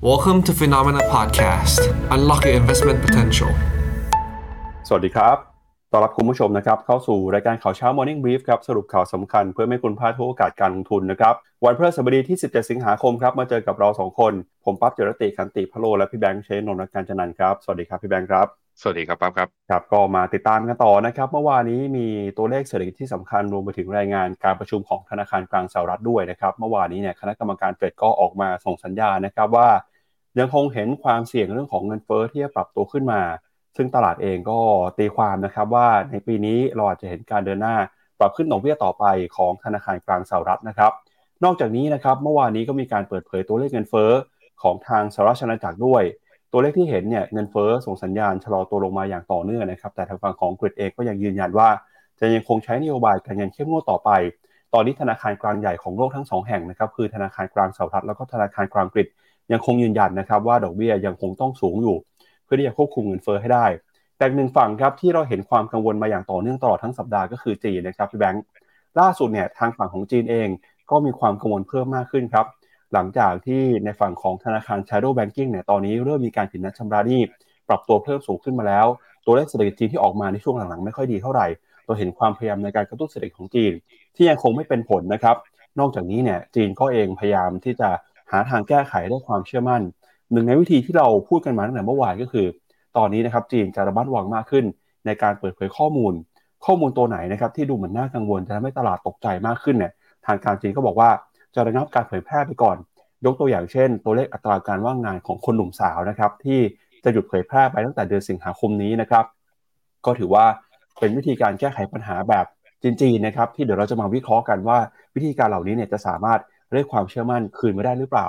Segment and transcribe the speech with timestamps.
[0.00, 1.80] Welcome to Phenomena Podcast.
[2.14, 3.50] Unlock your investment potential.
[4.88, 5.36] สวัสดีครับ
[5.92, 11.34] ต้อนรับคุณผู้ชมนะครับ เข้าสู่รายการข่าวเช้า Morning Brief ครับ สรุปข่าวสำคัญเพื่อไม่ให้คุณพลาดทุกโอกาสการลงทุนนะครับ
[11.64, 14.32] วันพฤหัสบดีที่ 17 สิงหาคมครับ มาเจอกับเรา 2 คน
[14.64, 18.46] ผมปั๊บเจรติขันติพะโล และพี่แบงค์เชนนนท์การจันนันท์ครับ สวัสดีครับพี่แบงค์ครับ
[18.80, 22.06] สวัสดีครับปั๊บครับครับ ก็มาติดตามกันต่อนะครับ เมื่อวานนี้มี
[22.38, 29.68] ตัวเลขเศรษฐกิจที่สำคัญรวมไปถึงรายงานการประชุมของธนาคารกลางสหรัฐด้วยนะครับ เมื่อวานนี้เนี่ยคณะกรรมการเฟดก็ออกมาส่งสัญญาณนะครับว่า
[30.38, 33.20] ยังคงเห็นความเสี่ยงเรื่องของเงินเฟ้อที่จะปรับตัวขึ้นมา
[33.76, 34.58] ซึ่งตลาดเองก็
[34.98, 37.76] ตีความนะครับว่าในปีนี้เราอาจจะเห็นการเดินหน้า
[38.18, 39.04] ปรับขึ้นดอกเบี้ยต่อไป
[39.36, 40.92] ของธนาคารกลางสหรัฐนะครับ
[41.44, 44.10] นอกจากนี้นะครับเมื่อวานนี้ก็มีการเปิดเผยตัวเลขเงินเฟ้อ
[44.62, 46.02] ของทางสหรัฐอาณาจักรด้วย
[46.52, 51.68] ตัวเลขที่เห็นเนี่ยเงินเฟ้อส่งสัญญาณชะลอตัวลงมาอย่างต่อเนื่องนะครับ แต่ทางฝั่งของกรีกเองก็ยังยืนยันว่า
[52.20, 54.10] จะยังคงใช้นโยบายการเงินเข้มงวดต่อไป
[54.74, 59.08] ตอนนี้ธนาคารกลางใหญ่ของโลกทั้งสองแห่งนะครับคือธนาคารกลางสหรัฐแล้วก็ธนาคารกลางกรีก
[59.52, 61.96] ยังคงยืนยันนะครับว่าดอกเบี้ยยังคงต้องสูงอยู่
[62.44, 63.66] เพื่อที่จะควบคุมเงินเฟ้อให้ได้
[64.18, 68.44] แต่หนึ่งฝั่งครับที่เราเห็นความกังวลมาอย่างต่อเนื่องตลอดทั้งสัปดาห์ก็คือจีนนะครับพี่แบงค์
[69.00, 70.48] ล่าสุดเนี่ยทางฝั่งของจีนเอง
[70.90, 72.46] ก็มีความกังวลเพิ่มมากขึ้นครับ
[72.92, 77.20] หลังจากที่ในฝั่งของธนาคาร Shadow Banking เนี่ยตอนนี้เริ่มมีการผิดนัดชำระหนี้
[77.68, 78.86] ปรับตัวเพิ่มสูงขึ้นมาแล้ว
[79.24, 81.46] ตัวเลขเศรษฐกิจจีนที่ออกมาในช่วงหลังๆ ไม่ค่อยดีเท่าไหร่
[81.86, 83.72] เราเห็นความพยายามในการกระตุ้นเศรษฐกิจของจีน
[84.16, 85.36] ที่ยังคงไม่เป็นผลนะครับ
[85.78, 87.90] นอกจากนี้เนี่ยจีนก็เองพยายามที่จะ
[88.30, 89.82] หาทางแก้ไขได้ความเชื่อมั่น
[90.32, 92.46] หนึ่งในวิธีที่เราพูดกันมาตั้งแต่เมื่อวานก็คือ
[92.96, 94.64] ตอนนี้นะครับจีนจะระมัดระวังมากขึ้น
[95.06, 96.12] ในการเปิดเผยข้อมูล
[96.66, 99.92] ข้อมูลตัวไหนนะครับที่ดูเหมือนน่ากังวลจะทำให้ตลาดตกใจมากขึ้นเนี่ย
[100.26, 101.10] ทางการจีนก็บอกว่า
[101.54, 102.76] จะระงับการเผยแพร่ไปก่อน
[103.24, 106.60] ยกตัวอย่างเช่น ตัวเลขอัตราการว่างงานของคนหนุ่มสาวนะครับที่
[107.04, 109.24] จะหยุดเผยแพร่ไปตั้งแต่เดือนสิงหาคมนี้นะครับ
[110.06, 110.44] ก็ถือว่า
[110.98, 112.46] เป็นวิธีการแก้ไขปัญหาแบบ
[112.82, 114.78] จีนๆนะครับที่เดี๋ยวเราจะมาวิเคราะห์กันว่า
[115.14, 116.40] วิธีการเหล่านี้เนี่ยจะสามารถ
[116.72, 118.26] เรียกความเชื่อมั่นคืนมาได้หรือเปล่า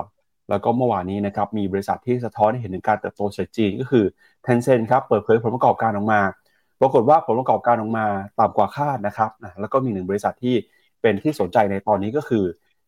[0.49, 4.05] แล้วก็เมื่อวานนี้นะครับมีบริษัทที่สะท้อนให้เห็นถึงการเติบโตเศรษฐจีนก็คือ
[4.45, 6.21] Tencent ครับเปิดเผยผลประกอบการออกมา
[6.81, 8.05] ปรากฏว่าผลประกอบการออกมา
[8.39, 10.55] ต่ำกว่าคาดนะครับแล้วก็มีหนึ่งบริษัทที่
[11.01, 12.43] เป็นที่สนใจในตอนนี้ก็คือ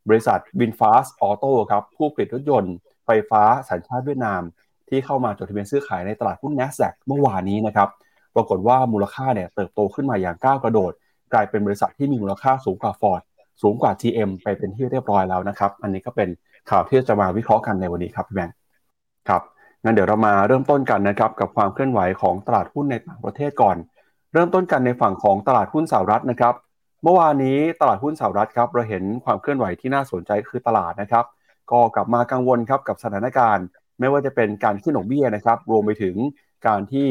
[0.09, 2.75] บริษัท VinFast Auto ครับผู้ผลิตรถยนต์
[3.05, 4.41] ไฟฟ้าสัญชาติเวียดนาม
[4.89, 7.89] ที่เข้ามาจดทะเบียนซื้อขายในตลาดหุ้น NASDAQ เมื่อวานนี้นะครับ
[8.35, 10.91] ปรากฏว่ามูลค่าเนี่ยเติบโตขึ้นมาอย่างก้าวกระโดด
[11.33, 13.21] กลายเป็นบริษัทที่มีมูลค่าสูงกว่า Ford
[13.61, 16.29] สูงกว่า GM ไปเป็นที่เรียบร้อยแล้วนะครับ อันนี้ก็เป็น
[16.69, 18.55] ข่าวที่จะมาวิเคราะห์กันในวันนี้ครับพี่แบงค์
[19.27, 19.41] ครับ
[19.83, 23.77] งั้นเดี๋ยวเรามาเริ่มต้นกันนะครับกับความเคลื่อนไหวของตลาดหุ้นในต่างประเทศก่อน
[24.33, 26.53] เริ่มต้นกันในฝั่งของตลาดหุ้นสหรัฐนะครับ
[27.03, 31.25] เมื่อวานนี้ตลาดหุ้นสหรัฐครับเราเห็นความเคลื่อนไหวที่น่าสนใจคือตลาดนะครับ
[31.71, 33.65] ก็กลับมากังวลครับกับสถานการณ์
[33.99, 36.15] ไม่ว่าจะเป็นการขึ้นดอกเบี้ยนะครับ รวมไปถึง
[36.67, 37.07] การที่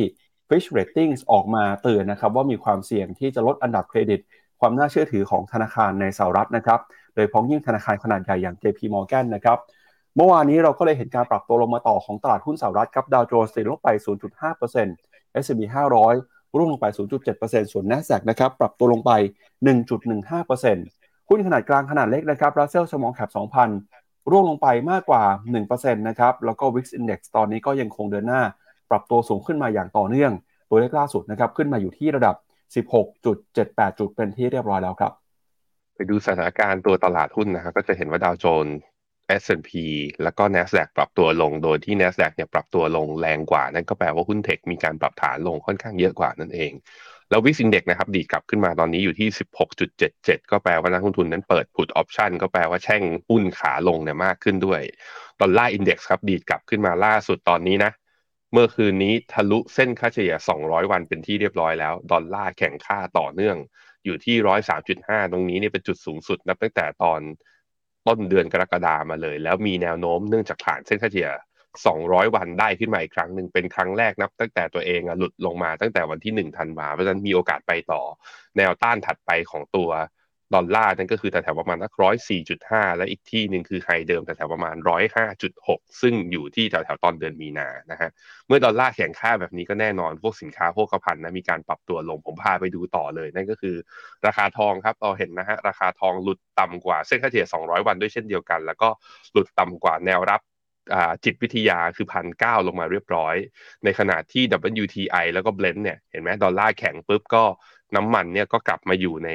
[0.48, 4.20] Fitch Ratings ออกมาเตือนนะครับว่ามีความเสี่ยงที่จะลดอันดับเครดิต
[4.60, 6.80] ความน่าเชื่อถือของธนาคารในสหรัฐนะครับ
[7.14, 9.58] โดยพ้องยิ่งธนาคารขนาดใหญ่อย่าง JP Morgan นะครับ
[10.16, 13.88] เมื่อวานนี้เราก็เลยเห็นการปรับตัวลงมาต่อของตลาดหุ้นสหรัฐครับ ดาวโจนส์ติดลบไป
[14.62, 15.60] 0.5% S&P
[16.08, 16.86] 500 ร่วงลงไป
[17.30, 19.12] 0.7%ส่วน NASDAQ นะครับปรับตัวลงไป
[20.00, 23.30] 1.15%หุ้นขนาดกลางขนาดเล็กนะครับ Russell Small Cap
[23.80, 25.22] 2,000 ร่วงลงไปมากกว่า
[25.62, 28.42] 1%นะครับ แล้วก็ Wix Index ตอนนี้ก็ยังคงเดินหน้า
[28.90, 30.32] ปรับตัวสูงขึ้นมาอย่างต่อเนื่อง
[30.70, 32.34] ตัวเลขล่าสุดนะครับขึ้นมาอยู่ที่ระดับ
[32.74, 35.12] 16.78 จุดเป็นที่เรียบร้อยแล้วครับ
[35.94, 38.76] ไปดูสถานการณ์ตัวตลาดหุ้นนะครับก็จะเห็นว่าดาวโจนส์
[39.42, 39.70] S&P
[40.22, 46.72] แล้วก็ NASDAQ ปรับตัวลง โดยที่ NASDAQ เนี่ยปรับตัวลงแรงกว่า นั่นก็แปลว่าหุ้นเทคมีการปรับฐานลงค่อนข้างเยอะกว่านั่นเอง
[47.30, 49.28] แล้ว VIX Index นะครับดีกลับขึ้นมาตอนนี้อยู่ที่
[49.88, 54.80] 16.77 ก็แปลว่านักลงทุนนั้นเปิด put option ก็แปลว่าแช่งหุ้นขาลงเนี่ยมากขึ้นด้วย
[55.40, 57.90] ดอลลาร์อินเด็กซ์ครับดีดกลับขึ้นมาล่าสุดตอนนี้นะ
[58.52, 63.56] เมื่อคืนนี้ทะลุเส้นค่าเฉลี่ย 200 วันเป็นที่เรียบร้อยแล้ว ดอลลาร์แข่งค่าต่อเนื่อง
[64.04, 67.20] อยู่ที่ 103.5 ตรงนี้เนี่ยเป็นจุดสูงสุดนับตั้งแต่ตอน
[68.06, 71.30] ต้นเดือนกรกฎามาเลย แล้วมีแนวโน้มเนื่องจากผ่านเส้นค่าเฉลี่ย
[71.86, 78.02] 200 วันได้ขึ้นมาอีกครั้งหนึ่งเป็นครั้งแรกนับ ตั้งแต่ตัวเองหลุดลงมาตั้งแต่วันที่1ธันวาเพราะฉะนั้นมีโอกาสไปต่อ
[78.56, 79.90] แนวต้านถัดไปของตัว
[80.54, 88.10] ดอลลาร์นั่นก็คือแถวๆประมาณสักร้อยสี่จุดห้าและอีกที่หนึ่งคือ high เดิมแถวๆประมาณร้อยห้าจุดหกซึ่งอยู่ที่แถวๆตอนเดือนมีนานะฮะ
[88.46, 93.76] เมื่อดอลลาร์แข็งค่าแบบนี้ก็แน่นอนพวกสินค้าโภคภัณฑ์นะมีการปรับตัวลงผมพาไปดูต่อเลย นั่นก็คือ
[94.26, 98.88] ราคาทองครับเราเห็นนะฮะราคาทองหลุดต่ำกว่าเส้นค่าเฉลี่ย200วันด้วยเช่นเดียวกัน แล้วก็
[99.32, 100.40] หลุดต่ำกว่าแนวรับ
[101.24, 103.34] จิตวิทยาคือพันเก้าลงมาเรียบร้อย
[103.84, 104.42] ในขณะที่
[104.82, 107.44] WTI แล้วก็ Blend เนี่ยเห็นไหมดอลลาร์แข็งปุ๊บก็
[107.96, 109.30] น้ำมันเนี่ยก็กลับมาอยู่ใน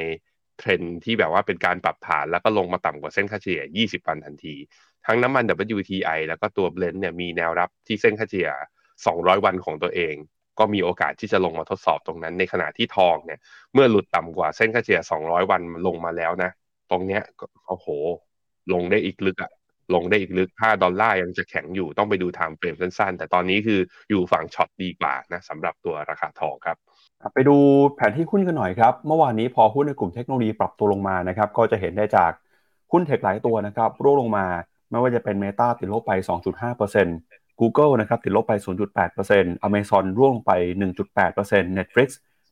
[0.58, 4.54] เทรนที่แบบว่าเป็นการปรับฐานแล้วก็ลงมาต่ำกว่าเส้นค่าเฉลี่ย 20 วันทันที
[5.06, 5.44] ทั้งน้ำมัน
[5.76, 8.50] WTI แล้วก็ตัว Blend เนี่ยมีแนวรับที่เส้นค่าเฉลี่ย
[9.06, 10.14] 200 วันของตัวเอง
[10.58, 13.40] ก็มีโอกาสที่จะลงมาทดสอบตรงนั้น ในขณะที่ทองเนี่ย
[13.72, 16.50] เมื่อหลุดต่ำกว่าเส้นค่าเฉลี่ย 200 วันลงมาแล้วนะ
[16.90, 17.22] ตรงเนี้ย
[17.68, 17.86] โอ้โห
[18.72, 19.52] ลงได้อีกลึกอะ
[19.94, 23.80] ลงได้อีกลึก ถ้าดอลลาร์ยังจะแข็งอยู่ต้องไปดู time frame สั้นๆ แต่ตอนนี้คือ
[24.10, 26.76] อยู่ฝั่ง short ดีกว่านะสำหรับตัวราคาทองครับ
[27.34, 27.56] ไปดู
[27.96, 32.32] แผนที่หุ้นกันหน่อยครับ เมื่อวานนี้พอหุ้นในกลุ่มเทคโนโลยีปรับตัวลงมานะครับก็จะเห็นได้จาก
[32.92, 34.46] หุ้น tech หลายตัวนะครับร่วงลงมา
[34.90, 36.12] ไม่ว่าจะเป็น Meta ติดลบไป
[36.86, 38.52] 2.5% Google นะครับติดลบไป
[39.10, 40.52] 0.8% Amazon ร่วงลงไป
[41.14, 42.08] 1.8% Netflix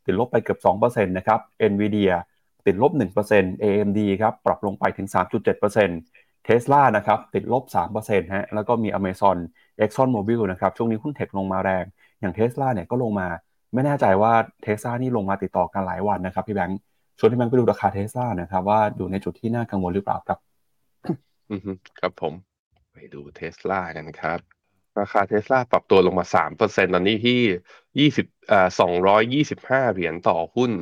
[0.06, 1.40] ติดลบไปเกือบ 2%นะครับ
[1.70, 2.12] Nvidia
[2.66, 2.92] ติดลบ
[3.28, 5.08] 1% AMD ครับปรับลงไปถึง
[5.76, 7.64] 3.7% Tesla นะครับติดลบ
[7.98, 9.36] 3%ฮะแล้วก็มี Amazon
[9.84, 11.84] Exxon Mobil นะครับช่วงนี้หุ้นเทคลงมาแรง
[12.20, 13.28] อย่าง Tesla เนี่ยก็ลงมา
[13.74, 14.32] ไม่แน่ใจว่า
[14.64, 16.78] Tesla นี่ลงมาติดต่อกันหลายวันนะครับพี่แบงค์
[17.18, 20.38] ชวนพี่แบงค์ไปดูราคา Tesla นะครับ ว่าอยู่ในจุดที่น่ากังวลหรือเปล่าครับ
[21.50, 22.32] อือฮึครับผม
[22.92, 24.38] ไปดูเทสลากันครับ
[25.00, 27.40] ราคาเทสลาปรับตัวลงมาสามเปอร์เซ็นตอนนี้ที่
[27.98, 30.72] ยี่สิบอ่าสองร้อยยี่สิบห้าเหรียญต่อหุ้น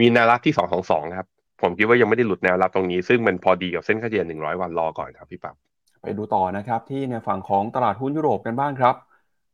[0.00, 1.26] มีแนวรับที่สองสองสองครับ
[1.62, 5.56] ผมคิดว่ายังไม่ได้หลุดแนวรับตรงนี้ ซึ่งมันพอดีกับเส้นค่าเฉลี่ยหนึ่งร้อยวันรอก่อนครับพี่ปั๊บ
[6.02, 8.94] ไปดูต่อนะครับที่ในฝั่งของตลาดหุ้นยุโรปกันบ้างครับ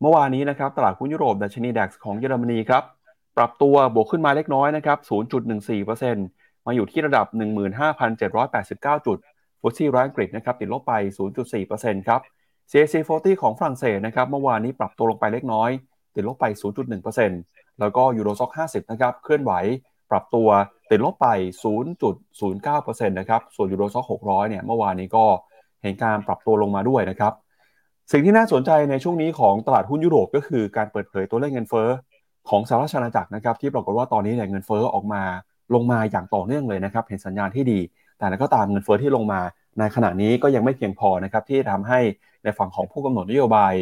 [0.00, 2.82] เมื่อวานนี้นะครับตลาดหุ้นยุโรปดัชนีดัคของเยอรมนีครับ
[3.36, 4.98] ปรับตัวบวกขึ้นมาเล็กน้อยนะครับ
[5.78, 7.26] 0.14%มาอยู่ที่ระดับ
[8.16, 9.18] 15,789 จุด
[9.60, 10.92] ฟุตซี่ร้อยอังกฤษนะครับติดลบไป
[11.50, 12.20] 0.4%ครับ
[12.70, 15.70] CAC 40 ของฝรั่งเศสนะครับเมื่อวานนี้ปรับตัวลงไปเล็กน้อย
[16.14, 16.44] ติดลบไป
[17.12, 19.52] 0.1%แล้วก็ยูโรซ็อก50 นะครับเคลื่อนไหว
[20.10, 20.48] ปรับตัว
[20.90, 21.28] ติดลบไป
[22.08, 25.24] 0.09%นะครับส่วนยูโรซ็อก600 เนี่ยเมื่อวานนี้ก็
[25.82, 27.32] เห็นการปรับตัวลงมาด้วยนะครับ
[28.12, 31.88] สิ่งที่น่าสนใจในช่วงนี้ของตลาดหุ้นยุโรปก็คือการเปิดเผยตัวเลขเงินเฟ้อ
[32.48, 35.22] ของสหรัฐอาณาจักรนะครับที่ปรากฏว่าตอนนี้เนี่ยเงินเฟ้อออกมา
[35.74, 37.78] ลงมาอย่างต่อเนื่องเลยนะครับเห็นสัญญาณที่ดี
[38.18, 39.40] แต่แล้วก็ตามเงินเฟ้อที่ลงมา
[39.78, 42.00] ในขณะนี้ก็ยังไม่เพียงพอนะครับที่ทำให้
[42.44, 43.72] ในฝั่งของผู้กำหนดนโยบาย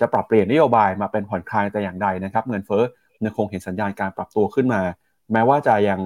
[0.00, 2.82] จะปรับเปลี่ยนนโยบายมาเป็นผ่อนคลายแต่อย่างใดนะครับเงินเฟ้อ
[3.24, 4.82] ยังคงเห็นสัญญาณการปรับตัวขึ้นมา
[5.32, 6.00] แม้ว่าจะยัง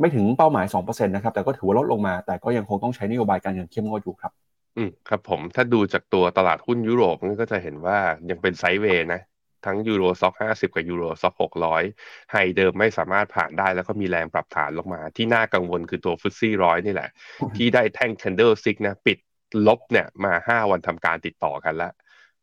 [0.00, 4.32] ไม่ถึงเป้าหมาย2%นะครับแต่ก็ถือว่าลดลงมา แต่ก็ยังคงต้องใช้นโยบายการเงินเข้มงวดอยู่ครับ
[4.76, 7.98] อืมครับผมถ้าดูจากตัวตลาดหุ้นยุโรปมันก็จะเห็นว่า
[8.30, 9.20] ยังเป็นไซด์เวย์นะ
[9.66, 11.82] ทั้งยูโรซ็อกห้าสิบกับยูโรซ็อกหกร้อย
[12.32, 17.10] ไฮเดิมไม่สามารถผ่านได้แล้วก็มีแรงปรับฐานลงมา ที่น่ากังวลคือตัวฟุตซี่ร้อยนี่แหละ
[17.56, 19.18] ที่ได้แท่ง candle stick นะ ปิด
[19.66, 21.92] ลบเนี่ยมาห้าวันทำการติดต่อกันแล้ว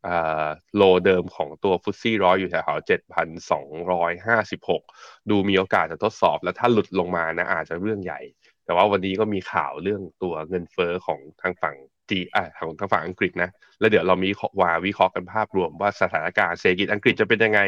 [0.08, 4.84] อ่าโลเดิมของตัวฟุตซี่ร้อยอยู่แถวๆเจ็ดพันสองร้อยห้าสิบหก
[5.30, 8.22] ดูมีโอกาสจะทดสอบแล้วถ้าหลุดลงมานะอาจจะเรื่องใหญ่
[8.66, 11.76] แต่ว่าวันนี้ก็มีข่าวเรื่องตัวเงินเฟอ้อของทางฝั่ง
[12.10, 14.30] จีอ่ของทางฝั่งอังกฤษนะ แล้วเดี๋ยวเรามี
[14.62, 17.62] วาวิเคราะห์กันภาพรวมว่าสถานการณ์เศรษฐกิจอังกฤษจะเป็นยังไง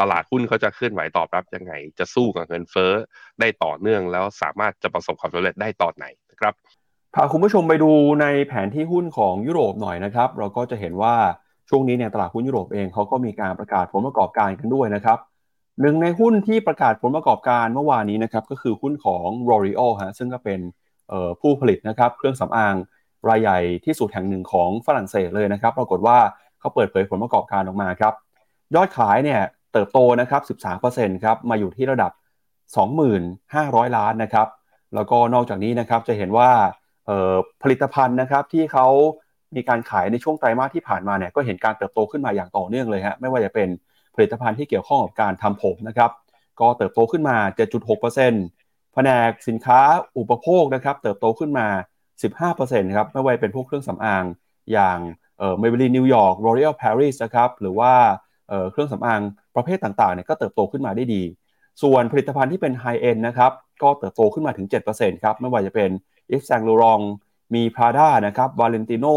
[0.00, 2.92] ตลาดหุ้นเขาจะเคลื่อนไหวตอบรับยังไง จะสู้กับเงินเฟ้อ
[3.40, 6.54] ได้ต่อเนื่องแล้วสามารถจะประสบความสำเร็จได้ตอนไหนนะครับ
[7.14, 7.90] พาคุณผู้ชมไปดู
[8.20, 11.14] ในแผนที่หุ้นของยุโรปหน่อยนะครับ เราก็จะเห็นว่า
[11.70, 15.18] ช่วงนี้เนี่ยตลาดหุ้นยุโรปเองเขาก็มีการประกาศผลประกอบการกันด้วยนะครับ
[15.80, 20.60] หนึ่งในหุ้นที่ประกาศผลประกอบการเมื่อวานนี้นะครับก็คือหุ้นของ L'Oreal ฮะซึ่งก็เป็น
[21.40, 22.74] ผู้ผลิตนะครับเครื่องสำอาง
[23.28, 26.18] รายใหญ่ที่สุดแห่งหนึ่งของฝรั่งเศสเลยนะครับ ปรากฏว่า
[26.60, 28.14] เขาเปิดเผยผลประกอบการออกมาครับ
[28.74, 29.40] ยอดขายเนี่ย
[29.72, 30.42] เติบโตนะครับ
[30.82, 32.12] 13%ครับ มาอยู่ที่ระดับ
[33.04, 34.48] 2,500 ล้านนะครับ
[34.94, 36.50] แล้วก็นอกจากนี้นะครับจะเห็นว่า
[37.62, 38.86] ผลิตภัณฑ์นะครับที่เขา
[39.56, 43.68] มีการขายในช่วงไตรมาสที่ผ่านมาเนี่ยก็เห็นการเติบโตขึ้นมาอย่างต่อเนื่องเลยฮะไม่ว่าจะเป็น
[44.14, 46.10] ผลิตภัณฑ์ที่เกี่ยวข้องกับการทำผมนะครับ
[46.60, 47.36] ก็เติบโตขึ้นมา
[47.76, 49.80] 7.6%แผนกสินค้า
[50.18, 51.66] อุปโภคนะครับ เติบโตขึ้นมา
[52.22, 54.24] 15%ครับไม่ว่าเป็นพวกเครื่องสำอาง
[54.72, 54.98] อย่าง
[55.38, 57.92] เอ่อ Maybelline New York L'Oreal Paris นะครับหรือว่า
[58.48, 59.20] เอ่อเครื่องสำอาง
[59.56, 61.22] ประเภทต่างๆเนี่ยก็เติบโตขึ้นมาได้ดี
[61.82, 63.52] ส่วนผลิตภัณฑ์ที่เป็น High End นะครับ
[63.82, 65.90] ก็เติบโตขึ้นมาถึง 7%ครับไม่ว่าจะเป็น
[66.30, 67.06] Yves Saint Laurent
[67.54, 69.14] มี Prada นะครับ Valentino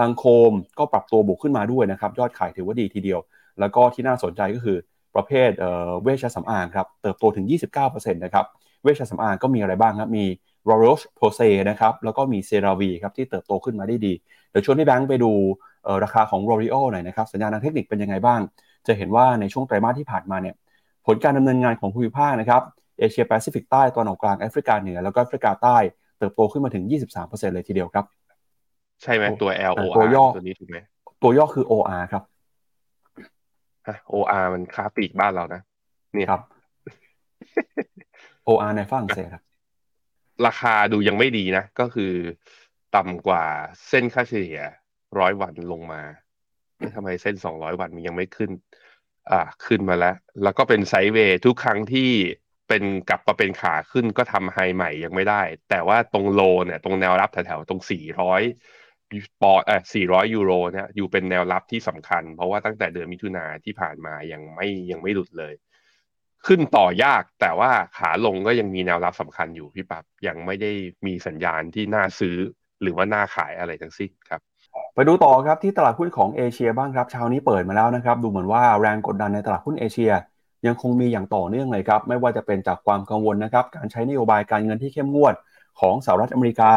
[0.00, 3.20] Lancome ก็ปรับตัวบวกขึ้นมาด้วยนะครับ ยอดขายถือว่าดีทีเดียว
[3.60, 4.78] แล้วก็ที่น่าสนใจก็คือ
[5.14, 7.46] ประเภทเเวชสำอางครับ เติบโตถึง
[7.80, 8.46] 29%นะครับ
[8.82, 10.24] เวชสำอางก็มีอะไรบ้างครับ มี
[10.70, 14.12] r o r o s p o s e นะครับแล้วก็มี CeraVe ครับที่เติบโตขึ้นมาได้ดี
[14.50, 15.32] เดี๋ยวชวนให้แบงค์ไปดู
[16.04, 18.40] ราคาของ L'Oreal หน่อยนะครับสัญญาณทางเทคนิคเป็นยังไงบ้าง
[18.86, 20.54] จะเห็นว่าในช่วงไตรมาสที่ผ่านมาเนี่ย
[21.06, 22.62] ผลการดำเนินงานของภูมิภาคนะครับ
[22.98, 25.76] เอเชียแปซิฟิกใต้ตอนออกกลางแอฟริกาเหนือแล้วก็แอฟริกาใต้
[26.18, 26.84] เติบโตขึ้นมาถึง
[27.18, 28.04] 23%เลยทีเดียวครับ
[29.02, 30.78] ใช่ไหมตัว L O R ตัวย่อตัวนี้ถูกไหม
[31.22, 32.22] ตัวย่อคือ OR ครับ
[33.88, 35.60] ฮะ O R มันค้าปลีกบ้านเรานะ
[36.14, 36.40] เนี่ยครับ
[38.48, 39.42] OR ในฝรั่งเศสครับ
[40.46, 42.12] ราคาดูยังไม่ดีนะ ก็คือ
[42.96, 43.44] ต่ำกว่า
[43.88, 44.60] เส้นค่าเฉลี่ย
[45.18, 46.02] ร้อยวันลงมา
[46.94, 48.50] ทำไมเส้นสองร้อยวันมันยังไม่ขึ้น
[49.30, 52.10] อ่า ขึ้นมาแล้ว แล้วก็เป็นไซด์เวย์ทุกครั้งที่
[52.68, 58.42] เป็นกลับมาเป็นขาขึ้นก็ทำไฮใหม่ยังไม่ได้ แต่ว่าตรงโลเนี่ย ตรงแนวรับแถวๆตรงสี่ร้อย
[59.42, 65.54] ปอเออสี่ร้อยยูโรเนี่ยอยู่เป็นแนวรับที่สำคัญ เพราะว่าตั้งแต่เดือนมิถุนาที่ผ่านมายังไม่ยังไม่หลุดเลย
[66.46, 70.70] ขึ้นต่อยากแต่ว่าขาลงก็ยังมีแนวรับสำคัญอยู่พี่ปับ๊บยังไม่ได้
[71.06, 72.36] มีสัญญาณที่น่าซื้อ
[72.82, 74.40] หรือว่าน่าขายอะไรทั้งสิ้นครับ
[74.94, 80.12] ไปดูต่อครับที่ตลาดหุ้นของเอเชียบ้างครับเช้านี้เปิดมาแล้วนะครับ ดูเหมือนว่าแรงกดดันในตลาดหุ้นเอเชีย
[80.66, 85.34] ยังคงมีอย่างต่อเนื่องเลยครับไม่ว่าจะเป็นจากความกังวลนะครับการใช้นโยบายการเงินที่เข้มงวด
[85.80, 86.72] ของสหรัฐอเมริกา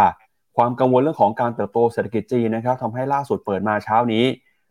[0.57, 4.25] ความกังวลเรื่องของการเติบโตเศรษฐกิจจีนนะครับทำให้ล่าสุดเปิดมาเช้านี้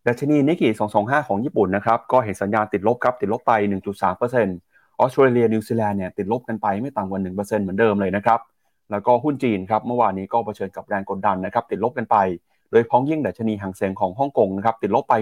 [0.07, 0.69] ดัชนีนิกเคอิ
[0.99, 4.70] 225 ของญี่ปุ่นนะครับก็เห็นสัญญาณติดลบครับติดลบไป 1.3%
[5.01, 8.41] ออสเตรเลียนิวซีแลนด์เนี่ยติดลบกันไปไม่ต่ำกว่า1%เหมือนเดิมเลยนะครับ
[8.91, 12.17] แล้วก็หุ้นจีนครับเมื่อวานนี้ก็เผชิญกับแรงกดดันนะครับติดลบกันไป
[12.71, 15.15] โดยเฉพาะอย่างยิ่งดัชนีฮั่งเส็งของฮ่องกงนะครับติดลบไป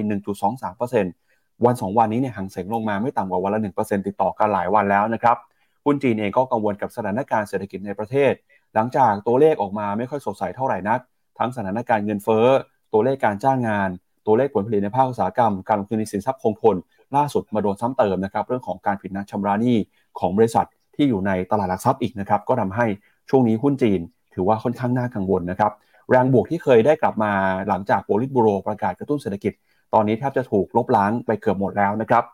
[0.78, 5.36] 1.23%วัน 2 วันนี้เนี่ยฮั่งเส็งลงมาไม่ต่ำกว่าวันละ 1%ติดต่อกันหลายวันแล้วนะครับ
[5.84, 8.32] หุ้นจีนเองก็กังวลกับสถานการณ์เศรษฐกิจในประเทศ
[8.74, 11.00] หลังจากตัวเลขออกมาไม่ค่อยสดใสเท่าไหร่นัก
[11.38, 12.46] ทั้งสถานการณ์เงินเฟ้อ
[12.92, 13.88] ตัวเลขการจ้างงาน
[14.26, 16.76] ตัวเลขผลผลิตในภาคอุตสาหกรรม การลงทุนในสินทรัพย์คงทน
[17.16, 19.76] ล่าสุดมาโดนซ้ำเติมนะครับเรื่องของการผิดนัดชำระหนี้
[20.18, 22.86] ของบริษัทที่อยู่ในตลาดหลักทรัพย์อีกนะครับก็ทำให้
[23.30, 24.00] ช่วงนี้หุ้นจีน
[24.34, 25.72] ถือว่าค่อนข้างน่ากังวลนะครับ
[26.10, 27.32] แรงบวกที่เคยได้กลับมา
[27.68, 29.52] หลังจากโปลิตบูโรประกาศกระตุ้นเศรษฐกิจ
[29.94, 32.24] ตอนนี้แทบจะถูกลบล้างไปเกือบหมดแล้วนะครับ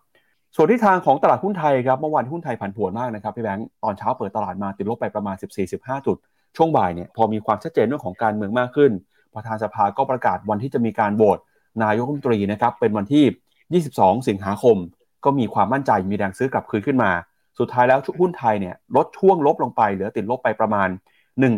[0.56, 5.36] ส่วนที่ทางของตลาดหุ้นไทยครับเมื่อวานหุ้นไทยผันผวนมากนะครับพี่แบงค์ตอนเช้าเปิดตลาดมาติดลบไปประมาณ
[5.70, 6.16] 14-15 จุด
[6.56, 8.90] ช่วงบ่ายเนี่ยพอมีความชัดเจนเรื่องของการเมืองมากขึ้น
[9.34, 11.38] ประธานสภาก็ประกาศวันที่จะมีการโหวต
[11.82, 13.24] นายกรัฐมนตรีนะครับเป็นวันที่
[13.72, 14.76] 22 สิงหาคม
[15.24, 17.10] ก็มีความมั่นใจมีแรงซื้อกลับคืนขึ้นมา
[17.58, 20.88] สุดท้ายแล้วหุ้นไทยเนี่ยลดช่วงลบลงไปเหลือติดลบไปประมาณ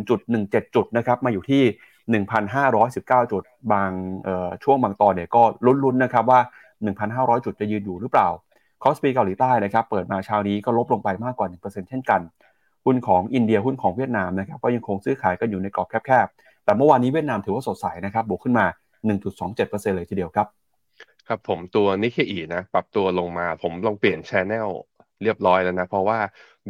[0.03, 1.63] 1.17 จุดนะครับมาอยู่ที่
[2.73, 3.91] 1,519 จุดบาง
[4.65, 6.41] ช่วงบางตอนเนี่ยก็ลุ้นๆนะครับว่า
[6.93, 8.29] 1,500 จุดจะยืนอยู่หรือเปล่า
[8.83, 12.21] คอสปีเกาหลีใต้นะครับเปิดมาเช้านี้ก็ลบลงไปมากกว่า 1%เช่นกัน
[12.85, 18.67] หุ้นของอินเดียหุ้นของเวียดนามนะครับก็ยังคงซื้อขายกันอยู่ในกรอบแคบๆแต่เมื่อวานนี้เวียดนามถือว่าสดใสนะครับบวกขึ้นมา
[19.31, 20.47] 1.27%เลยทีเดียวครับ
[21.29, 24.69] ครับผมตัวนิกเคอินะ ปรับตัวลงมาผมลองเปลี่ยน channel
[25.23, 26.19] เรียบร้อยแล้วนะ เพราะว่า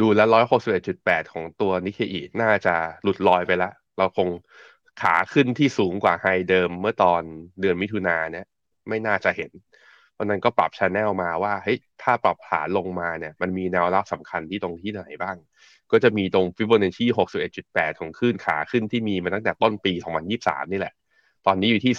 [0.01, 4.29] ดูแล้วร้อยหกสิบเอ็ดจุดแปดของตัวนิกเคอิน่าจะหลุดลอยไปแล้วเราคง
[5.03, 7.23] ขาขึ้นที่สูงกว่าไฮเดิมเมื่อตอน
[7.61, 8.47] เดือนมิถุนาเนี่ย
[8.89, 9.51] ไม่น่าจะเห็น
[10.15, 15.37] เพราะนั้นก็ปรับชแนลมาว่าเฮ้ยถ้าปรับขาลงมาเนี่ย มันมีแนวรับสำคัญที่ตรงที่ไหนบ้าง
[15.93, 17.05] ก็จะมีตรงฟิโบนัชชี
[17.53, 19.93] 61.8ของขึ้นขาขึ้นที่มีมาตั้งแต่ต้นปี
[20.33, 20.95] 2023นี่แหละ
[21.47, 21.95] ตอนนี้อยู่ที่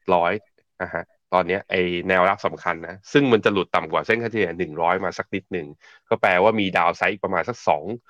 [0.00, 1.04] 3700นะฮะ
[1.34, 1.74] ตอนนี้ไอ
[2.08, 5.66] แนวรับสำคัญนะ ซึ่งมันจะหลุดต่ำกว่าเส้นค่าเฉลี่ย 100 มาสักนิดหนึ่ง
[6.08, 7.56] ก็แปลว่ามี downside ประมาณสัก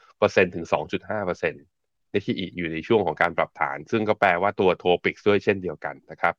[0.01, 6.35] 2%ถึง 2.5%ในที่อยู่ในช่วงของการปรับฐาน ซึ่งก็แปลว่าตัว TOPIX ด้วยเช่นเดียวกันนะครับ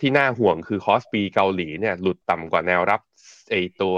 [0.00, 3.00] ที่น่าห่วงคือคอสปีเกาหลีเนี่ยหลุดต่ำกว่าแนวรับ
[3.50, 3.96] ไอตัว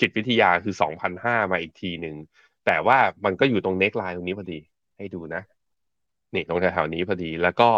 [0.00, 0.74] จิตวิทยาคือ
[1.12, 2.16] 2,500มาอีกทีหนึ่ง
[2.66, 4.58] แต่ว่ามันก็อยู่ตรง neckline ตรงนี้พอดี
[4.98, 5.42] ให้ดูนะ
[6.34, 7.68] นี่ตรงแถวๆนี้พอดี แล้วก็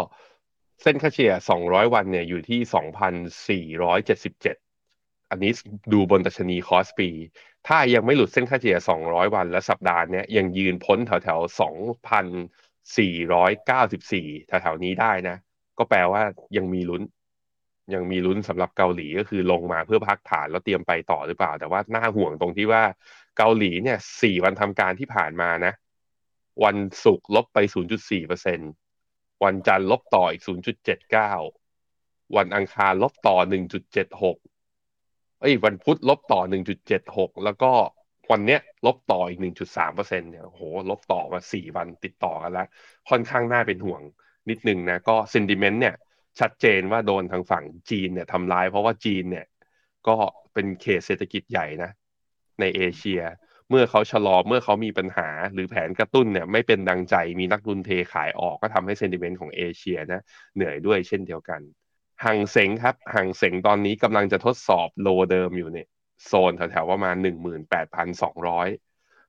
[0.83, 1.33] เส้นค่าเฉลี่ย
[1.65, 2.61] 200 วันเนี่ยอยู่ที่
[4.11, 5.53] 2,477 อันนี้
[5.93, 7.09] ดูบนดัชนีคอสปี
[7.69, 11.41] ถ้ายังไม่หลุดเส้นค่าเฉลี่ย 200 วันและสัปดาห์นี้ยังยืนพ้นแถวแถว
[12.93, 15.37] 2,494 แถวแถวนี้ได้นะ
[15.79, 16.23] ก็แปลว่า
[16.57, 17.03] ยังมีลุ้น
[17.95, 22.83] ยังมีลุ้นสำหรับเกาหลีก็คือลงมาเพื่อพักฐานแล้วเตรียมไปต่อหรือเปล่า แต่ว่าน่าห่วงตรงที่ว่า
[23.37, 25.73] เกาหลีเนี่ย4วันทำการที่ผ่านมานะ
[26.65, 27.59] วันศุกร์ลบไป
[27.93, 28.71] 0.4%เปอร์เซ็นต์
[29.45, 30.43] วันจันทร์ลบต่ออีก
[31.19, 33.37] 0.79 วันอังคารลบต่อ
[34.19, 36.41] 1.76 เอ้ย วันพุธลบต่อ
[36.93, 37.73] 1.76 แล้วก็
[38.31, 42.69] วันเนี้ยลบต่ออีก 1.3เปอร์เซ็นเนี่ยโห ลบต่อมา 4 วันติดต่อกันแล้ว
[43.11, 44.01] ค่อนข้างน่าเป็นห่วง
[44.51, 45.97] นิดนึงนะ ก็เซนดิเมนต์เนี่ย
[46.41, 49.47] ชัดเจนว่าโดนทางฝั่งจีนเนี่ยทำร้าย เพราะว่าจีนเนี่ย
[50.09, 50.17] ก็
[50.53, 51.91] เป็นเขตเศรษฐกิจใหญ่นะ
[52.61, 53.23] ในเอเชีย
[53.73, 60.21] เมื่อเขาชะลอเมื่อเขามีปัญหาหรือแผนกระตุ้นเนี่ยไม่เป็นดังใจมีนักลุนเทขายออกก็ทำให้เซนติเมนต์ของเอเชียนะ
[60.55, 61.61] เหนื่อยด้วยเช่นเดียวกัน
[62.25, 65.89] ห่างเสงครับห่างเสงตอนนี้กำลังจะทดสอบโลเดิมอยู่เนี่ย
[66.27, 68.69] โซนแถวๆประมาณหนึ่งหมื่นแปดพันสองร้อย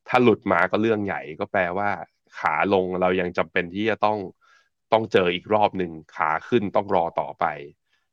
[0.08, 1.90] ถ้าหลุดมาก็เรื่องใหญ่ก็แปลว่า
[2.40, 4.18] ขาลงเรายังจำเป็นที่จะต้อง
[4.94, 7.46] ต้องเจออีกรอบหนึ่งขาขึ้นต้องรอต่อไป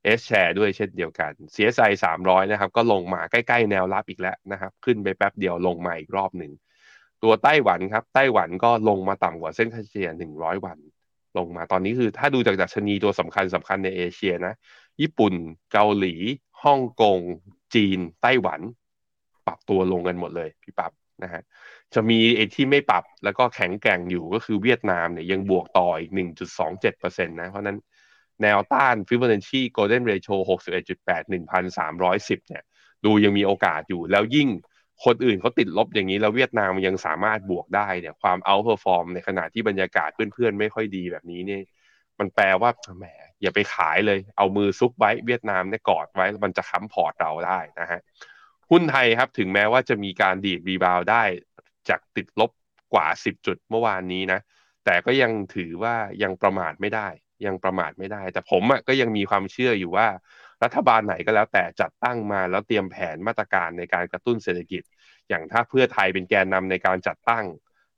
[0.05, 6.53] เอสแชร์ด้วยเช่นเดียวกัน CSI 300 นะครับ ก็ลงมาใกล้ ๆ แนวรับอีกแล้วนะครับ ขึ้นไปแป๊บเดียวลงมาอีกรอบหนึ่ง
[7.23, 10.79] ตัวไต้หวันครับ ไต้หวันก็ลงมาต่ำกว่าเส้นค่าเฉลี่ย 100 วัน
[11.39, 14.55] ลงมาตอนนี้คือถ้าดูจากดัชนีตัวสำคัญสำคัญในเอเชียนะ
[15.01, 15.35] ญี่ปุ่น
[15.73, 16.15] เกาหลี
[16.63, 17.19] ฮ่องกง
[17.75, 18.61] จีน ไต้หวัน
[19.47, 20.93] ปรับตัวลงกันหมดเลยพี่ปั๊บ
[21.23, 21.43] นะฮะ
[21.95, 26.11] จะมีไอที่ไม่ปรับแล้วก็แข็งแกร่งอยู่ก็คือเวียดนามเนี่ยยังบวกต่ออีก
[26.71, 27.79] 1.27%นะ เพราะนั้น
[28.43, 31.25] แนวต้านฟิบ b o n a c c i Golden Ratio 61.8
[31.87, 32.63] 1,310 เนี่ย
[33.05, 34.49] ดูยังมีโอกาสอยู่แล้วยิ่ง
[35.05, 41.63] คนอื่นเขาติดลบอย่างนี้ แล้วเวียดนามยังสามารถบวกได้เนี่ยความ outperform ในขณะที่บรรยากาศเพื่อนๆ ไม่ค่อยดีแบบนี้เนี่ย
[42.19, 43.05] มันแปลว่าแหม
[43.43, 48.01] อย่าไปขายเลย เอามือซุกไว้เวียดนามเนี่ยกอดไว้มันจะค้ำพอร์ตเราได้นะฮะ
[48.71, 51.23] หุ้นไทยครับถึงแม้ว่าจะมีการดีด rebound ได้
[51.89, 52.51] จากติดลบ
[52.95, 54.41] กว่า 10 จุดเมื่อวานนี้นะ
[54.85, 57.09] แต่ก็ยังถือว่ายังประมาทไม่ได้
[57.47, 60.09] ยังประมาทไม่ได้ แต่ผมก็ยังมีความเชื่ออยู่ว่า
[60.65, 64.83] รัฐบาลไหนก็แล้วแต่จัดตั้งมาแล้วเตรียมแผนมาตรการในการกระตุ้นเศรษฐกิจ
[65.29, 67.45] อย่างถ้าเพื่อไทยเป็นแกนนำในการจัดตั้ง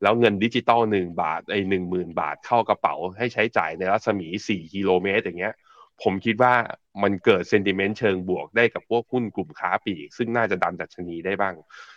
[0.02, 5.54] แล้วเงินดิจิตอลหนึ่งบาทไอ้หนึ่งหมื่นบาทเข้ากระเป๋า ให้ใช้จ่ายในรัศมีสี่กิโลเมตรอย่างเงี้ย
[6.02, 6.54] ผมคิดว่า
[7.02, 11.54] มันเกิดเซนติเมนต์เชิงบวกได้กับพวกหุ้นกลุ่มค้าปลีกซึ่งน่าจะดันดัชนีได้บ้าง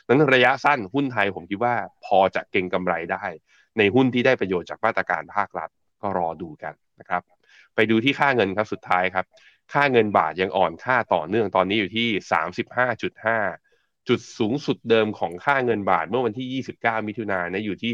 [0.07, 1.75] นั้นระยะสั้นหุ้นไทยผมคิดว่า
[2.05, 3.25] พอจะเก่งกำไรได้
[3.77, 5.69] ในหุ้นที่ได้ประโยชน์จากมาตรการภาครัฐ
[6.01, 7.21] ก็รอดูกันนะครับ
[7.75, 9.25] ไปดูที่ค่าเงินครับสุดท้ายครับ
[9.73, 12.07] ค่าเงินบาทยังอ่อนค่าต่อเนื่องตอนนี้อยู่ที่
[12.87, 13.01] 35.5
[14.09, 17.91] จุดสูงสุดเดิมของค่าเงินบาทเมื่อวันที่ 29 มิถุนายนอยู่ที่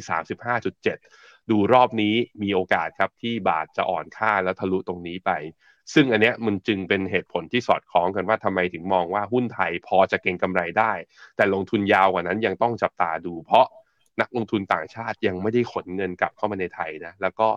[0.74, 5.32] 35.7 ดูรอบนี้มีโอกาสครับที่บาทจะอ่อนค่าแล้วทะลุตรงนี้ไป
[5.94, 10.94] ซึ่งอันเนี้ยมันจึงเป็นเหตุผลที่สอดคล้องกันว่าทำไมถึงมองว่าหุ้นไทยพอจะเก็งกำไรได้
[11.36, 13.66] แต่ลงทุนยาวกว่านั้นยังต้องจับตาดูเพราะ
[14.22, 17.48] นักลงทุนต่างชาติยังไม่ได้ขนเงินกลับเข้ามาในไทยนะแล้วก็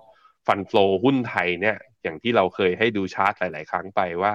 [0.47, 4.35] ฟันฟลอหุ้นไทยเนี่ย อย่างที่เราเคยให้ดูชาร์ตหลาย ๆ ครั้งไปว่า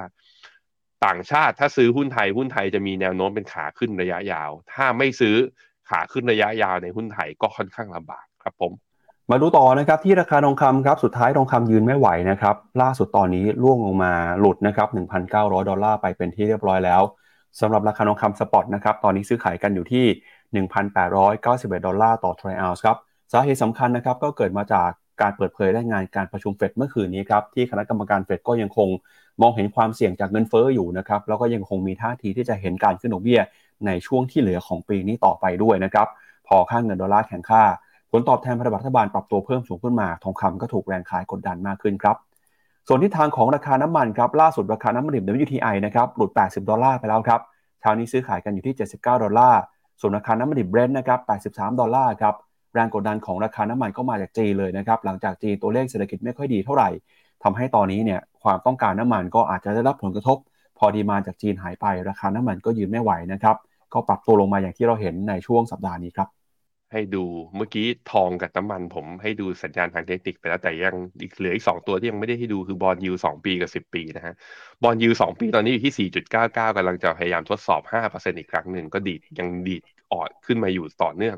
[1.06, 5.36] ต่างชาติถ้าซื้อหุ้นไทยหุ้นไทยจะมีแนวโน้มเป็นขาขึ้นระยะยาว ถ้าไม่ซื้อ
[5.90, 8.74] ขาขึ้นระยะยาวในหุ้นไทยก็ค่อนข้างลำบากครับผม
[9.32, 14.88] มาดูต่อนะครับที่ราคาทองคำครับสุดท้ายทองคำยืนไม่ไหวนะครับล่าสุดตอนนี้ล่วงลงมาหลุดนะครับ
[15.30, 17.02] 1,900 ดอลลาร์ไปเป็นที่เรียบร้อยแล้ว
[17.60, 20.06] สำหรับราคาทองคำ spot นะครับตอนนี้ซื้อขายกันอยู่ที่
[20.66, 22.98] 1,891 ดอลลาร์ต่อทรัลล์ครับ
[23.32, 24.90] สาเหตุสำคัญนะครับก็เกิดมาจาก
[25.22, 28.90] การเปิดเผยรายงานการประชุมเฟดเมื่อคืนนี้ครับที่คณะกรรมการเฟดก็ยังคง
[29.42, 33.40] มองเห็นความเสี่ยงจากเงินเฟ้ออยู่นะครับแล้วก็ยังคงมีท่าทีที่จะเห็นการขึ้นดอกเบี้ย
[33.86, 36.08] ในช่วงที่เหลือของปีนี้ต่อไปด้วยนะครับ
[36.48, 37.64] พอค่าเงินดอลลาร์แข็งค่า
[38.12, 42.16] ผลตอบแทนพันธบัตรรัฐบาลปรับตัวเพิ่มสูงขึ้นมา ทองคำก็ถูกแรงขายกดดันมากขึ้นครับ
[42.88, 47.42] ส่วนทิศทางของราคาน้ำมันครับล่าสุดราคาน้ำมันดิบ WTI นะครับหลุด 80 ดอลลาร์ไปแล้วครับ
[47.80, 49.60] เช้านี้ซื้อขายกันอยู่ที่ 79 ดอลลาร์
[50.02, 51.20] ส่วนราคาน้ำมันดิบเบรนท์นะครับ
[51.54, 52.36] 83 ดอลลาร์ครับ
[52.74, 56.90] แรงกดดันของราคาน้ำมันก็มาจากจีนเลยนะครับหลังจากจีนตัวเลขเศรษฐกิจไม่ค่อยดีเท่าไหร่
[57.44, 60.38] ทำให้ตอนนี้เนี่ยความต้องการน้ำมันก็อาจจะได้รับผลกระทบ
[60.78, 63.56] พอ demand จากจีนหายไป ราคาน้ำมันก็ยืนไม่ไหวนะครับ
[63.94, 66.30] ก็ปรับตัวลงมาอย่างที่เราเห็นในช่วงสัปดาห์นี้ครับ
[66.92, 67.24] ให้ดู
[67.56, 74.34] เมื่อกี้ทองกับน้ำมันผมให้ดูสัญญาณทางเทคนิคไปแล้วแต่ยังอีกเหลืออีกสองตัวที่ยังไม่ได้ให้ดูคือ bond yield สองปีกับสิบปีนะฮะ
[74.84, 79.82] bond yield สองปีตอนนี้อยู่ที่สี่จุดเก้าเก้ากำลังจะพยายามทดสอบห้าเปอร์เซ็นอีกครั้งหนึ่งก็ดีดยังดีด
[80.14, 81.38] ออดขึ้นมาอยู่ต่อเนื่อง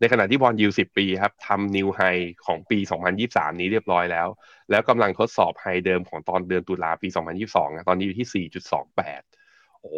[0.00, 2.00] ในขณะที่ bond yield สิบปีครับทำ new high
[2.46, 4.28] ของปีสองพันยี่สามนี้เรียบร้อยแล้ว
[4.70, 9.22] แล้วกำลังทดสอบ high เดิมของตอนเดือนตุลาปีสองพันยี่สองตอนนี้อยู่ที่สี่จุดสองแปด
[9.80, 9.94] โอ้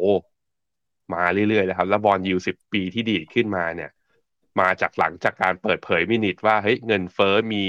[1.14, 3.90] มาเรื่อยๆเลยครับ แล้ว bond yield สิบปีที่ดีดขึ้นมาเนี่ย
[4.60, 7.64] มาจากหลังจากการเปิดเผย minutes ว่าเฮ้ยเงินเฟ้อมี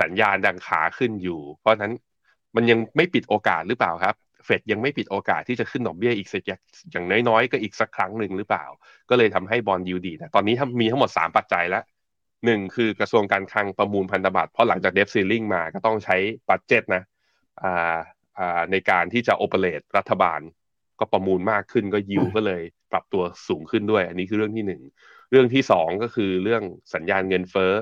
[0.00, 1.92] สัญญาณดังขาขึ้นอยู่ เพราะนั้น
[2.56, 8.64] มันยังไม่ปิดโอกาสหรือเปล่าครับ เฟดยังไม่ปิดโอกาสที่จะขึ้นดอกเบี้ยอีกสักอย่างน้อยๆ ก็อีกสักครั้งหนึ่งหรือเปล่า
[9.10, 11.84] ก็เลยทำให้ bond yield นะตอนนี้มีทั้งหมด 3 ปัจจัยแล้ว
[12.44, 16.16] หนึ่งคือกระทรวงการคลังประมูลพันธบัตรเพราะหลังจาก debt ceiling มาก็ต้องใช้
[16.48, 17.02] budget นะ
[17.62, 17.96] อ่า
[18.38, 20.40] อ่าในการที่จะ operate รัฐบาล
[21.00, 24.82] ก็ประมูลมากขึ้นก็ยิวก็เลยปรับตัวสูงขึ้นด้วย อันนี้คือเรื่องที่หนึ่ง
[25.30, 26.62] เรื่องที่สองก็คือเรื่อง
[26.94, 27.72] สัญญาณเงินเฟ้อ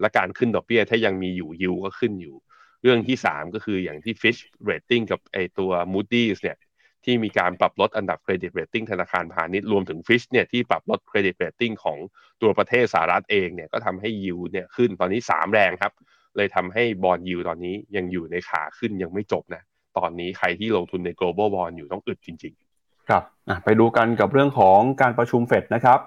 [0.00, 2.36] และการขึ้นดอกเบี้ยถ้ายังมีอยู่ยิวก็ขึ้นอยู่
[2.84, 6.56] เรื่องที่สามก็คืออย่างที่ Fitch Rating กับไอตัว Moody's เนี่ย
[7.04, 11.98] ที่มีการปรับลดอันดับเครดิตเรตติ้งธนาคารพาณิชย์รวมถึง Fitch เนี่ยที่ปรับลดเครดิตเรตติ้งของ
[12.42, 15.92] ตัวประเทศสหรัฐเองเนี่ยก็ทำให้ยิวเนี่ยขึ้นตอนนี้ 3 แรงครับ
[16.36, 19.62] เลยทำให้ bond yield ตอนนี้ยังอยู่ในขาขึ้นยังไม่จบนะ
[19.98, 23.22] ตอนนี้ใครที่ลงทุนใน global bond อยู่ต้องอึดจริง ๆ ครับ
[23.64, 26.00] ไปดูกันกับเรื่องของการประชุมเฟดนะครับ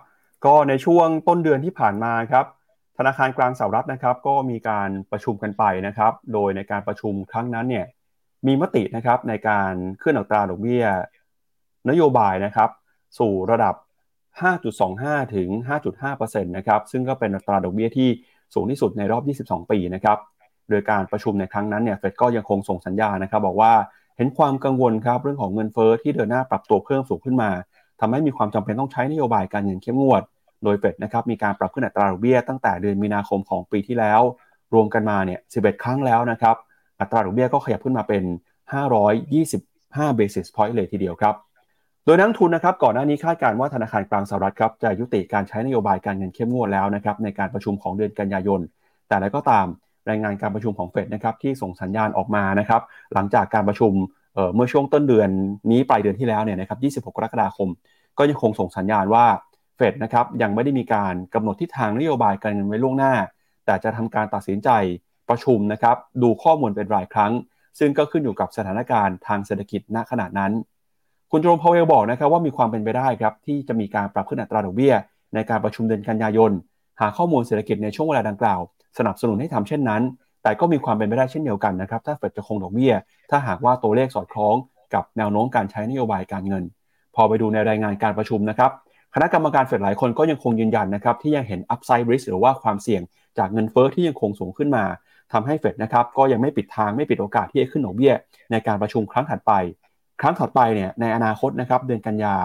[0.45, 2.45] ก็ในช่วงต้นเดือนที่ผ่านมาครับ
[2.97, 7.85] ธนาคารกลางสหรัฐนะครับ ก็มีการประชุมกันไปนะครับ โดยในการประชุมครั้งนั้นเนี่ย
[8.47, 10.85] มีมตินะครับในการขึ้นอัตราดอกเบี้ย
[11.89, 12.69] นโยบายนะครับ
[13.19, 13.75] สู่ระดับ
[14.55, 15.49] 5.25 ถึง
[15.99, 18.09] 5.5%นะครับซึ่งก็เป็นอัตราดอกเบี้ยที่
[18.53, 20.17] สูงที่สุดในรอบ 22 ปีนะครับ
[20.69, 23.73] โดยการประชุมในครั้งนั้นเนี่ยเฟดก็ยังคงส่งสัญญานะครับ บอกว่า
[24.17, 27.49] เห็นความกังวลครับเรื่องของเงินเฟอ้อที่เดินหน้าปรับตัวเพิ่มสูงขึ้นมา
[27.99, 30.21] ทำให้มีความจำเป็นต้องใช้นโยบายการเงินเข้มงวด
[30.63, 34.21] โดยเฟดนะครับมีการปรับขึ้นอัตราดอกเบี้ยตั้งแต่เดือนมีนาคมของปีที่แล้ว
[34.73, 36.55] รวมกันมาเนี่ย11 ครั้งแล้วนะครับ
[36.99, 38.23] อัตราดอกเบี้ยก็ขยับขึ้นมาเป็น
[39.41, 41.35] 525 basis point เลยทีเดียวครับ
[42.05, 48.61] โดยนักทุนนะครับก่อนหน้านี้คาดการณ์ว่าธนาคารกลางสหรัฐครับจะยุติการใช้นโยบายการเงินเข้มงวดแล้วนะครับในการประชุมของเดือนกันยายน
[49.07, 49.65] แต่แล้วก็ตาม
[50.09, 52.81] รายงานการประชุมของเฟดนะครับที่ส่งสัญญาณออกมานะครับ
[53.13, 53.93] หลังจากการประชุม
[54.55, 55.29] เมื่อช่วงต้นเดือน
[55.71, 57.69] นี้ปลายเดือนที่แล้วเนี่ยนะครับ26 กรกฎาคม
[58.17, 59.25] ก็ยังคงส่งสัญญาณว่า
[59.77, 63.13] เฟดนะครับยังไม่ได้มีการกำหนดทิศทางนโยบายการเงินไว้ล่วงหน้า
[63.65, 64.69] แต่จะทำการตัดสินใจ
[65.29, 67.31] ประชุมนะครับดูข้อมูลเป็นรายครั้ง
[67.79, 70.51] ซึ่งก็ขึ้นอยู่กับสถานการณ์ทางเศรษฐกิจณขณะนั้น
[71.31, 74.93] คุณโจมพาวเวลบอกนะครับว่ามีความเป็นไปได้ครับที่จะมีการปรับขึ้นอัตราดอกเบี้ย
[75.33, 76.51] ในการประชุมเดือนกันยายน
[77.01, 78.59] หาข้อมูลเศรษฐกิจในช่วงเวลาดังกล่าว
[78.97, 80.01] สนับสนุนให้ทำเช่นนั้น
[80.43, 82.93] แต่ก็มีความเป็นไปได้เช่นเดียวกันนะครับถ้าเฟดจะคงดอกเบี้ย
[83.31, 84.55] ถ้าหากว่าตัวเลขสอดคล้อง
[84.93, 86.63] กับแนวโน้มการใช้นโยบายการเงิน
[87.15, 88.71] พอไปดูในรายงานการประชุมนะครับ
[89.15, 93.01] คณะกรรมการเฟดหลายคนก็ยังคงยืนยันนะครับที่ยังเห็น upside risk หรือว่าความเสี่ยง
[93.37, 94.85] จากเงินเฟอ้อที่ยังคงสูงขึ้นมา
[95.33, 98.13] ทำให้เฟดนะครับก็ยังไม่ปิดทางไม่ปิดโอกาสที่จะขึ้นดอกเบี้ย
[98.51, 99.51] ในการประชุมครั้งถัดไป
[100.21, 102.35] ครั้งถัดไปเนี่ยในอนาคตนะครับเดือนกันยา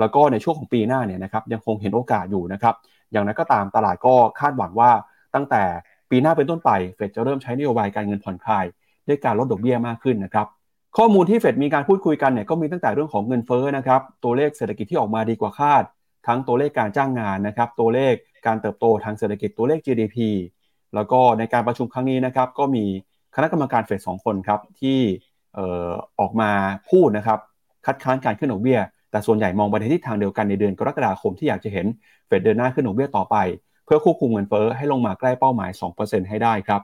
[0.00, 2.74] แล้วก็ในช่วงของปีหน้าเนี่ยนะครับยังคงเห็นโอกาสอยู่นะครับ
[3.12, 4.90] อย่างนั้นก็ตามตลาดก็คาดหวังว่า
[5.34, 5.62] ตั้งแต่
[6.10, 8.64] ปีหน้าเป็นต้นไปเฟดจะเริ่มใช้นโยบายการเงินผ่อนคลาย
[9.08, 10.46] ด้วยการลดดอกเบี้ยมากขึ้นนะครับ
[10.96, 15.82] ข้อมูลที่เฟดมีการพูดคุยกันเนี่ยก็มีตั้งแต่เรื่องของเงินเฟ้อนะครับตัวเลขเศรษฐกิจที่ออกมาดีกว่าคาด
[16.26, 18.14] ทั้งตัวเลขการจ้างงานนะครับ ตัวเลข
[18.46, 20.16] การเติบโตทางเศรษฐกิจตัวเลข GDP
[20.94, 22.84] แล้วก็ในการประชุมครั้งนี้นะครับ ก็มี
[23.36, 24.98] คณะกรรมการเฟดสองคนครับที่
[26.20, 26.50] ออกมา
[26.90, 27.38] พูดนะครับ
[27.86, 28.80] คัดค้านการขึ้นดอกเบี้ย
[29.10, 31.86] แต่ส่วนใหญ่มองไปในทิศทางเดียวกันในเดือนกรกฎาคมที่อยากจะเห็น
[32.26, 33.36] เฟดเดินหน้าขึ้นดอกเบี้ยต่อไป
[33.84, 36.80] เพื่อควบคุมเงินเฟ้อให้ลงมาใกล้เป้าหมาย 2%ให้ได้ครับ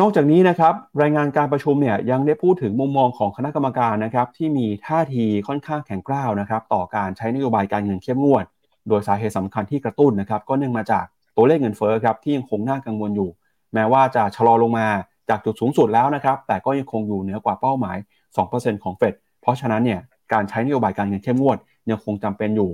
[0.00, 8.44] นอกจากนี้นะครับรายงานการประชุมเนี่ยยังได้พูดถึงมุมมองของคณะกรรมการนะครับที่มีท่าทีค่อนข้างแข็งกร้าวนะครับต่อการใช้นโยบายการเงินเข้มงวด
[8.88, 11.04] โดยสาเหตุสำคัญที่กระตุ้นนะครับก็เนื่องมาจาก
[11.36, 13.30] ตัวเลขเงินเฟ้อครับที่ยังคงน่ากังวลอยู่
[13.74, 14.86] แม้ว่าจะชะลอลงมา
[15.28, 17.96] จากจุดสูงสุดแล้วนะครับแต่ก็ยังคงอยู่เหนือกว่าเป้าหมาย
[18.40, 20.00] 2%ของเฟดเพราะฉะนั้นเนี่ย
[20.32, 21.58] การใช้นโยบายการเงินเข้มงวด
[21.90, 22.70] ยังคงจำเป็นอยู่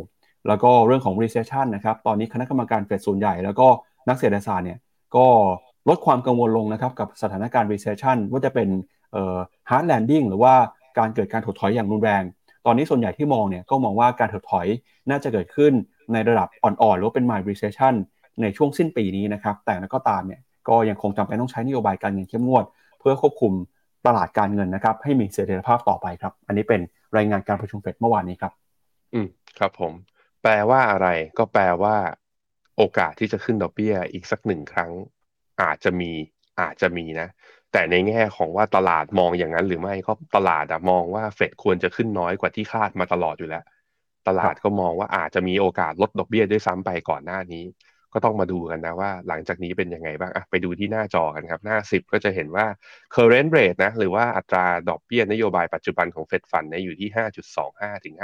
[0.49, 3.67] แล้วก็เรื่องของ recession นะครับตอนนี้คณะกรรมการเฟดส่วนใหญ่ แล้วก็
[4.09, 4.79] นักเศรษฐศาสตร์เนี่ย
[5.17, 5.27] ก็
[5.89, 8.69] ลดความกังวลลงนะครับกับสถานการณ์ recession ว่าจะเป็น
[9.71, 10.55] hard landing หรือว่า
[10.99, 12.23] การเกิดการถดถอยอย่างรุนแรง
[12.67, 14.67] ตอนนี้ส่วนใหญ่ที่มองเนี่ยก็มองว่าการถดถอย
[15.11, 15.73] น่าจะเกิดขึ้น
[16.13, 17.95] ในระดับอ่อนๆหรือว่าเป็น mild recession
[18.43, 22.65] ในช่วงสิ้นปีนี้นะครับ แต่ก็ตามเนี่ยก็ยังคงจำเป็นต้องใช้นโยบายการเงินเข้มงวด
[23.01, 23.53] เพื่อควบคุม
[24.07, 26.81] ตลาดการเงินนะครับให้มีเสถียรภาพต่อไปครับ อันนี้เป็น
[27.17, 28.53] รายงานการประชุมเฟดเมื่อวานนี้ครับ
[29.15, 29.93] อืมครับผม
[30.43, 31.97] แปลว่าอะไรก็แปลว่า
[32.77, 34.91] โอกาสที่จะขึ้นดอกเบี้ยอีกสักหนึ่งครั้ง
[35.63, 36.11] อาจจะมี
[36.61, 37.29] อาจจะมีนะ
[37.73, 43.65] แต่ในแง่ของว่าตลาดมองอย่างนั้นหรือไม่ก็ตลาดมองว่าเฟดควรจะขึ้นน้อยกว่าที่คาดมาตลอดอยู่แล้ว
[44.29, 47.65] ตลาดก็มองว่าอาจจะมีโอกาสลดดอกเบี้ยด้วยซ้ำไปก่อนหน้านี้
[48.13, 52.67] ก็ต้องมาดูกันนะว่าหลังจากนี้เป็นยังไงบ้างอะไปดูที่หน้าจอกันครับ หน้า 10 ก็จะเห็นว่า
[53.15, 57.09] current rate นะหรือว่าอัตราดอกเบี้ยนโยบายปัจจุบันของเฟดฟันเนี่ยอยู่ที่
[57.57, 58.15] 5.25 ถึง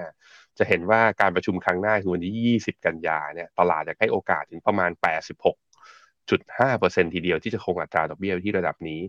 [0.00, 4.90] 5.5 จะเห็นว่าการประชุมครั้งหน้าคือวันที่ 20 กันยาเนี่ยตลาดจะให้โอกาสถึงประมาณ
[6.22, 9.00] 86.5%ทีเดียวที่จะคงอัตราดอกเบี้ยไว้ที่ระดับนี้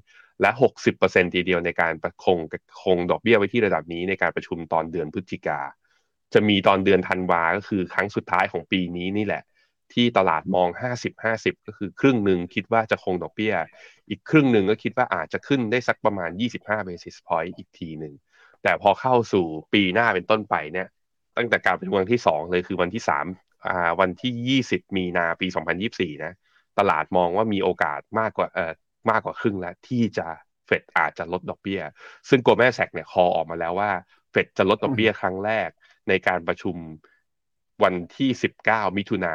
[0.42, 0.50] และ
[0.94, 2.38] 60%ทีเดียวในการคง
[2.84, 5.62] คงดอกเบี้ยไว้ที่ระดับนี้ในการประชุมตอนเดือนพฤศจิกา
[6.34, 9.44] จะมีตอนเดือนธันวาก็คือครั้งสุดท้ายของปีนี้นี่แหละ
[9.94, 10.70] ที่ตลาดมอง
[11.14, 13.54] 50-50 ก็คือครึ่งหนึ่งคิดว่าจะคงดอกเบี้ย
[14.10, 18.14] อีกครึ่งหนึ่งก็คิดว่าอาจจะขึ้นได้สักประมาณ 25 basis point อีกทีหนึ่ง
[18.64, 20.88] แต่พอเข้าสู่ปีหน้าเป็นต้นไปเนี่ย
[21.38, 23.26] ตั้งแต่การประชุมวันที่ 2 เลยคือวันที่3
[23.68, 25.48] อ่าวันที่ 20 มีนาปี
[25.86, 26.34] 2024 นะ
[26.80, 28.74] ตลาดมองว่ามีโอกาสมากกว่าเอ่อ
[29.10, 30.28] มากกว่าครึ่งแล้วที่จะ
[30.66, 31.82] เฟดอาจจะลดดอกเบี้ย
[32.30, 33.92] ซึ่ง Goldman Sachs เนี่ย call ออกมาแล้วว่า
[34.32, 35.70] เฟดจะลดดอกเบี้ยครั้งแรก
[36.10, 36.76] ในการประชุม
[37.84, 38.30] วันที่
[38.64, 39.34] 19 มิถุนา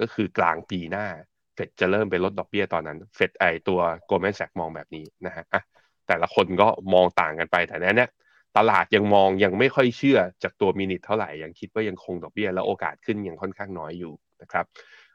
[0.00, 1.06] ก็คือกลางปีหน้า
[1.54, 5.62] เฟดจะเริ่มไปลดดอกเบี้ยตอนนั้นเฟดไอตัว Goldman Sachs มองแบบนี้นะฮะอะ
[6.08, 8.10] แต่ละคนก็มองต่างกันไปแต่แน่เนี่ย
[8.58, 14.64] ตลาดยังมองยังไม่ค่อยเชื่อจากตัว minutes เท่าไหร่ ยังคิดว่ายังคงดอกเบี้ยและโอกาสขึ้นยังค่อนข้างน้อยอยู่นะครับ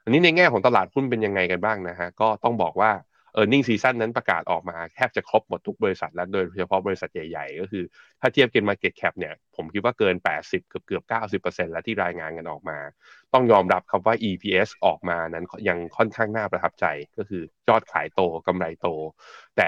[0.03, 2.91] อันนี้ในแง่ของตลาดหุ้นเป็นยังไงกันบ้างนะฮะก็ต้องบอกว่า
[3.39, 7.83] e a r n i n g ซีซั่นนั้นประกาศออกมาแทบจะครบหมดทุกบริษัทแล้วโดยเฉพาะบริษัทใหญ่ๆ ก็คือ
[8.21, 11.03] ถ้าเทียบกัน Market Cap เนี่ย ผมคิดว่าเกิน 80 เกือบเกือบ
[11.41, 12.77] 90%แล้วที่รายงานกันออกมา
[13.33, 16.85] ต้องยอมรับครับว่า EPS ออกมานั้นยังค่อนข้างน่าประทับใจ
[17.17, 18.87] ก็คือยอดขายโตกำไรโต
[19.57, 19.67] แต่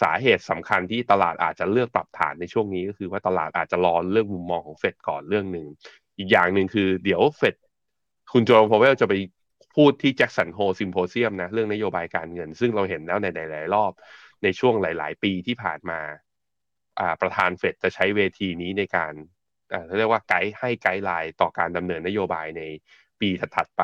[0.00, 5.66] สาเหตุสำคัญที่ตลาดอาจจะเลือกปรับฐานในช่วงนี้ก็คือว่าตลาดอาจจะรอเรื่องมุมมองของเฟดก่อนเรื่องหนึ่ง
[6.18, 7.54] อีกอย่างหนึ่งคือเดี๋ยวเฟด
[8.32, 9.14] คุณเจอโรมพาวเวลจะไป
[9.74, 13.92] พูดที่ Jackson Hole Symposium นะเรื่องนโยบายการเงิน ซึ่งเราเห็นแล้วในหลาย ๆ รอบ
[14.42, 16.00] ในช่วงหลาย ๆ ปีที่ผ่านมา
[17.20, 19.12] ประธานเฟดจะใช้เวทีนี้ในการ
[19.98, 22.62] เรียกว่าไกด์ให้ guideline ต่อการดำเนินนโยบายใน
[23.20, 23.82] ปีถัด ๆ ไป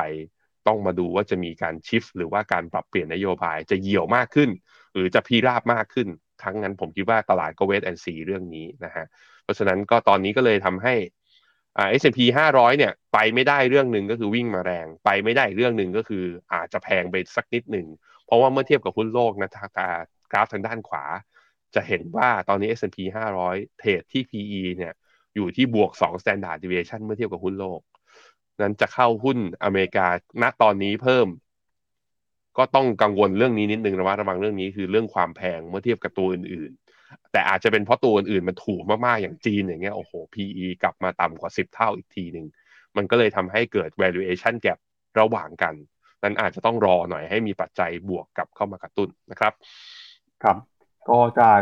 [0.67, 4.49] ต้องมาดูว่าจะมีการ shift หรือว่าการปรับเปลี่ยนนโยบายจะเหี่ยวมากขึ้น
[4.93, 6.07] หรือจะพิราบมากขึ้น
[6.43, 9.05] ทั้งนั้นผมคิดว่าตลาดก็ wait and see เรื่องนี้นะฮะ
[9.43, 10.93] เพราะฉะนั้นก็ตอนนี้ก็เลยทำให้
[11.77, 12.19] อ่า S&P
[12.53, 17.87] 500 เนี่ย ไปไม่ได้เรื่องหนึ่งก็คือวิ่งมาแรง ไปไม่ได้เรื่องหนึ่งก็คืออาจจะแพงไปสักนิดหนึ่ง
[18.25, 19.69] เพราะว่าเมื่อเทียบกับหุ้นโลกนะทาง
[20.31, 21.03] กราฟทางด้านขวา
[21.75, 22.97] จะเห็นว่าตอนนี้ S&P
[23.39, 24.93] 500 เทรดที่ PE เนี่ย
[25.35, 27.81] อยู่ที่บวก 2 standard deviation เมื่อเทียบกับหุ้นโลก
[28.61, 30.07] นั้นจะเข้าหุ้นอเมริกา
[30.41, 31.27] ณตอนนี้เพิ่ม
[32.57, 36.86] ก็ต้องกังวลเรื่องนี้นิดนึงระมัดระวังเรื่องนี้คือเรื่องความแพงเมื่อเทียบกับตัวอื่นๆ
[37.31, 42.47] แต่อาจจะเป็นเพราะตัวอื่นๆมันถูกมากๆอย่างจีนอย่างเงี้ยโอ้โห PE กลับมาต่ำกว่า 10 เท่าอีกทีหนึ่ง
[42.97, 44.77] มันก็เลยทำให้เกิด valuation gap
[45.19, 45.75] ระหว่างกัน
[46.23, 49.53] นั้นอาจจะต้องรอหน่อยให้มีปัจจัยบวกกลับเข้ามากระตุ้นนะครับ
[50.43, 50.57] ครับ
[51.09, 51.59] ก็จาก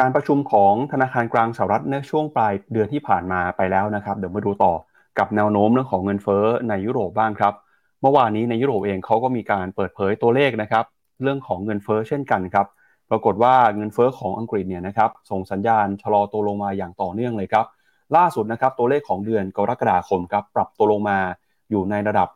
[0.00, 4.74] การประชุมของธนาคารกลางสหรัฐในช่วงปลายเดือนที่ผ่านมาไปแล้วนะครับ เดี๋ยวมาดูต่อ
[5.18, 7.54] กับแนวโน้มเรื่องของเงินเฟ้อในยุโรปบ้างครับ
[8.02, 10.84] เมื่อวานนี้ในยุโรปเองเขาก็มีการเปิดเผยตัวเลขนะครับ
[11.22, 12.66] เรื่องของเงินเฟ้อเช่นกันครับ
[13.14, 17.66] รากฏว่าเงินเฟ้อของอังกฤษเนี่ยนะครับส่งสัญญาณชะลอตัวลงมาอย่างต่อเนื่องเลยครับ
[18.16, 21.18] ล่าสุดนะครับตัวเลขของเดือนกรกฎาคมครับปรับตัวลงมา
[21.70, 22.28] อยู่ในระดับ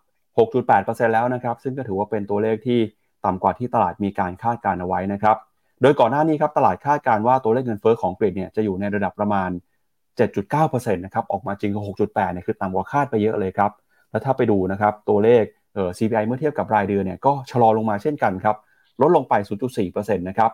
[0.53, 2.81] 6.8%แล้วนะครับซึ่งก็ถือว่าเป็นตัวเลขที่
[3.25, 5.37] ต่ำกว่าที่ตลาดมีการคาดการเอาไว้นะครับ
[5.83, 9.51] โดยก่อนหน้านี้ครับตลาดคาดการว่าตัวเลขเงินเฟ้อของอังกฤษเนี่ยจะอยู่ในระดับประมาณ
[10.23, 13.71] 7.9%นะครับออกมาจริงก็6.8เนี่ยคือต่ำกว่าคาดไปเยอะเลยครับ
[14.11, 18.57] แล้วถ้าไปดูนะครับตัวเลขเอ่อ CPI เมื่อเทียบกับรายเดือนเนี่ยก็ชะลอลงมาเช่นกันครับ
[19.03, 19.35] ลดลงไป
[19.77, 20.51] 0.4%นะครับ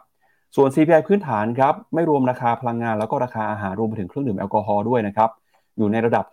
[0.57, 5.31] ส่วน CPI พื้นฐานครับไม่รวมราคาพลังงานแล้วก็ราคาอาหารรวมไปถึงเครื่องดื่มแอลกอฮอล์ด้วยนะครับ
[5.79, 6.25] อยู่ในระดับ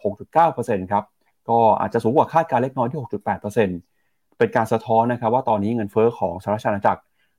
[0.42, 1.04] 6.9%ครับ
[1.50, 6.94] ก็อาจจะสูงกว่าคาดการเล็กน้อยที่ 6.8%เป็นการสะท้อนนะครับว่าตอนนี้เงินเฟ้อของสหรัฐอเมริกา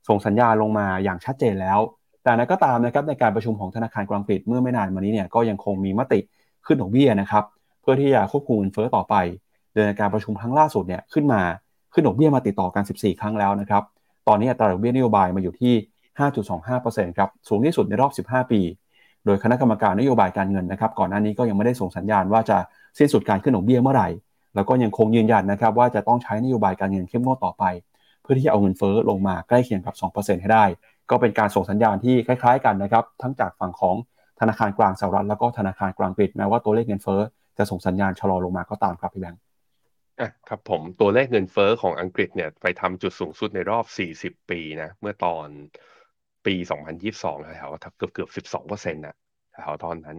[0.07, 1.79] ส่งสัญญาณลงมาอย่างชัดเจนแล้ว
[2.23, 6.19] แต่นั้นก็ตามนะครับในการประชุมของธนาคารกลางอังกฤษเมื่อไม่นานมานี้เนี่ยก็ยังคงมีมติ
[6.65, 7.43] ขึ้นดอกเบี้ยนะครับ
[7.81, 9.15] เพื่อที่จะควบคุมเงินเฟ้อต่อไป
[9.73, 11.41] โดยในการประชุมครั้งล่าสุดเนี่ยขึ้นมา
[11.93, 13.83] ขึ้นดอกเบี้ยมาติดต่อกัน 14 ครั้งแล้วนะครับ
[14.27, 15.73] ตอนนี้อัตราดอกเบี้ยนโยบายมาอยู่ที่
[16.21, 18.61] 5.25%ครับสูงที่สุดในรอบ 15 ปี
[19.25, 22.57] โดยคณะกรรมการนโยบายการเงินนะครับก่อนหน้านี้ก็ยังไม่ได้ส่งสัญญาณว่าจะ
[22.97, 24.09] สิ้นสุดการขึ้นดอกเบี้ยเมื่อไหร่
[24.55, 27.63] แล้วก็ยังคงยืนยันนะครับว่าจะต้องใช้นโยบายการเงินเข้มงวดต่อไป
[28.21, 30.65] เพื่อที่จะเอาเงินเฟ้อลงมาใกล้เคียงกับ 2%ให้ได้
[31.09, 33.95] ก็เป็นการส่งสัญญาณที่คล้าย ๆ กันนะครับทั้งจากฝั่งของ
[34.39, 37.21] ธนาคารกลางสหรัฐแล้วก็ธนาคารกลางอังกฤษแม้ว่าตัวเลขเงินเฟ้อ
[37.57, 39.41] จะส่งสัญญาณชะลอลงมาก็ตามครับพี่แบงค์
[40.19, 43.85] อะครับผมตัวเลขเงินเฟ้อของอังกฤษเนี่ยไปทำจุดสูงสุดในรอบ
[44.19, 45.47] 40 ปีนะเมื่อตอน
[46.45, 46.55] ปี
[46.99, 49.15] 2022แถวๆเกือบเกือบ12เปอร์เซ็นต์นะ
[49.53, 50.17] แถวตอนนั้น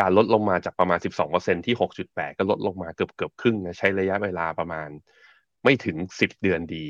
[0.00, 1.74] การลดลงมาจากประมาณ 12เปอร์เซ็นที่
[2.08, 4.88] 6.8 ก็ลดลงมาเกือบเกือบครึ่งนะใช้ระยะเวลาประมาณ
[5.64, 6.84] ไม่ถึง 10 เดือนดี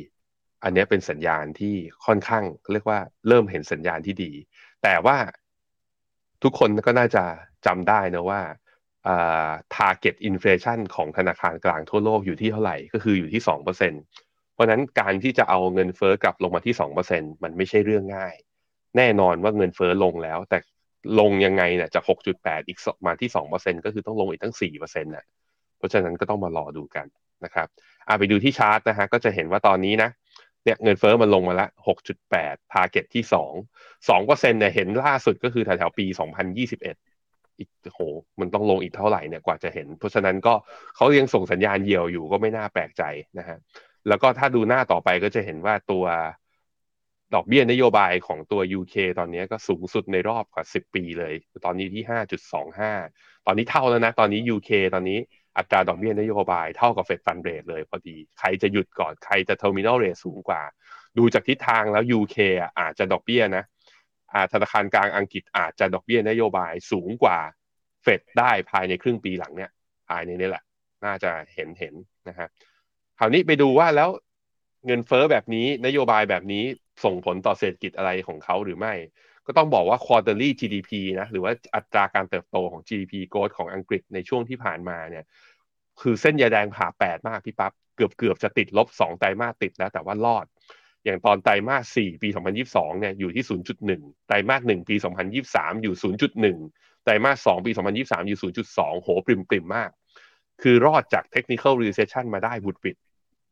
[0.64, 1.74] อันนี้เป็นสัญญาณที่
[2.06, 4.32] ค่อนข้างเรียกว่าเริ่มเห็นสัญญาณที่ดี
[4.82, 5.16] แต่ว่า
[6.42, 7.24] ทุกคนก็น่าจะ
[7.66, 8.40] จำได้นะว่า
[9.76, 13.64] target inflation ของธนาคารกลางทั่วโลกอยู่ที่เท่าไหร่ ก็คืออยู่ที่ 2%
[14.52, 16.74] เพราะนั้นการที่จะเอาเงินเฟอ้อกลับลงมาที่
[17.08, 18.34] 2%มันไม่ใช่เรื่องง่าย
[18.96, 20.58] แน่นอนว่าเงินเฟอ้อลงแล้ว แต่
[21.20, 22.04] ลงยังไงเนี่ยจาก
[22.36, 25.24] 6.8 อีกมาที่ 2%ก็คือต้องลงอีกตั้ง 4%น่ะ
[25.78, 27.06] เพราะฉะนั้นก็ต้องมารอดูกัน
[27.44, 27.68] นะครับ
[28.08, 30.10] อ่าไปดูที่ชาร์ตนะฮะก็จะเห็นว่าตอนนี้นะ
[30.64, 31.70] เนี่ยเงินเฟอ้อมันลงมาล้ว
[32.20, 36.06] 6.8 target ที่ 2 2%เนี่ยเห็นล่าสุดก็คือแถวๆปี
[36.62, 38.00] 2021 อีกโห
[38.40, 40.54] มันต้องลงอีกเท่าไหร่เนี่ยกว่าจะเห็น เพราะฉะนั้นก็
[40.96, 43.02] เขายังส่งสัญญาณเยียวอยู่ก็ไม่น่าแปลกใจ
[43.38, 43.58] นะฮะ
[44.08, 46.04] แล้วก็ถ้าดูหน้าต่อไปก็จะเห็นว่าตัว
[47.34, 52.04] ดอกเบี้ยนโยบายของตัว UK ตอนนี้ก็สูงสุดในรอบกว่า 10 ปีเลย ตอนนี้ที่
[52.70, 55.18] 5.25 ตอนนี้เท่าแล้วนะ ตอนนี้ UK ตอนนี้
[55.56, 60.62] อัตราดอกเบี้ยนโยบายเท่ากับ Fed Fund Rate เลยพอดี ใครจะหยุดก่อนใครจะ terminal rate สูงกว่า
[61.18, 63.64] ดูจากทิศทางแล้ว UK อะอาจจะดอกเบี้ยนะ
[64.52, 67.38] ธนาคารกลางอังกฤษอาจจะดอกเบี้ยนโยบายสูงกว่า
[68.02, 69.70] เฟดได้ภายในครึ่งปีหลังเนี่ย
[70.08, 70.64] ภายในนี้แหละ
[71.04, 71.94] น่าจะเห็นเห็น
[72.28, 72.48] นะฮะ
[73.18, 74.08] คราวนี้ไปดูว่าแล้ว
[74.86, 76.64] เงินเฟ้อแบบนี้นโยบายแบบนี้
[77.04, 78.94] ส่งผลต่อเศรษฐกิจอะไรของเขาหรือไม่
[79.46, 85.24] ก็ต้องบอกว่า quarterly GDP นะหรือว่าอัตราการเติบโตของ GDP growth ของอังกฤษในช่วงที่ผ่านมาเนี่ย
[86.00, 90.46] คือเส้นยาแดงผ่าแปดมากพี่ปับ๊บเกือบเกือบจะติดลบ2ไตรมาสติดแล้วแต่ว่ารอด
[91.04, 92.28] อย่างตอนไตรมาส4ปี
[92.64, 93.44] 2022เนี่ยอยู่ที่
[93.86, 94.94] 0.1 ไตรมาส1ปี
[95.40, 95.94] 2023 อยู่
[96.64, 99.90] 0.1 ไตรมาส2ปี 2023 อยู่ 0.2 โหปริมปริมมาก
[100.62, 102.96] คือรอดจาก technical recession มาได้บุดบิด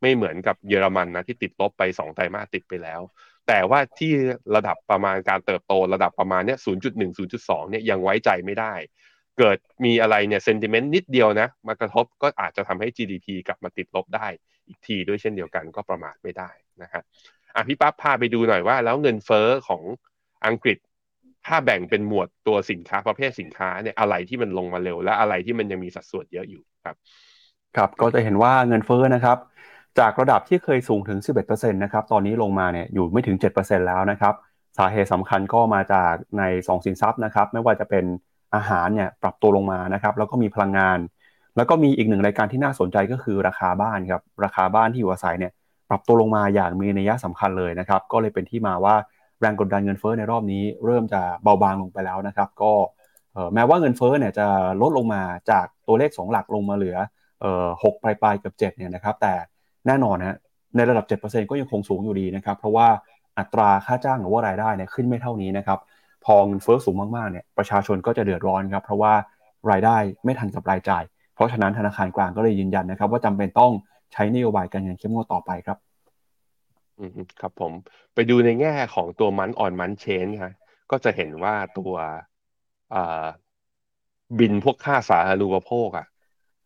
[0.03, 3.01] ไม่เหมือนกับเยอรมันนะที่ติดลบไป2ไตรมาสติดไปแล้ว
[3.49, 4.13] แต่ว่าที่
[4.57, 6.69] ระดับประมาณการเติบโตระดับประมาณเนี้ย0.1
[7.39, 8.75] 0.2 เนี่ยยังไว้ใจไม่ได้
[9.39, 14.27] เกิดมีอะไรเนี่ยเซนติเมนต์นิดเดียวนะมากระทบก็อาจจะทำให้ GDP กลับมาติดลบได้
[14.69, 16.51] อีกทีด้วยเช่นเดียวกันก็ประมาทไม่ได้
[16.83, 17.03] นะฮะ
[17.55, 19.83] อะพี่ปั๊บพาไปดูหน่อยว่า แล้วเงินเฟ้อของ
[20.47, 20.79] อังกฤษ
[21.47, 26.97] ถ้าแบ่งเป็นหมวดตัวสินค้าประเภทสินค้าเนี่ยอะไรที่มันลงมาเร็ว และอะไรที่มันยังมีสัดส่วนเยอะอยู่ครับ
[27.77, 29.39] ครับก็จะเห็นว่าเงินเฟ้อนะครับ
[29.99, 34.35] จากระดับที่เคยสูงถึง 11%นะครับ ตอนนี้ลงมาเนี่ยอยู่ไม่ถึง 7%แล้วนะครับ
[34.79, 38.05] สาเหตุสำคัญก็มาจากใน 2 สินทรัพย์นะครับ ไม่ว่าจะเป็น
[38.55, 40.99] อาหารเนี่ยปรับตัวลงมานะครับ แล้วก็มีพลังงาน
[41.57, 45.53] แล้วก็มีอีกหนึ่งรายการที่น่าสนใจก็คือราคาบ้านครับ ราคาบ้านที่อยู่อาศัยเนี่ย
[45.91, 48.95] ปรับตัวลงมาอย่างมีนัยสำคัญเลยนะครับ ก็เลยเป็นที่มาว่า
[49.41, 52.73] แรงกดดันเงินเฟ้อในรอบนี้ เริ่มจะเบาบางลงไปแล้วนะครับ ก็
[53.55, 54.47] แม้ว่าเงินเฟ้อเนี่ยจะ
[54.83, 56.97] ลดลงมาจากตัวเลข 2 หลักลงมาเหลือ
[57.83, 59.35] หกปลายปลายกับ7เนี่ยนะครับ แต่
[59.89, 60.39] แน่นอนนะ
[60.77, 62.89] ในระดับ 7%ก็ยังคงสูงอยู่ดีนะครับ เพราะว่า
[63.39, 65.79] อัตราค่าจ้างหรือว่ารายได้เนี่ยขึ้นไม่เท่านี้นะครับ
[66.25, 69.13] พอเงินเฟ้อสูงมากๆเนี่ยประชาชนก็จะเดือดร้อนครับ เพราะว่า
[69.71, 73.73] รายได้ไม่ทันกับรายจ่าย เพราะฉะนั้นธนาคารกลางก็เลยยืนยันนะครับ ว่าจำเป็นต้อง
[74.13, 75.79] ใช้นโยบายการเงินเข้มงวดต่อไปครับ
[76.99, 77.73] อืมครับผม
[78.15, 80.53] ไปดูในแง่ของตัวมันออนมันเชนครับ
[80.91, 81.93] ก็จะเห็นว่าตัว
[82.95, 83.27] อ่า
[84.39, 86.07] บินพวกค่าสาธารณูปโภคอะ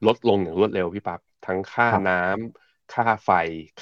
[0.07, 3.31] ลดลงอย่างรวดเร็วพี่ปั๊บทั้งค่าครับน้ำ ค่าไฟ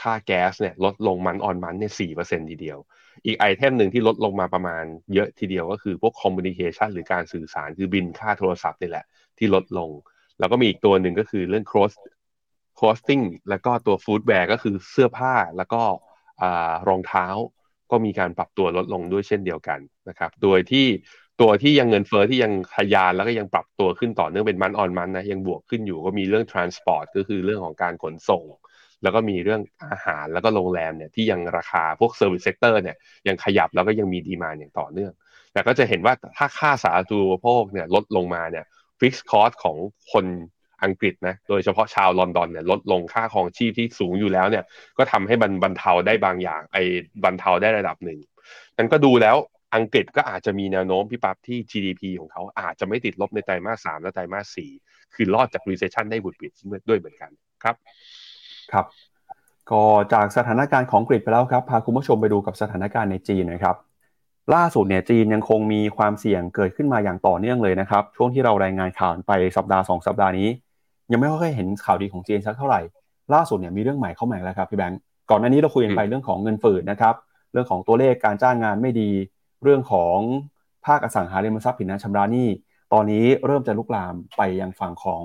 [0.01, 2.79] ค่าแก๊สเนี่ยลดลง month on month เนี่ยสี่เปอร์เซ็นต์ทีเดียว
[3.27, 9.05] อีก item หนึ่งที่ลดลงมาประมาณเยอะทีเดียวก็คือพวก communication หรือการสื่อสารคือบินค่าโทรศัพท์นี่แหละ
[9.38, 9.90] ที่ลดลง
[10.38, 15.83] แล้วก็มีอีกตัวหนึ่งก็คือเรื่อง clothing แล้วก็ตัว footwear ก็คือเสื้อผ้าแล้วก็
[16.88, 17.27] รองเท้า
[17.90, 20.87] ก็มีการปรับตัวลดลงด้วยเช่นเดียวกันนะครับ โดยที่
[21.40, 28.44] ตัวที่ยังเงินเฟอ้อที่ยังทะยานแล้วก็ยังปรับตัวขึ้นต่อเนื่องเป็นมันออนมันนะยังบวกขึ้นอยู่ก็มีเรื่อง transport ก็คือเรื่องของการขนส่ง
[29.03, 29.61] แล้วก็มีเรื่อง
[29.91, 32.97] อาหารแล้วก็โรงแรมเนี่ยที่ยังราคาพวก service sector เนี่ย
[33.29, 35.13] ยังขยับแล้วก็ยังมีดีมาอย่างต่อเนื่อง
[35.53, 38.65] แต่ก็จะเห็นว่าถ้าค่าสาธารณูปโภคเนี่ยลดลงมาเนี่ย
[39.01, 39.77] fixed cost ของ
[40.13, 40.27] คน
[40.85, 44.65] อังกฤษนะโดยเฉพาะชาวลอนดอนเนี่ยลดลงค่าครองชีพที่สูงอยู่แล้วเนี่ย
[44.99, 46.83] ก็ทำให้บรรบรรเทาได้บางอย่างไอ้
[47.25, 48.19] บรรเทาได้ระดับหนึ่ง
[48.77, 49.37] นั้นก็ดูแล้ว
[49.77, 54.71] อังกฤษก็อาจจะมีแนวโน้มพี่ปั๊บที่ GDP ของเขาอาจจะไม่ติดลบในไตรมาสสามและไตรมาสสี่
[55.15, 56.53] คือรอดจาก recession ได้บุดบิด
[56.89, 57.31] ด้วยเหมือนกัน
[57.63, 57.77] ครับ
[58.73, 58.87] ครับ
[59.71, 63.77] ก็จากสถานการณ์ของอังกไปแล้วครับ พาคุณผู้ชมไปดูกับสถานการณ์ในจีนนะครับ
[64.55, 70.49] ล่าสุดเนี่ยจีนยังคงมีความเสี่ยงเกิดขึ้นมาอย่างต่อเนื่องเลยนะครับ ช่วงที่เรารายงานข่าวไปสัปดาห์สองสัปดาห์นี้
[71.11, 72.81] ยังไม่ค่อยเห็นข่าวดีของจีนสักเท่าไหร่
[73.35, 77.15] ล่าสุดเนี่ยมีเรื่องใหม่เข้ามาแล้วครับพี่แบงก์ก่อนหน้านี้เราคุยกันไปเรื่องของเงินฝืดนะครับ
[77.53, 79.11] เรื่องของตัวเลขการจ้างงานไม่ดี
[79.63, 80.17] เรื่องของ
[80.87, 82.49] ภาคอสังหาริมทรัพย์ผิดนัดชำระหนี้
[82.93, 85.23] ตอนนี้เริ่มจะลุกลามไปยังฝั่งของ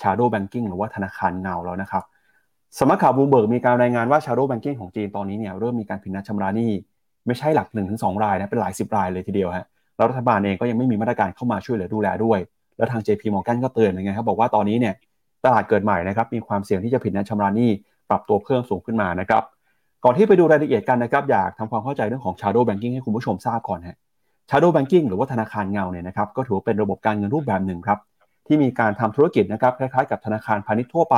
[0.00, 2.04] shadow banking หรือว่าธนาคารเงาแล้วนะครับ
[2.78, 6.70] สำนักข่าวบูมเบิร์กมีการรายงานว่า shadow banking ของจีนตอนนี้เนี่ยเริ่มมีการผิดนัดชำระหนี้
[7.26, 12.38] ไม่ใช่หลัก1ถึงสองรายนะเป็นหลายสิบรายเลยทีเดียวฮะแล้วรัฐบาลเองก็ยังไม่มีมาตรการเข้ามาช่วยเหลือดูแลด้วย
[12.76, 14.94] แล้วทาง JP Morgan ก็เตือนยังไงครับบอกว่าตอนนี้เนี่ย
[15.44, 17.70] ตลาดเกิดใหม่นะครับมีความเสี่ยงที่จะผิดนัดชำระหนี้
[18.10, 19.42] ปรับตัวเพิ่มสูงขึ้นมานะครับ
[20.04, 23.96] ก่อนที่ไปดูรายละเอียดกันนะครับอยากทำความเข้าใจเรื่องของ shadow banking ให้คุณผู้ชมทราบก่อนฮะ
[24.50, 27.98] shadow banking หรือว่าธนาคารเงาเนี่ยนะครับก็ถือเป็นระบบการเงินรูปแบบหนึ่งครับ
[28.46, 31.16] ที่มีการทำธุรกิจนะครับคล้ายๆกับธนาคารพาณิชย์ทั่วไป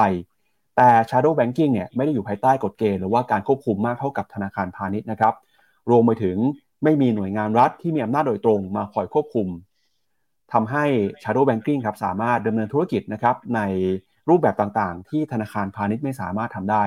[0.81, 5.35] แต่ shadow banking เนี่ยไม่ได้อยู่ภายใต้กฎเกณฑ์หรือว่าการควบคุมมากเท่ากับธนาคารพาณิชย์นะครับ
[5.91, 6.37] รวมไปถึง
[6.85, 9.49] ไม่มีหน่วยงานรัฐที่มีอำนาจโดยตรงมาคอยควบคุม
[10.53, 10.85] ทำให้
[11.23, 13.61] shadow banking ครับสามารถดำเนินธุรกิจนะครับใน
[14.29, 16.85] รูปแบบต่างๆ ที่ธนาคารพาณิชย์ไม่สามารถทำได้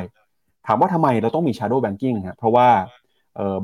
[0.68, 2.68] ถามว่าทำไมเราต้องมี shadow banking ครเพราะว่า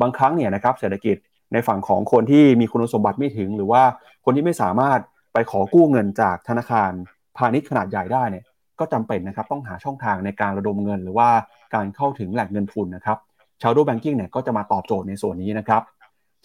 [0.01, 1.17] บางครั้งเนี่ยนะครับเศรษฐกิจ
[1.53, 3.83] ในฝั่งของคนที่มีคุณสมบัติไม่ถึง หรือว่า
[4.25, 4.99] คนที่ไม่สามารถ
[5.33, 6.91] ไปขอกู้เงินจากธนาคาร
[7.37, 8.45] พาณิชย์ขนาดใหญ่ได้เนี่ย
[8.79, 11.29] ก็จำเป็นนะครับต้องหาช่องทางในการระดมเงิน หรือว่า
[11.75, 13.17] การเข้าถึงแหล่งเงินทุนนะครับ
[13.61, 15.81] shadow banking เนี่ยก็จะมาตอบโจทย์ในส่วนนี้นะครับ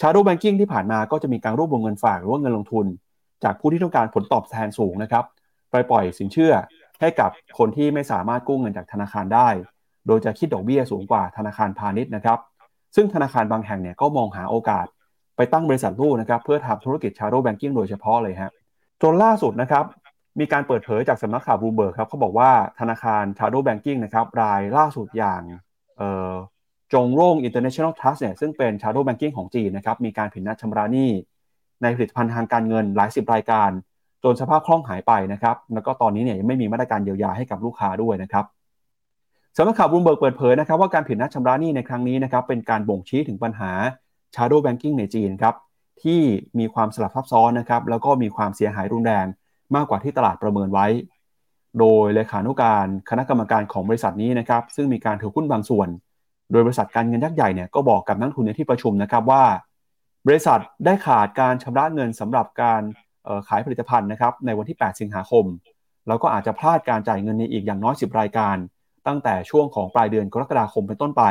[0.01, 2.87] shadow banking ที่ผ่านมาก็จะมีการรวบรวมเงินฝากหรือว่าเงินลงทุน
[3.45, 5.25] จากผู้ที่ต้องการผลตอบแทนสูงนะครับ
[5.71, 6.53] ไปปล่อยสินเชื่อ
[7.01, 9.49] ให้กับคนที่ไม่สามารถกู้เงินจากธนาคารได้
[10.07, 12.38] โดยจะคิดดอกเบี้ยสูงกว่าธนาคารพาณิชย์นะครับ
[12.97, 14.87] ซึ่งธนาคารบางแห่งเนี่ยก็มองหาโอกาส
[15.37, 18.51] ไปตั้งบริษัทลูกนะครับเพื่อทำธุรกิจ shadow banking โดยเฉพาะเลยฮะ
[19.03, 19.85] จนล่าสุดนะครับ
[20.40, 25.42] มีการเปิดเผยจากสำนักข่าวบลูเบิร์กครับเขาบอกว่าธนาคาร shadow banking นะครับรายล่าสุดอย่าง
[26.92, 31.11] Zhongrong International Trust เนี่ยซึ่งเป็น shadow banking ของจีนนะครับมีการผิดนัดชำระหนี้
[31.83, 33.71] ในผลิตภัณฑ์ทางการเงินหลายสิบรายการ
[34.25, 38.45] จนสภาพคล่องหายไปนะครับแล้วก็ตอนนี้เนี่ยยังไม่มีมาตรการเยียวยาให้กับลูกค้าด้วยนะครับ
[39.57, 43.73] สำนักข่าวบลูเบิร์กเปิดเผยนะครับว่าการผิดนัดชำระหนี้ในครั้งนี้นะครับเป็นการบ่งชี้ถึงปัญหา
[44.35, 45.55] shadow banking ในจีนครับ
[46.03, 46.21] ที่
[46.59, 49.27] มีความสลับซับซ้อนนะครับแล้วก็มีความเสียหายรุนแรง
[49.76, 50.87] มากกว่าที่ตลาดประเมินไว้
[51.78, 55.88] โดยเลขานุการคณะกรรมการของบริษัทนี้นะครับซึ่งมีการถือหุ้นบางส่วน
[56.52, 59.44] โดยบริษัทการเงินยักษ์ใหญ่เนี่ยก็บอกกับนักทุนในที่ประชุมนะครับว่า
[60.26, 62.82] บริษัทได้ขาดการชำระเงินสำหรับการ
[63.48, 65.44] ขายผลิตภัณฑ์นะครับในวันที่ 8 สิงหาคม
[66.08, 68.56] แล้วก็อาจจะพลาดการจ่ายเงินในอีกอย่างน้อย 10 รายการ
[69.06, 71.22] ตั้งแต่ช่วงของปลายเดือนกรกฎาคมเป็นต้นไป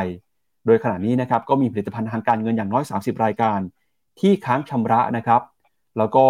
[0.66, 3.58] โดยขณะนี้นะครับก็มีผลิตภัณฑ์ทางการเงินอย่างน้อย 30 รายการ
[4.20, 5.42] ที่ค้างชำระนะครับ
[5.98, 6.26] แล้วก็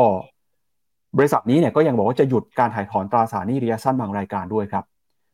[1.18, 4.84] บริษัทนี้เนี่ยก็ยังบอกว่าจะหยุดการถ่ายถอนตราสารหนี้ระยะสั้นบางรายการด้วยครับ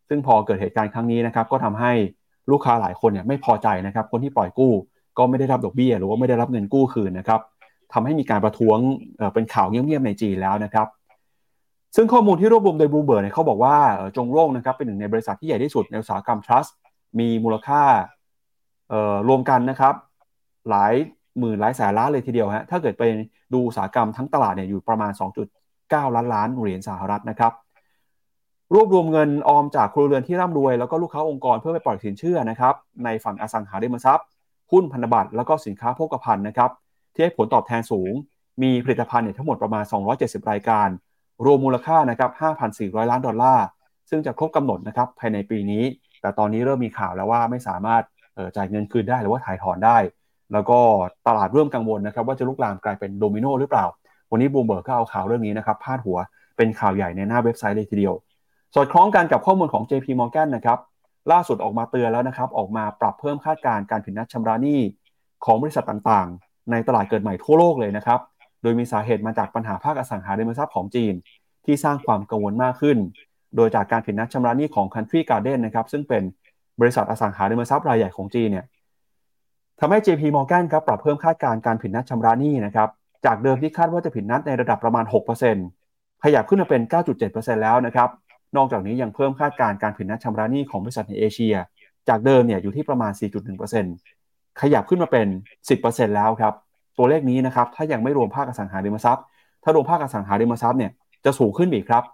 [0.08, 1.92] ซึ่งพอเกิดเหตุการณ์ครั้งนี้นะครับก็ทำให้
[2.50, 4.72] ลูกค้าหลายคนเนี่ยไม่พอใจนะครับ คนที่ปล่อยกู้
[5.18, 7.40] ก็ไม่ได้รับดอกเบี้ย หรือว่าไม่ได้รับเงินกู้คืนนะครับ
[7.92, 8.78] ทำให้มีการประท้วง
[9.34, 10.86] เป็นข่าวเงียบๆในจีนแล้วนะครับ
[11.96, 13.76] ซึ่งข้อมูลที่รวบรวมโดยบลูเบิร์ดเนี่ยเขาบอกว่า
[14.16, 16.70] จงโร่งนะครับเป็นหนึ่งในบริษัทที่ใหญ่ที่สุดในอุตสาหกรรม trust
[17.18, 17.82] มีมูลค่า
[19.28, 19.94] รวมกันนะครับ
[20.70, 20.94] หลาย
[21.38, 23.02] หมื่นหลายแสนล้านเลยทีเดียวฮะถ้าเกิดไป
[23.52, 25.12] ดูอุตสาหกรรมทั้งตลาดเนี่ยอยู่ประมาณ
[25.92, 27.52] 9 ล้านล้านเหรียญสหรัฐนะครับ
[28.74, 32.74] รวบรวมเงินออมจากครัวเรือนที่ร่ำรวย แล้วก็ลูกค้าองค์กรเพื่อไปปล่อยสินเชื่อนะครับ
[33.04, 34.26] ในฝั่งอสังหาริมทรัพย์
[34.72, 36.70] หุ้นพันธบัตรแล้วก็สินค้าโภคภัณฑ์นะครับ
[37.14, 38.12] ที่ให้ผลตอบแทนสูง
[38.62, 39.84] มีผลิตภัณฑ์เนี่ยทั้งหมดประมาณ
[40.16, 40.88] 270 รายการ
[41.44, 42.30] รวมมูลค่านะครับ
[42.70, 43.66] 5,400 ล้านดอลลาร์
[44.10, 45.84] ซึ่งจะครบกำหนดนะครับภายในปีนี้
[46.20, 48.02] แต่ตอนนี้เริ่มมีข่าวแล้วว่าไม่สามารถ
[48.56, 49.98] จ่ายเงินคืนได้หรือว่าไถ่ถอนได้
[50.52, 50.78] แล้วก็
[51.26, 53.84] ตลาดเริ่มกังวลนะครับว่าจะลุกลามกลายเป็นโดมิโนหรือเปล่า
[54.30, 56.18] วันนี้บูมเบิร์กก็เอาข่าวเรื่องนี้นะครับพาดหัว
[56.56, 58.14] เป็นข่าวใหญ่ในหน้าเว็บไซต์เลยทีเดียว
[58.74, 60.78] สอดคล้องกันกับข้อมูลของ JP Morgan นะครับ
[61.32, 64.80] ล่าสุดออกมาเตือนแล้วนะครับ ออกมาปรับเพิ่มคาดการณ์การผิดนัดชำระหนี้
[65.44, 68.20] ของบริษัทต่างๆ ในตลาดเกิดใหม่ทั่วโลกเลยนะครับ
[68.62, 71.14] โดยมีสาเหตุมาจากปัญหาภาคอสังหาริมทรัพย์ของจีน
[71.64, 72.98] ที่สร้างความกังวลมากขึ้น
[73.56, 76.22] โดยจากการผิดนัดชำระหนี้ของ Country Garden นะครับ ซึ่งเป็น
[76.80, 78.66] บริษัทอสังหาริมทรัพย์รายใหญ่ของจีนเนี่ย
[79.80, 82.88] ทำให้ JP Morgan ครับปรับเพิ่มคาดการณ์การผิดนัดชำระหนี้นะครับ
[83.26, 85.04] จากเดิมที่คาดว่าจะผิดนัดในระดับประมาณ
[85.64, 86.82] 6%ขยับขึ้นมาเป็น
[87.22, 88.08] 9.7%แล้วนะครับ
[88.56, 91.54] นอกจากนี้ยังเพิ่มคาดการณ์การผิดนัดชำระหนี้ของบริษัทในเอเชีย
[92.08, 93.12] จากเดิมเนี่ยอยู่ที่ประมาณ
[93.90, 95.26] 4.1%ขยับขึ้นมาเป็น
[95.68, 96.54] 10%แล้วครับ
[96.98, 99.24] ตัวเลขนี้นะครับถ้ายังไม่รวมภาคอสังหาริมทรัพย์
[99.64, 100.92] ถ้ารวมภาคอสังหาริมทรัพย์เนี่ย
[101.24, 102.04] จะสูงขึ้นอีกครับ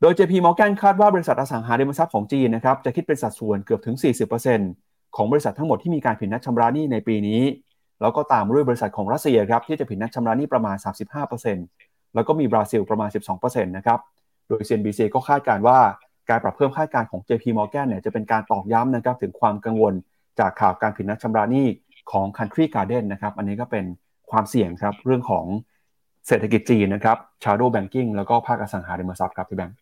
[0.00, 3.96] โดย JP Morgan คาดว่าบริษัทอสังหาริมทรัพย์ของจีนนะครับจะคิดเป็นสัดส่วนเกือบถึง
[4.56, 7.40] 40%ของบริษัททั้งหมดที่มีการผิดนัดชำระหนี้ในปีนี้
[8.00, 10.76] แล้วก็ตามด้วยบริษัทของรัสเซียครับที่จะผิดนัดชำระหนี้ประมาณ
[11.46, 13.98] 35%แล้วก็มีบราซิลประมาณ 12%นะครับ
[14.48, 15.78] โดย CNBC ก็คาดการว่า
[16.30, 19.94] การปรับเพิ่มคาดการณ์ของ JP Morgan เนี่ยจะเป็นการตอกย้ำนะครับถึงความกังวล
[20.40, 21.66] จากข่าวการผิดนัดชำระหนี้
[22.12, 23.84] ของ Country Garden นะครับอันนี้ก็เป็น
[24.30, 25.46] ความเสี่ยงครับเรื่องของ
[26.28, 29.76] เศรษฐกิจจีนนะครับ Shadow Banking แล้วก็ภาคอสังหาริมทรัพย์ครับพี่แบงค์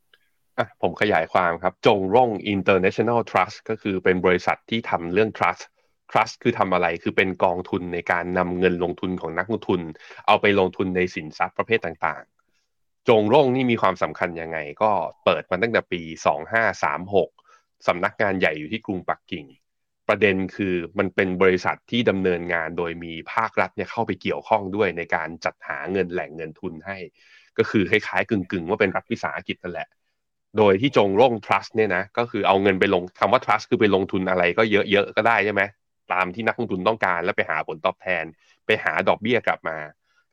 [0.59, 5.63] อะผมขยายความครับ จงร่ง International Trust ก็คือเป็นบริษัทที่ทำเรื่อง trust
[6.11, 9.81] trust คือทำอะไรคือเป็นกองทุนในการนำเงินลงทุนของนักลงทุน
[10.27, 14.91] เอาไปลงทุนในสินทรัพย์ประเภทต่างๆ จงร่งนี่มีความสำคัญยังไง ก็
[15.25, 16.01] เปิดมาตั้งแต่ปี
[16.75, 19.47] 2536สำนักงานใหญ่อยู่ที่กรุงปักกิ่ง
[20.09, 26.97] ประเด็นคือมันเป็นบริษัทที่ดำเนินงานโดยมีภาครัฐเนี่ยเข้าไปเกี่ยวข้องด้วยในการจัดหาเงินแหล่งเงินทุนให้
[27.59, 29.89] ก็คือคล้ายๆกึ่งๆ ว่าเป็นรัฐวิสาหกิจนั่นแหละ
[30.59, 35.63] โดยที่จงร่ง trust เนี่ยนะก็คือเอาเงินไปลงคำว่า trust คือไปลงทุนอะไรก็เยอะๆก็ได้ใช่ไหม
[36.13, 38.25] ตามที่นักลงทุนต้องการ แล้วไปหาผลตอบแทน
[38.67, 39.79] ไปหาดอกเบี้ยกลับมา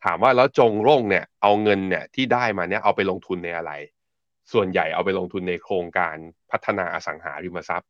[0.05, 3.71] ถามว่าแล้ว Zhongrong เนี่ยเอาเงินเนี่ยที่ได้มาเนี่ยเอาไปลงทุนในอะไร
[4.53, 6.15] ส่วนใหญ่เอาไปลงทุนในโครงการ
[6.51, 7.89] พัฒนาอสังหาริมทรัพย์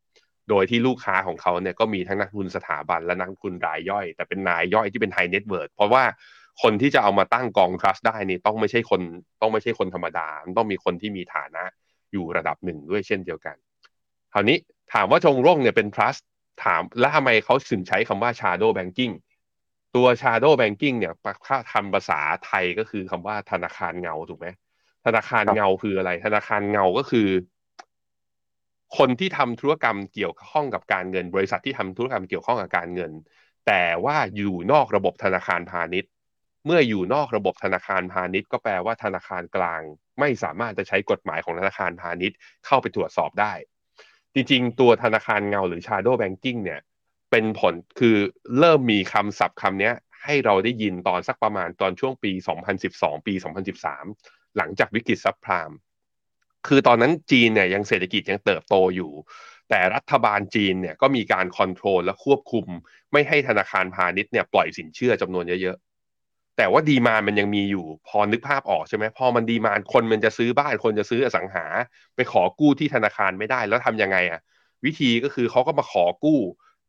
[0.50, 6.04] โดยที่ลูกค้าของเขาเนี่ยก็มีทั้งนักลงทุนสถาบันและนักลงทุนรายย่อย แต่เป็นรายย่อยที่เป็น high net worth เพราะว่า
[6.62, 9.02] คนที่จะเอามาตั้งกองทรัสต์ได้นี่ต้องไม่ใช่คน
[9.42, 10.28] ต้องไม่ใช่คนธรรมดา
[10.58, 11.64] ต้องมีคนที่มีฐานะ
[12.12, 13.56] อยู่ระดับหนึ่งด้วยเช่นเดียวกัน
[14.34, 14.58] คราวนี้
[14.94, 16.28] ถามว่าจงร่งเนี่ยเป็นทรัสต์
[16.64, 19.14] ถามแล้วทำไมเขาถึงใช้คำว่า shadow banking
[19.96, 21.14] ตัว shadow banking เนี่ย
[21.48, 24.48] ถ้าทำภาษาไทยก็คือคำว่าธนาคารเงาถูกไหม
[25.06, 27.28] ธนาคารเงาคืออะไร ธนาคารเงาก็คือ
[28.98, 33.12] คนที่ทำธุรกรรมเกี่ยวข้องกับการเงิน บริษัทที่ทำธุรกรรมเกี่ยวข้องกับการเงิน
[33.68, 36.12] แต่ว่าอยู่นอกระบบธนาคารพาณิชย์
[36.66, 39.82] เมื่ออยู่นอกระบบธนาคารพาณิชย์ ก็แปลว่าธนาคารกลาง
[40.20, 43.54] ไม่สามารถจะใช้กฎหมายของธนาคารพาณิชย์เข้าไปตรวจสอบได้
[44.36, 46.82] จริงๆ ตัวธนาคารเงาหรือ shadow banking เนี่ย
[47.32, 48.16] เป็นผลคือ
[48.60, 49.92] เริ่มมีคำศัพท์คำนี้
[50.24, 52.32] ให้เราได้ยินตอนสักประมาณตอนช่วงปี
[52.80, 53.34] 2012 ปี
[53.96, 55.72] 2013 หลังจากวิกฤตซับพราม
[56.68, 59.12] คือตอนนั้นจีนเนี่ยยังเศรษฐกิจยังเติบโตอยู่
[59.70, 62.66] แต่รัฐบาลจีนเนี่ยก็มีการคอนโทรลและควบคุม
[63.12, 65.78] ไม่ให้ธนาคารพาณิชย์เนี่ยปล่อยสินเชื่อจำนวนเยอะ
[66.58, 71.66] แต่ว่าดีมามันยังมีอยู่พอนึกภาพออกใช่ไหมพอมันดีมาคนมันจะซื้อบ้านคนจะซื้ออสังหา
[72.16, 74.42] ไปขอกู้ที่ธนาคารไม่ได้แล้วทำยังไงอะ
[74.86, 76.40] วิธีก็คือเขาก็มาขอกู้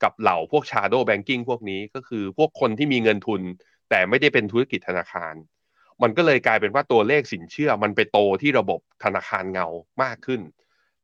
[0.03, 3.41] กับเหล่าพวก shadow banking พวกนี้ก็คือพวกคนที่มีเงินทุน
[3.91, 5.35] แต่ไม่ได้เป็นธุรกิจธนาคาร
[6.03, 9.67] มันก็เลยกลายเป็นว่าตัวเลขสินเชื่อมันไปโตที่ระบบธนาคารเงา
[10.03, 10.41] มากขึ้น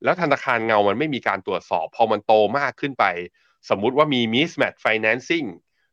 [0.05, 3.05] แล้วธนาคารเงามันไม่มีการตรวจสอบ พอมันโตมากขึ้นไป
[3.71, 5.49] สมมุติว่ามี mismatch financing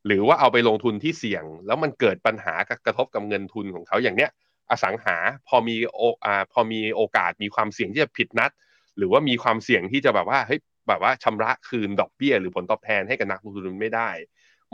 [0.05, 2.53] หรือว่าเอาไปลงทุนที่เสี่ยง แล้วมันเกิดปัญหา
[2.85, 4.31] กระทบกับเงินทุนของเขาอย่างเนี้ย
[4.71, 8.51] อสังหาพอมีโออาพอมีโอกาสมีความเสี่ยงที่จะผิดนัด
[8.97, 14.09] หรือว่ามีความเสี่ยงที่จะแบบว่าเฮ้ยแบบว่าชำระคืนดอกเบี้ย หรือผลตอบแทนให้กับนักลงทุนไม่ได้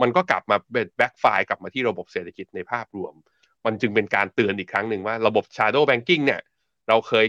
[0.00, 3.14] มันก็กลับมาเป็นแบ็กไฟกลับมาที่ระบบเศรษฐกิจในภาพรวม
[3.64, 6.40] มันจึงเป็นการเตือนอีกครั้งหนึ่งว่าระบบ shadow banking เนี่ย
[6.88, 7.26] เราเคย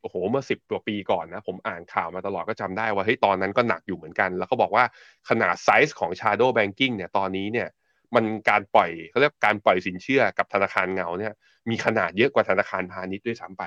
[0.00, 4.84] โอ้โหเมื่อสิบกว่าปีก่อนนะ ผมอ่านข่าวมาตลอดก็จำได้ว่าเฮ้ยตอนนั้นก็หนักอยู่เหมือนกัน แล้วเขาบอกว่า
[5.28, 7.68] ขนาดไซส์ของ shadow banking เนี่ยตอนนี้เนี่ย
[8.14, 11.32] มันการปล่อยเขาเรียกการปล่อยสินเชื่อกับธนาคารเงาเนี่ย
[11.70, 13.64] มีขนาดเยอะกว่าธนาคารพาณิชย์ด้วยซ้ำไป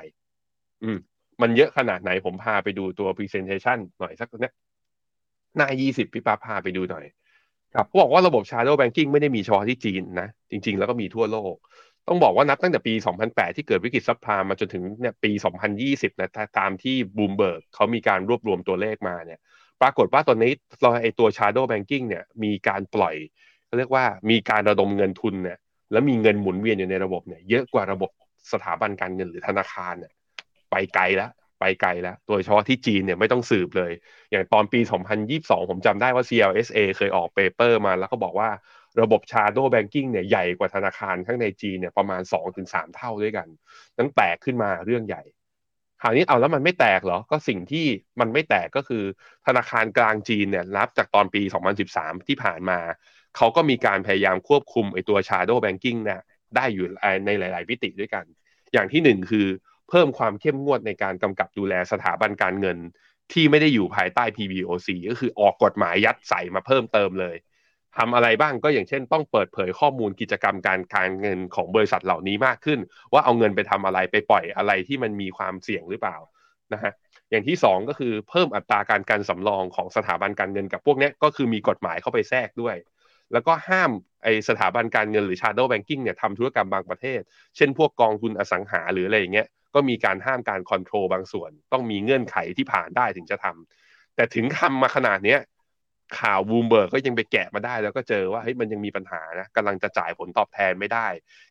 [0.84, 0.98] อืม
[1.42, 4.54] มันเยอะขนาดไหนผมพาไปดูตัว presentation หน่อยสักเนี้ย
[5.58, 7.06] หน้า20พี่ป้าพาไปดูหน่อย
[7.76, 11.56] ครับเขาบอกว่าระบบ shadow banking ไม่ได้มีเฉพาะที่จีนนะ จริง ๆ แล้วก็มีทั่วโลก
[12.08, 12.94] ต้องบอกว่านับตั้งแต่ปี
[13.26, 15.32] 2008 ที่เกิดวิกฤตซับไพรม์มาจนถึงเนี่ยปี
[15.76, 16.30] 2020 นะ
[16.60, 19.40] ตามที่บูมเบิร์กเขามีการรวบรวมตัวเลขมาเนี่ย
[19.82, 20.52] ปรากฏว่าตอนนี้
[20.82, 23.16] เราไอตัว shadow banking เนี่ยมีการปล่อย
[23.66, 25.58] เขาเรียกว่ามีการระดมเงินทุนเนี่ย
[25.92, 28.10] แล้วมีเงินหมุนเวียนอยู่ในระบบเนี่ยเยอะกว่าระบบ
[28.52, 30.14] สถาบันการเงินหรือธนาคารเนี่ย
[30.72, 33.92] ไปไกลแล้วไปไกลแล้ว โดยเฉพาะที่จีนเนี่ยไม่ต้องสืบเลย
[34.32, 34.80] อย่างตอนปี
[35.26, 38.50] 2022 ผมจำได้ว่า CLSA เคยออกเปเปอร์มาแล้วก็บอกว่า
[39.02, 42.22] ระบบ Shadow Banking เนี่ยใหญ่กว่าธนาคารข้างในจีนเนี่ยประมาณ
[42.62, 43.48] 2-3 เท่าด้วยกัน
[43.98, 45.24] นั้นแตกขึ้นมาเรื่องใหญ่
[46.02, 47.86] คราวนี้เอาแล้วมันไม่แตกเหรอ ก็สิ่งที่
[48.20, 49.04] มันไม่แตกก็คือ
[49.48, 51.42] ธนาคารกลางจีนเนี่ยรับจากตอนปี
[51.86, 52.80] 2013 ที่ผ่านมา
[53.38, 56.22] เขาก็มีการพยายามควบคุมไอตัว Shadow Banking เนี่ย
[56.56, 56.88] ได้อยู่
[57.26, 58.26] ในหลาย ๆ วิติด้วยกัน
[58.74, 59.48] อย่างที่หนึ่งคือ
[59.90, 62.78] เพิ่มความเข้มงวดในการกำกับดูแลสถาบันการเงิน
[63.34, 67.36] ที่ไม่ได้อยู่ภายใต้ PBOC ก็คือออกกฎหมายยัดใส่มาเพิ่มเติมเลย
[67.98, 72.80] ทำอะไรบ้างก็อย่างเช่น ต้องเปิดเผยข้อมูลกิจกรรมการการเงินของบริษัทเหล่านี้มากขึ้น
[73.14, 76.18] ว่าเอาเงินไปทำอะไรไปปล่อยอะไรที่มันมีความเสี่ยงหรือเปล่า
[76.74, 76.94] นะฮะ
[77.30, 82.76] อย่างที่สองก็คือเพิ่มอัตราการกันสำรองของสถาบันการเงินกับพวกนี้ก็คือมีกฎหมายเข้าไปแทรกด้วย
[83.34, 83.92] แล้วก็ห้าม
[84.24, 87.22] ไอสถาบันการเงินหรือ shadow banking เนี่ยทำธุรกรรมบางประเภท
[87.56, 95.40] เช่นพวกกองทุนอสังหาหรืออะไรอย่างเงี้ยก็มีการห้ามการ control บางส่วน ต้องมีเงื่อนไขที่ผ่านได้ถึงจะทำแต่ถึงทำมาขนาดเนี้ย
[96.20, 101.08] ข่าวบูมเบิร์กก็ยังไปแกะมาได้ แล้วก็เจอว่าเฮ้ยมันยังมีปัญหานะกำลังจะจ่ายผลตอบแทนไม่ได้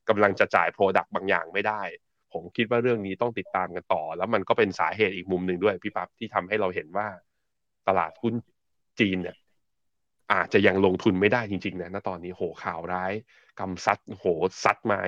[0.08, 1.82] กำลังจะจ่ายโปรดักต์บางอย่างไม่ได้
[2.32, 7.06] ผมคิดว่าเรื่องนี้ต้องติดตามกันต่อ แล้วมันก็เป็นสาเหตุอีกมุมหนึ่งด้วยพี่ปั๊บที่ทำให้เราเห็นว่า
[7.88, 8.34] ตลาดหุ้น
[9.00, 9.36] จีนเนี่ย
[10.32, 13.12] อาจจะยังลงทุนไม่ได้จริงๆนะณตอนนี้โหข่าวร้าย
[13.58, 14.24] กำซัดโห
[14.64, 14.98] ซัดมา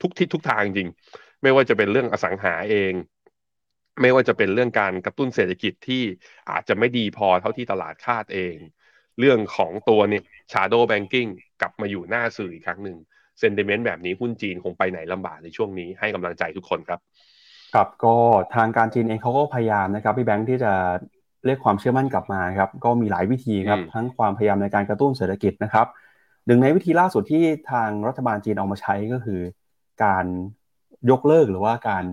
[0.00, 0.88] ทุกทิศทุกทางจริง
[1.42, 2.92] ไม่ว่าจะเป็นเรื่องอสังหาเอง
[4.02, 6.02] ไม่ว่าจะเป็นเรื่องการกระตุ้นเศรษฐกิจที่
[6.50, 8.56] อาจจะไม่ดีพอเท่าที่ตลาดคาดเอง
[9.18, 10.22] เรื่องของตัวเนี่ย
[10.52, 11.30] shadow banking
[11.60, 12.98] กลับมาอยู่หน้าสื่ออีกครั้งหนึ่ง
[13.40, 17.00] เซนติเมนต์แบบนี้หุ้นจีนคงไปไหนลำบากในช่วงนี้ให้กำลังใจทุกคนครับ
[17.74, 18.16] ครับก็
[18.54, 20.72] ทางการจีนเองเขาก็พยายามนะครับพี่แบงค์ที่จะ
[21.46, 25.86] เรียกความเชื่อมั่นกลับมาครับก็มีหลายวิธีครับทั้งความพยายามในการกระตุ้นเศรษฐกิจนะครับ
[26.46, 29.40] หนึ่งในวิธีล่าสุดที่ทางรัฐบาลจีนเอามาใช้ก็คือ
[30.04, 30.24] การ
[31.10, 32.04] ยกเลิกหรือว่าการ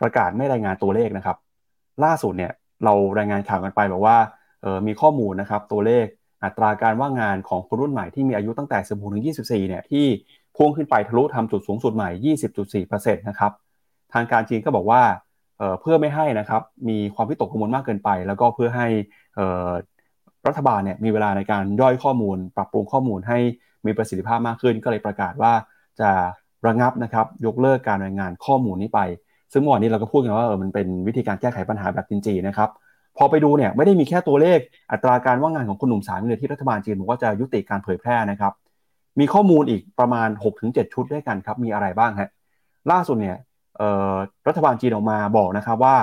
[0.00, 1.36] ประกาศไม่รายงานตัวเลขนะครับ
[2.04, 2.52] ล่าสุดเนี่ย
[2.84, 4.16] เรารายงานข่าวกันไปบอกว่า
[4.64, 6.06] ออมีข้อมูลนะครับตัวเลข
[6.44, 10.06] อัตราการว่างงานของคนรุ่นใหม่ที่มีอายุตั้งแต่ 16 ถึง 24 เนี่ยที่
[10.56, 12.10] พุ่งขึ้นไปทะลุทำจุดสูงสุดใหม่
[12.86, 13.52] 20.4%นะครับ
[14.12, 15.02] ทางการจีนก็บอกว่า
[15.58, 18.86] เเพื่อไม่ให้นะครับมีความวิตกกังวลมากเกินไป แล้วก็เพื่อให้
[20.46, 23.38] รัฐบาลเนี่ยมีเวลาในการย่อยข้อมูล ปรับปรุงข้อมูลให้
[23.86, 25.52] มีประสิทธิภาพมากขึ้น ก็เลยประกาศว่า
[26.00, 26.10] จะ
[26.66, 29.00] ระงับนะครับยกเลิกการรายงานข้อมูลนี้ไป
[29.52, 32.70] ซึ่งเมื่อวานนี้เราก็พูดกันว่าเออมันเป็นวิธีการแก้ไขปัญหาแบบจีนๆนะครับ
[33.16, 34.58] พอไปดูเนี่ยไม่ได้มีแค่ตัวเลข
[34.92, 38.52] อัตราการว่างงานของคนหนุ่มสาวเลยที่รัฐบาลจีนบอกว่าจะยุติการเผยแพร่นะครับ
[39.20, 40.28] มีข้อมูลอีกประมาณ
[40.60, 42.30] 6-7 ชุดด้วยกันครับ มีอะไรบ้างฮะ
[42.90, 43.36] ล่าสุดเนี่ย
[44.48, 45.96] รัฐบาลจีนออกมาบอกนะครับว่า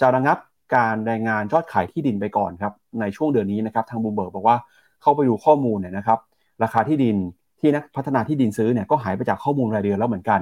[0.00, 0.38] จะระงับ
[0.74, 4.56] การรายงานยอดขายที่ดินไปก่อนครับในช่วงเดือนนี้นะครับทางบูเบิร์กบอกว่า
[5.02, 6.18] เข้าไปดูข้อมูลเนี่ยนะครับ
[6.62, 7.16] ราคาที่ดิน
[7.60, 10.40] ที่นักพัฒนาที่ดินซื้อเนี่ยก็หายไปจากข้อมูลรายเดือนแล้วเหมือนกัน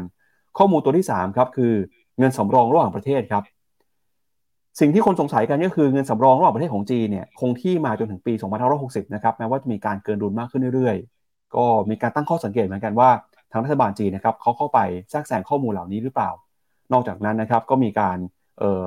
[0.59, 1.73] ข้อมูลตัวที่3ครับคือ
[2.19, 3.45] เงินสำรองระหว่างประเทศครับ
[4.81, 8.33] สิ่งที่คนสงสัยกันก็คือเงินสำรองระหว่างประเทศของจีนเนี่ยคงที่มาจนถึงปี
[8.73, 13.11] 2560 นะครับแม้ว่าจะมีการเกินดุลมากขึ้นเรื่อยๆ ก็มีการตั้งข้อสังเกตเหมือนกันว่า
[13.51, 14.79] ทางรัฐบาลจีนนะครับเขาเข้าไป
[15.11, 16.31] แทรกแซงข้อมูลเหล่านี้หรือเปล่า
[16.93, 18.19] นอกจากนั้นนะครับก็มีการ
[18.59, 18.83] เออ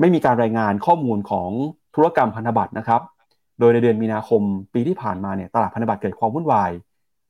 [0.00, 1.50] ไม่มีการรายงานข้อมูลของ
[1.94, 3.00] ธุรกรรมพันธบัตรนะครับ
[3.58, 4.42] โดยในเดือนมีนาคม
[4.74, 6.70] ปีที่ผ่านมาเนี่ยตลาดพันธบัตรเกิดความวุ่นวาย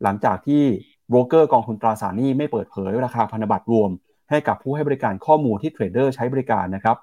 [0.02, 0.62] หลังจากที่
[1.08, 3.90] โบรกเกอร์กองทุนตราสารหนี้ไม่เปิดเผยราคาพันธบัตรรวม
[4.30, 6.96] ให้กับผู้ให้บริการข้อมูลที่เทรดเดอร์ใช้บริการนะครับ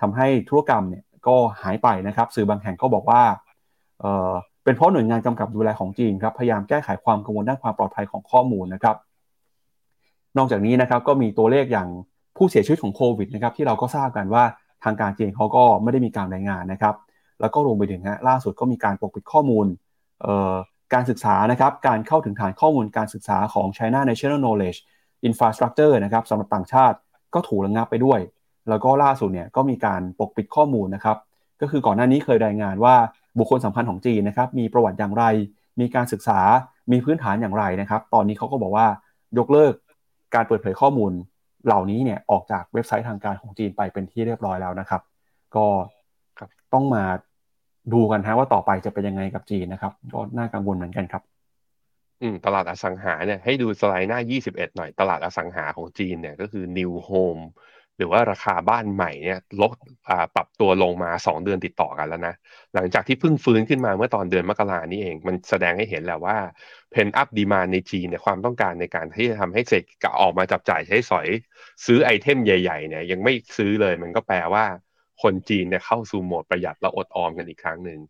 [0.00, 3.22] ทำให้ธุรกรรมเนี่ยก็หายไปนะครับ สื่อบางแห่งก็บอกว่า
[4.00, 4.32] เออ
[4.64, 8.96] เป็นเพราะหน่วยงานกำกับดูแลของจีนครับพยายามแก้ไขความกังวลด้านความปลอดภัยของข้อมูลนะครับ
[10.36, 11.88] นอกจากนี้นะครับก็มีตัวเลขอย่าง
[12.36, 14.44] ผู้เสียชีวิตของโควิดนะครับที่เราก็ทราบกันว่า
[14.84, 16.94] ทางการจีนเขาก็ไม่ได้มีการรายงานนะครับ
[17.40, 19.66] แล้วก็รวมไปถึงฮะล่าสุดก็มีการปกปิดข้อมูล
[20.94, 24.78] การศึกษานะครับการเข้าถึงฐานข้อมูลการศึกษาของ China National Knowledge
[25.24, 26.96] อินฟราสตรักเจอร์นะครับสำหรับต่างชาติ
[27.34, 28.20] ก็ถูกระงับไปด้วย
[28.68, 31.16] แล้วก็ล่าสุดเนี่ยก็มีการปกปิดข้อมูลนะครับ
[31.60, 32.94] ก็คือก่อนหน้านี้เคยรายงานว่า
[33.38, 35.24] บุคคลสำคัญของจีนนะครับมีประวัติอย่างไร
[35.80, 36.40] มีการศึกษา
[36.92, 38.86] มีพื้นฐานอย่างไรนะครับ ตอนนี้เขาก็บอกว่า
[39.38, 39.74] ยกเลิก
[40.34, 41.12] การเปิดเผยข้อมูล
[41.66, 45.02] เหล่านี้เนี่ยออกจากเว็บไซต์ทางการของจีนไปเป็นที่เรียบร้อยแล้วนะครับ
[45.56, 45.66] ก็
[46.72, 47.04] ต้องมา
[47.92, 51.22] ดูกันฮะว่าต่อไปจะเป็นยังไงกับจีนนะครับ ก็น่ากังวลเหมือนกันครับ
[52.22, 57.42] อืมตลาดอสังหาเนี่ยให้ดูสไลด์หน้า 21 หน่อยตลาดอสังหาของจีนเนี่ยก็คือ New Home
[57.96, 59.76] หรือว่าราคาบ้านใหม่เนี่ยลด
[60.34, 62.34] ปรับตัวลงมา 2 เดือนติดต่อกันแล้วนะ
[62.74, 66.36] หลังจากที่เพิ่งฟื้นขึ้นมาเมื่อตอนเดือนมกรานี้เอง มันแสดงให้เห็นแหละว่า
[66.90, 71.28] เพนอัพดีมาในจีนเนี่ยความต้องการในการที่จะทำให้เศรษฐกิจออกมาจับจ่ายใช้สอย
[71.86, 74.64] ซื้อไอเทมใหญ่ๆเนี่ยยังไม่ซื้อเลยมันก็แปลว่า
[75.22, 78.00] คนจีนเนี่ยเข้าสู่โหมดประหยัดและอดออมกันอีกครั้งหนึ่ง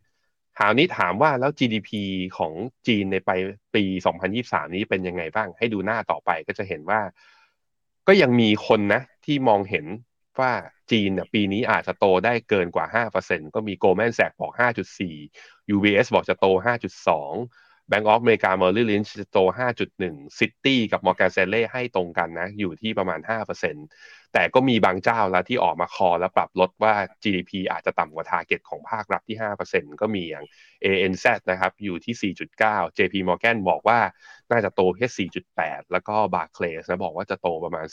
[0.58, 1.90] คราวนี้ถามว่าแล้ว GDP
[2.38, 2.52] ของ
[2.86, 3.30] จีนในไป
[3.74, 3.84] ปี
[4.28, 7.00] 2023 นี้เป็นยังไงบ้าง ให้ดูหน้าต่อไปก็จะเห็นว่า
[8.08, 9.86] ก็ยังมีคนนะ ที่มองเห็น
[10.40, 10.52] ว่า
[10.90, 14.52] จีนเนี่ยปีนี้อาจจะโตได้เกินกว่า 5%ก็มี Goldman Sachs บอก
[15.12, 19.38] 5.4 UBS บอกจะโต 5.2 Bank of America Merrill Lynch โต
[19.88, 23.20] 5.1 City กับ Morgan Stanley ให้ตรงกันนะ อยู่ที่ประมาณ
[23.72, 29.36] 5%แต่ก็มีบางเจ้าแล้วที่ออกมาคอแล้วปรับลดว่า GDP อาจจะต่ำกว่า target ของภาครัฐที่
[29.68, 30.44] 5%ก็มีอย่าง
[30.84, 32.34] ANZ นะครับอยู่ที่
[32.66, 33.98] 4.9 JP Morgan บอกว่า
[34.50, 37.86] น่าจะโตแค่ 4.8 แล้วก็ Barclays นะบอกว่าจะโตประมาณ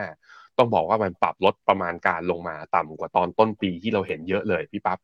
[0.00, 4.98] 4.5 ต้องบอกว่ามันปรับลดประมาณการลงมาต่ำกว่าตอนต้นปีที่เราเห็นเยอะเลยพี่ปับ๊บ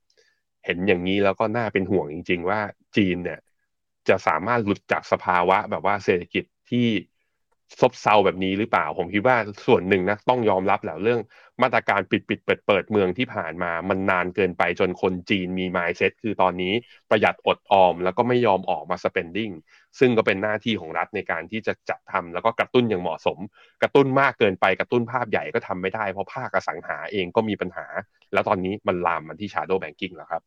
[0.64, 2.60] เห็นอย่างนี้แล้วก็น่าเป็นห่วงจริง ๆ ว่า
[2.96, 3.38] จีนเนี่ย
[4.08, 6.86] จะสามารถหลุดจากสภาวะ แบบว่าเศรษฐกิจที่
[7.80, 9.36] ซบเซาแบบนี้หรือเปล่า ผมคิดว่า
[9.66, 11.20] ส่วนหนึ่งนะต้องยอมรับแหละเรื่อง
[11.62, 16.72] มาตรการปิดปิดเปิดเปิดเมืองที่ผ่านมามันนานเกินไปจนคนจีนมีมายเซ็ตคือตอนนี้
[17.10, 19.52] ประหยัดอดออม แล้วก็ไม่ยอมออกมา spending
[19.98, 23.38] ซึ่งก็เป็นหน้าที่ของรัฐในการที่จะจัดทำแล้วก็กระตุ้นอย่างเหมาะสม
[23.82, 27.86] กระตุ้นมากเกินไปกระตุ้นภาพใหญ่ก็ทำไม่ได้ เพราะภาคอสังหาเองก็มีปัญหา
[28.32, 30.42] แล้วตอนนี้มันลามมาที่ shadow banking แล้วครับ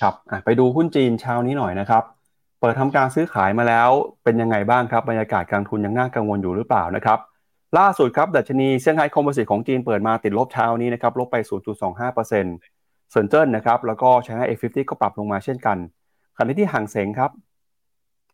[0.00, 0.14] ครับ
[0.44, 2.04] ไปดูหุ้นจีนเช้านี้หน่อยนะครับ
[2.62, 3.90] เปิดทำการซื้อขายมาแล้ว
[4.24, 7.18] เป็นยังไงบ้างครับบรรยากาศการลงทุนยังน่ากังวลอยู่หรือเปล่านะครับ
[7.78, 11.36] ล่าสุดครับดัชนีเซี่ยงไฮ้ Composite ของจีนเปิดมาติดลบเช้านี้นะครับลบไป
[12.04, 12.28] 0.25%
[13.10, 15.76] เซินเจิ้นนะครับแล้วก็ China A50ก็ปรับลงมาเช่นกัน
[16.36, 17.30] ขณะที่ฮั่งเส็งครับ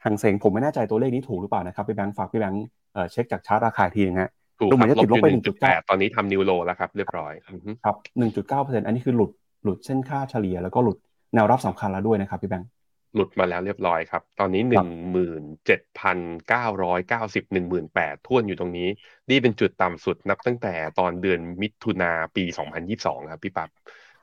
[0.05, 2.65] ฮั่งเส็งผมไม่แน่ใจตัวเลขนี้ถูกหรือเปล่านะครับพี่แบงค์ฝากพี่แบงค์
[3.13, 7.97] เช็คจากชาร์ตราคาทีนึงฮะถูกดูเหมือนจะลติบดลบอยู่ไปหนึ่งจุดแปด1.9ตอนนี้ทำนิวโลแล้วครับเรียบร้อยอือฮึครับ
[8.43, 9.31] 1.9%อันนี้คือหลุด
[9.65, 10.97] หลุดเส้นค่าเฉลี่ยแล้วก็หลุด
[11.35, 12.69] แนวรับสำคัญแล้วด้วยนะครับพี่แบงค์
[13.15, 18.89] หลุดมาแล้วเรียบร้อยครับ ตอนนี้หครันึ่บงหมื่นเจ็ดพันเก้าร้อยเก้าสิบหนึ่งหมื่นแปดท่วนอยู่ตรงนี้
[19.31, 23.71] นี่เป็นจุดต่ำสุดนับตั้งแต่ตอนเดือนมิถุนาปีสองพันยิบสองครับพี่ปับ๊บ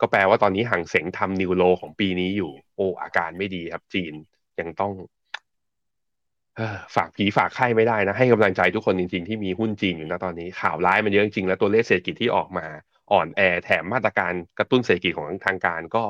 [0.02, 4.14] ก็แปลว่าตอนนี้ห่างเสงทำนิวโลของปีนี้อยู่ โอ้อาการไม่ดีครับ จีน
[4.60, 4.92] ยังต้อง
[6.58, 12.66] เอ่อฝากผีฝากไข้ไม่ได้นะ ให้กำลังใจทุกคนจริง ๆ ที่มีหุ้นจีนอยู่นะตอนนี้ข่าวร้ายมันเยอะจริงๆแล้วตัวเลขเศรษฐกิจที่ออกมา
[13.12, 16.04] อ่อนแอแถมมาตรการกระตุ้นเศรษฐกิจของทางการก็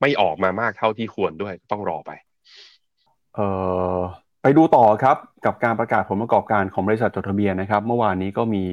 [0.00, 2.10] ไม่ออกมามากเท่าที่ควรด้วยต้องรอไป
[3.34, 3.46] เอ่
[3.96, 3.98] อ
[4.42, 8.64] ไปดูต่อครับกับการประกาศผลประกอบการของบริษัทจดทะเบียนนะครับ เมื่อวานนี้ก็มี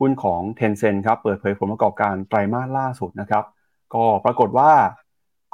[0.00, 3.44] หุ้นของ Tencent ครับเปิดเผยผลประกอบการไตรมาสล่าสุดนะครับ
[3.94, 4.70] ก็ปรากฏว่า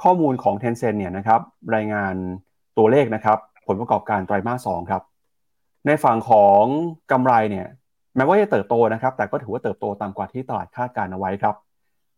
[0.02, 1.40] ข้อมูลของ Tencent เนี่ยนะครับ
[1.74, 2.14] รายงาน
[2.78, 5.02] ตัวเลขนะครับ ผลประกอบการไตรมาส2ครับ
[5.86, 6.64] ในฝั่งของ
[7.12, 7.66] กำไรเนี่ย
[8.16, 11.54] แม้ว่าจะเติบโตนะครับ แต่ก็ถือว่าเติบโตตามกว่าที่ตลาดคาดการเอาไว้ครับ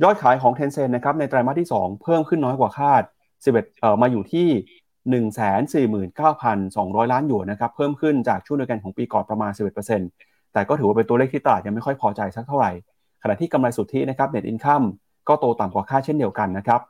[0.03, 3.03] ยอดขายของ Tencent นะครับในไตรมาสที่ 2 เพิ่มขึ้นน้อยกว่าคาด
[3.45, 4.49] 11เอ่อมาอยู่ที่
[5.22, 9.53] 149,200 ล้านหยวนนะครับเพิ่มขึ้นจากช่วงเดียวกันของปีก่อนประมาณ
[10.03, 12.72] 11%แต่ก็ถือว่าเป็นตัวเลขที่ตลาดยังไม่ค่อยพอใจสักเท่าไหร่
[13.22, 14.86] ขณะที่กำไรสุทธินะครับ Net Income
[15.28, 16.80] ก็โตต่ำกว่าคาดเช่นเดียวกันนะครับ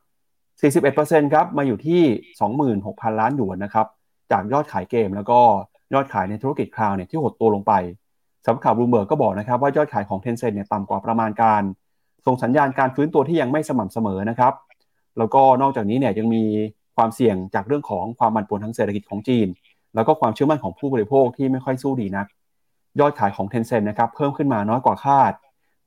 [0.83, 2.03] 41%ครับมาอยู่ที่
[2.81, 3.87] 26,000 ล้านหยวนนะครับ
[4.31, 5.41] จากยอดขายเกม แล้วก็
[5.95, 7.73] ยอดขายในธุรกิจ cloud เนี่ยที่หดตัวลงไป
[8.45, 11.63] สำนักข่าวบลูเบิร์กก็บอกนะครับว่ายอดขายของ Tencent เนี่ยต่ำกว่าประมาณการ
[12.27, 14.53] ส่งสัญญาณการฟื้นตัวที่ยังไม่สม่ำเสมอนะครับ
[15.19, 16.45] แล้วก็นอกจากนี้เนี่ยยังมี
[16.97, 19.49] ความเสี่ยงจากเรื่องของความผันผวนทางเศรษฐกิจของจีน
[19.95, 22.27] แล้วก็ความเชื่อมั่นของผู้บริโภคที่ไม่ค่อยสู้ดีนัก
[23.01, 25.33] ยอดขายของ Tencent นะครับเพิ่มขึ้นมาน้อยกว่าคาด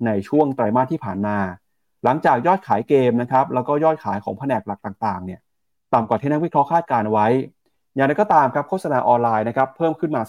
[0.05, 1.37] ในช่วงไตรมาสที่ผ่านมา
[2.03, 5.39] หลังจากยอดขายเกมนะครับแล้วก็ยอดขายของแผนกหลักต่างๆเนี่ย
[5.93, 7.27] ต่ำกว่าที่นักวิเคราะห์คาดการไว้
[7.95, 10.21] อย่างไรก็ตามครับโฆษณาออนไลน์นะครับเพิ่มขึ้นมา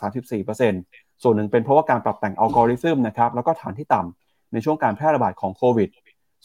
[0.59, 5.89] 34%ส่วนหนึ่งเป็นเพราะว่าการปรับแต่งอัลกอริทึมนะครับแล้วก็ฐานที่ต่ำ ในช่วงการแพร่ระบาดของโควิด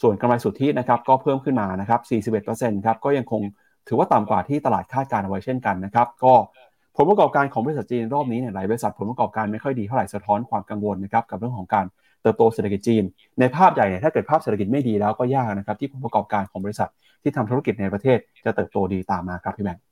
[0.01, 2.01] ส่วนกำไรสุทธินะครับก็เพิ่มขึ้นมานะครับ
[2.43, 3.41] 41%ครับ ก็ยังคง
[3.87, 6.33] ถือว่าต่ำกว่าที่ตลาดคาดการเอาไว้เช่นกันนะครับ ก็
[6.95, 11.85] ผลประกอบการของบริษัทจีนรอบนี้เนี่ยหลายบริษัทผลประกอบการไม่ค่อยดีเท่าไหร่สะท้อนความกังวลนะครับกับเรื่องของการ
[12.21, 13.03] เติบโตเศรษฐกิจจีน
[13.39, 16.89] ในภาพใหญ่เนี่ยถ้าเกิดภาพเศรษฐกิจไม่ดีแล้วก็ยากนะครับที่ผลประกอบการของบริษัท
[17.23, 19.83] ที่ทำธุรกิจในประเทศจะเติบโตดีตามมาครับพี่แบงค์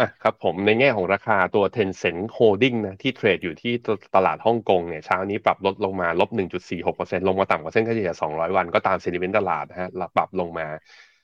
[0.00, 3.72] อะครับผมในแง่ของราคาตัว Tencent Holding นะที่เทรดอยู่ที่
[4.16, 10.66] ตลาดฮ่องกงเนี่ยเช้านี้ปรับลดลงมาลบ 1.46%ลงมาต่ำกว่าเส้นค่าเฉลี่ย 200 วันก็ตามเซนิเมนต์ตลาดนะฮะปรับลงมา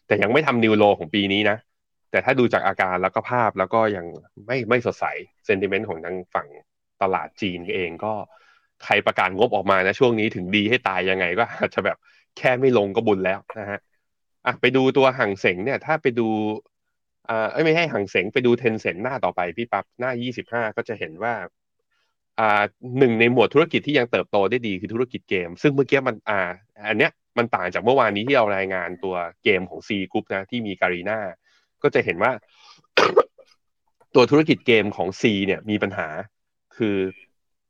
[0.07, 1.57] แต่ยังไม่ทำนิวโลของปีนี้นะ
[2.11, 4.07] แต่ถ้าดูจากอาการแล้วก็ภาพแล้วก็ยัง
[4.47, 5.05] ไม่ไม่สดใส
[5.47, 6.49] เซนติเมนต์ของทางฝั่ง
[7.03, 8.13] ตลาดจีนเองก็
[8.85, 11.97] ใครประกาศงบออกมานะช่วงนี้ถึงดีให้ตายยังไงก็อาจจะแบบ
[12.39, 13.79] แค่ไม่ลงก็บุญแล้วนะฮะ
[14.47, 16.29] อะไปดูตัวห่างเสงเนี่ยถ้าไปดู
[17.27, 20.11] เอ่าไม่ให้ห่างเสงไปดูเทนเซ็นหน้าต่อไปพี่ปั๊บหน้า
[20.47, 21.35] 25 ก็จะเห็นว่า
[22.41, 22.63] อ่า
[22.99, 26.41] หนึ่งในหมวดธุรกิจที่ยังเติบโตได้ดีคือธุรกิจเกม ซึ่งเมื่อกี้มันอ่า
[26.89, 31.19] อันเนี้ยมันต่างจากเมื่อวานนี้ที่เรารายงานตัวเกมของ C Group นะ ที่มีการีนา
[31.83, 32.33] ก็จะเห็นว่า
[34.15, 36.09] ตัวธุรกิจเกมของ C เนี่ยมีปัญหา
[36.77, 36.97] คือ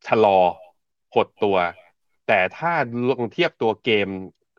[0.06, 0.38] ชะลอ
[1.14, 1.56] หดตัว
[2.28, 2.72] แต่ถ้า
[3.10, 4.08] ลองเทียบตัวเกม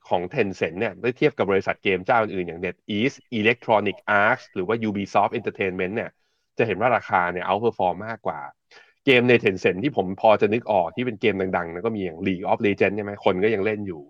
[0.10, 6.10] ของ Tencent เนี่ยได้เทียบกับบริษัทเกมเจ้าอื่นๆอย่าง NetEase Electronic Arts หรือว่า Ubisoft Entertainment เนี่ย
[6.58, 8.40] จะเห็นว่าราคาเนี่ย outperform มากกว่า
[9.06, 14.02] เกมใน Tencent ที่ผมพอจะนึกออกที่เป็นเกมดังๆนะก็มีอย่าง League of Legends ใช่ไหมคนก็ยังเล่นอยู่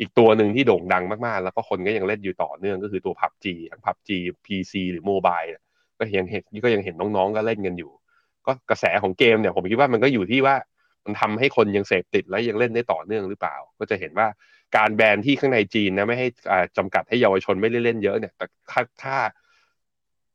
[0.00, 4.10] อีกตัวหนึ่งที่โด่งดังมากๆ แล้วก็คนก็ยังเล่นอยู่ต่อเนื่องก็คือตัว PUBG ทั้ง PUBG
[4.46, 5.40] PC หรือโมบาย
[5.98, 7.90] ก็ยังเห็นก็ยังเห็นน้องๆก็เล่นกันอยู่
[8.46, 10.56] ก็กระแสของเกมเนี่ยผมคิดว่ามันก็อยู่ที่ว่า
[11.04, 14.26] มันทำให้คนยังเสพติดและยังเล่นได้ต่อเนื่องหรือเปล่า ก็จะเห็นว่า
[14.76, 16.28] การแบนที่ข้างในจีนนะไม่ให้
[16.76, 19.16] จำกัดให้เยาวชนไม่ได้เล่นเยอะเนี่ย แต่ถ้าถ้า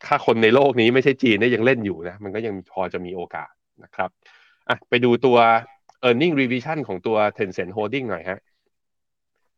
[0.05, 3.51] ถ้าคนในโลกนี้ไม่ใช่จีนเนี่ยยังเล่นอยู่นะ มันก็ยังพอจะมีโอกาส
[3.84, 4.09] นะครับ
[4.69, 5.38] อะไปดูตัว
[6.07, 8.39] e a r n i n g revision ของตัว Tencent Holding หน่อยฮะ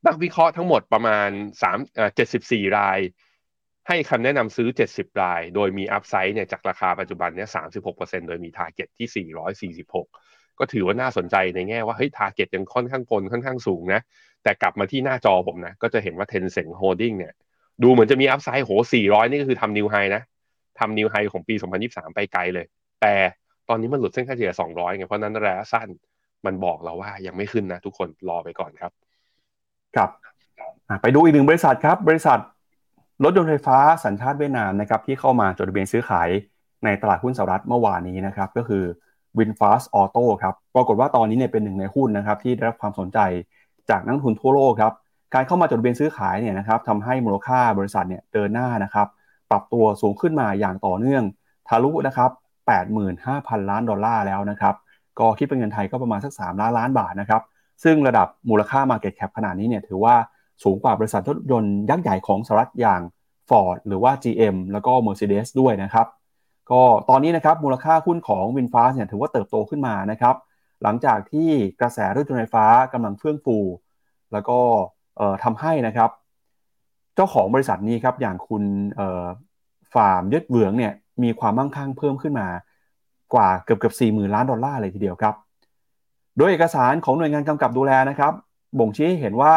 [0.08, 1.30] นักวิเคราะห์ทั้งหมดประมาณ
[1.62, 2.12] 3เอ่อ
[2.44, 3.00] 74 ราย
[3.88, 7.50] ให้คำแนะนำซื้อ 70 ราย โดยมี upside เนี่ยจากราคาปัจจุบันเนี่ย
[7.88, 9.28] 36%โดยมี target ที่
[9.82, 14.02] 446 ก็ถือว่าน่าสนใจในแง่ว่าเฮ้ย target ยังค่อนข้างบนค่อนข้างสูงนะ
[14.46, 17.34] แต่กลับมาที่หน้าจอผมนะ ก็จะเห็นว่า Tencent Holding เนี่ย
[17.84, 18.72] ดูเหมือนจะมี upside โห
[19.02, 20.22] 400 นี่ก็คือทำ new high นะ
[20.80, 22.66] ทำนิวไฮของปี 2023 ไปไกลเลย
[23.02, 23.14] แต่
[23.70, 25.88] ตอนนี้มันหลุดเส้นค่าเฉลี่ย 200ไงเพราะนั้นระยะสั้น
[26.46, 28.92] มันบอกเราว่ายังไม่ขึ้นนะ ทุกคนรอไปก่อนครับ
[29.96, 30.10] ครับ
[31.02, 32.40] ไปดูอีกหนึ่งบริษัทครับ บริษัท
[33.24, 36.30] รถยนต์ไฟฟ้าสัญชาติเวียดนามนะครับที่เข้ามาจดทะเบียนซื้อขาย
[36.86, 38.84] ในตลาดหุ้นสหรัฐเมื่อวานนี้นะครับก็คือ
[39.38, 43.20] VinFast Auto ครับปรากฏว่าตอนนี้เนี่ยเป็นหนึ่งในหุ้นนะครับที่ได้รับความสนใจ
[43.90, 44.94] จากนักทุนทั่วโลกครับ
[45.34, 49.08] การเข้ามาจดทะเบียนซื้อขายเนี่ยนะครับทำให้มูลค่าบริษัทเนี่ยเดินหน้านะครับ
[49.52, 51.24] ปรับตัวสูงขึ้นมาอย่างต่อเนื่อง
[51.68, 52.32] ทะลุนะครับ
[52.96, 54.76] 85,000 ล้านดอลลาร์แล้วนะครับ
[55.20, 57.42] ก็คิดเป็นเงินไทยก็ประมาณสัก 3 ล้านล้านบาทนะครับ
[57.84, 60.16] ซึ่งระดับมูลค่า Market Cap ขนาดนี้เนี่ยถือว่า
[60.64, 63.02] สูงกว่าบริษัทรถยนต์ยักษ์ใหญ่ของสหรัฐอย่าง
[63.50, 66.08] Ford หรือว่า GM แล้วก็ Mercedes ด้วยนะครับ
[66.72, 70.36] ก็ตอนนี้นะครับมูลค่าหุ้นของ VinFast เนี่ยถือว่าเติบโตขึ้นมานะครับ
[70.84, 71.50] หลังจากที่
[71.82, 73.58] กระแสรถยนต์ไฟฟ้ากำลังเฟื่องฟู
[74.34, 74.60] แล้วก็
[75.44, 76.10] ทำให้นะครับ
[77.16, 78.64] เจ้าของบริษัทนี้ครับอย่างคุณ
[79.94, 82.48] ฟาร์มยึดเหวืองเนี่ยมีความมั่งคั่งเพิ่มขึ้นมา
[83.34, 85.36] กว่าเกือบเกือบสี่หมื่นล้านดอลลาร์เลยทีเดียวครับ
[86.38, 88.34] โดยเอกสารของหน่วยงานกำกับดูแลนะครับ
[88.80, 89.54] บ่งชี้ให้เห็นว่า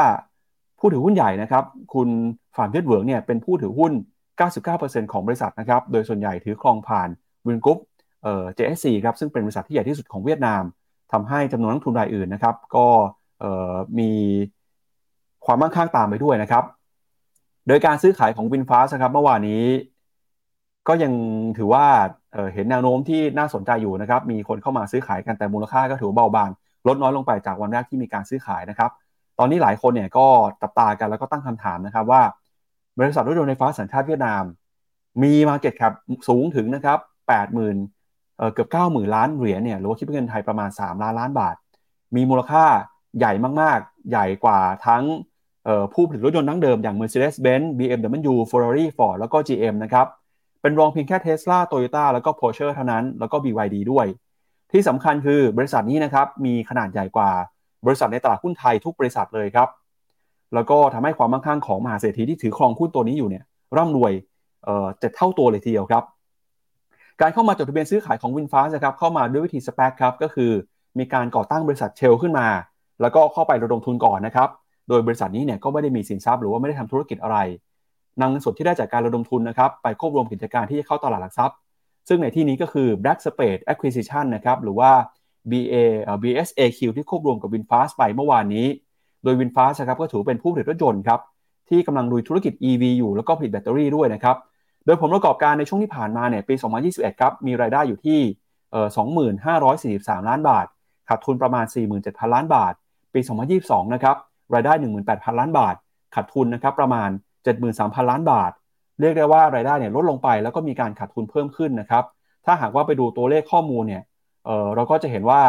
[0.79, 1.65] ผู้ถือหุ้นใหญ่นะครับ
[1.95, 2.09] คุณ
[2.57, 3.93] ฟาร์มเยดเหวิงเนี่ยเป็นผู้ถือหุ้น
[4.53, 7.09] 99%ของบริษัทนะครับ โดยส่วนใหญ่ถือครองผ่าน
[7.47, 7.79] วินกรุ๊ป
[8.23, 10.63] เอ่อ JSC ครับซึ่งเป็นบริษัทที่ใหญ่ที่สุดของเวียดนาม
[11.13, 12.87] ทำให้จำนวนนักทุนรายอื่นนะครับ ก็
[13.99, 14.11] มี
[15.45, 16.65] ความมั่งคั่งตามไปด้วยนะครับ
[17.69, 19.65] โดยการซื้อขายของวินฟ้าสครับเมื่อวานนี้
[20.89, 21.13] ก็ยัง
[21.59, 21.87] ถือว่า
[22.33, 26.51] เเห็นแนวโน้มที่น่าสนใจอยู่นะครับ มีคนเข้ามาซื้อขายกันแต่มูลค่าก็ถือเบาบาง
[26.89, 28.91] ลดน้อยลงไปจากวันแรกที่มีการซื้อขายนะครับ
[29.39, 30.27] ตอนนี้หลายคนเนี่ยก็
[30.61, 32.23] ตับตากันแล้วก็ตั้งคำถามนะครับว่า
[32.99, 34.43] บริษัทรถยนต์ไฟฟ้าสัญชาติเวียดนาม
[35.23, 35.93] มีมาเก็ตแคป
[36.29, 36.99] สูงถึงนะครับ
[37.57, 37.98] 80,000
[38.55, 41.55] เกือบ90,000 ล้านเหรียญเนี่ยหรือว่าคิดเป็นเงินไทยประมาณ 3 ล้านล้านบาท
[42.17, 42.65] มีมูลค่า
[43.19, 45.05] ใหญ่มากๆ ใหญ่กว่าทั้ง
[45.93, 50.07] ผู้ผลิตรถยนต์ดั้งเดิมอย่าง Mercedes-Benz BMW Ferrari Ford แล้วก็ GM นะครับ
[50.63, 54.07] เป็นรองเพียงแค่ Tesla Toyota แล้วก็ Porsche เท่านั้น แล้วก็ BYD ด้วย
[54.73, 57.31] ที่สำคัญคือบริษัทนี้นะครับ มีขนาดใหญ่กว่า
[57.87, 59.69] บริษัทในตลาดหุ้นไทยทุกบริษัทเลยครับ
[60.55, 63.45] แล้วก็ทำให้ความมั่งคั่งของมหาเศรษฐีที่ถือครองหุ้นตัวนี้อยู่เนี่ย
[63.77, 64.13] ร่ำรวย
[64.65, 66.05] เอ่อเจ็ดเท่าตัวเลยทีเดียวครับ
[67.21, 70.51] การเข้ามาจดทะเบียนซื้อขายของวินฟ้านะครับเข้ามาด้วยวิธีสเปคครับก็คือ
[70.99, 72.49] มีการก่อตั้งบริษัทเชลขึ้นมา
[73.01, 74.49] แล้วก็เข้าไประดมทุนก่อนนะครับ
[74.89, 77.39] โดยบริษัทนี้เนี่ยก็ไม่ได้มีสินทรัพย์หรือว่าไม่ได้ทำธุรกิจอะไร
[78.21, 81.57] นำเงินสดที่ได้จากการระดมทุนนะครับไปควบรวมกิจการที่จะเข้าตลาดหลักทรัพย์
[82.09, 84.91] ซึ่งในที่นี้ก็คือ Black Spade Acquisition นะครับหรือว่า
[85.51, 85.75] BA
[86.23, 88.67] BSAQ ที่ควบรวมกับ VinFast ไปเมื่อวานนี้
[89.25, 91.21] โดย VinFast ครับก็ถือเป็นผู้ผลิตรถยนต์ครับ
[91.69, 94.37] ที่กำลังลุยธุรกิจ EV อยู่แล้วก็ผลิตแบตเตอรี่ด้วยนะครับ
[94.85, 96.55] โดยผลประกอบการในช่วงที่ผ่านมาเนี่ยปี
[96.87, 98.21] 2021 ครับ มีรายได้อยู่ที่
[99.67, 100.67] 2543 ล้านบาท
[101.09, 101.65] ขาดทุนประมาณ
[102.01, 102.73] 47,000 ล้านบาท
[103.15, 103.21] ปี
[103.57, 104.17] 2022 นะครับ
[104.55, 104.73] รายได้
[105.07, 105.75] 18,000 ล้านบาท
[106.15, 107.11] ขาดทุนนะครับประมาณ
[107.61, 108.53] 73,000 ล้านบาท
[109.01, 112.05] เรียกได้ว่ารายได้เนี่ยลดลงไปแล้วก็มีการขาดทุนเพิ่มขึ้นนะครับ
[112.45, 114.03] ถ้าหากว่าไปดูตัวเลขข้อมูลเนี่ย
[114.45, 115.41] เเราก็จะเห็นว่า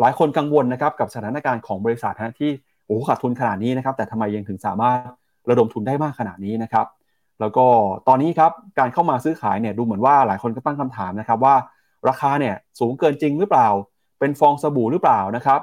[0.00, 2.50] หลายคนกังวลนะครับกับสถานการณ์ของบริษัทนะที่
[2.86, 4.98] โอ้ขาดทุนขนาดนี้นะครับแต่ทำไมยังถึงสามารถ
[5.50, 6.86] ระดมทุนได้มากขนาดนี้นะครับ
[7.40, 7.66] แล้วก็
[8.08, 11.54] ตอนนี้ครับการเข้ามาซื้อขายเนี่ยดูเหมือนว่าหลายคนก็ตั้งคำถามนะครับว่า
[12.08, 13.68] ราคาเนี่ยสูงเกินจริงหรือเปล่า
[14.18, 15.60] เป็นฟองสบู่หรือเปล่านะครับ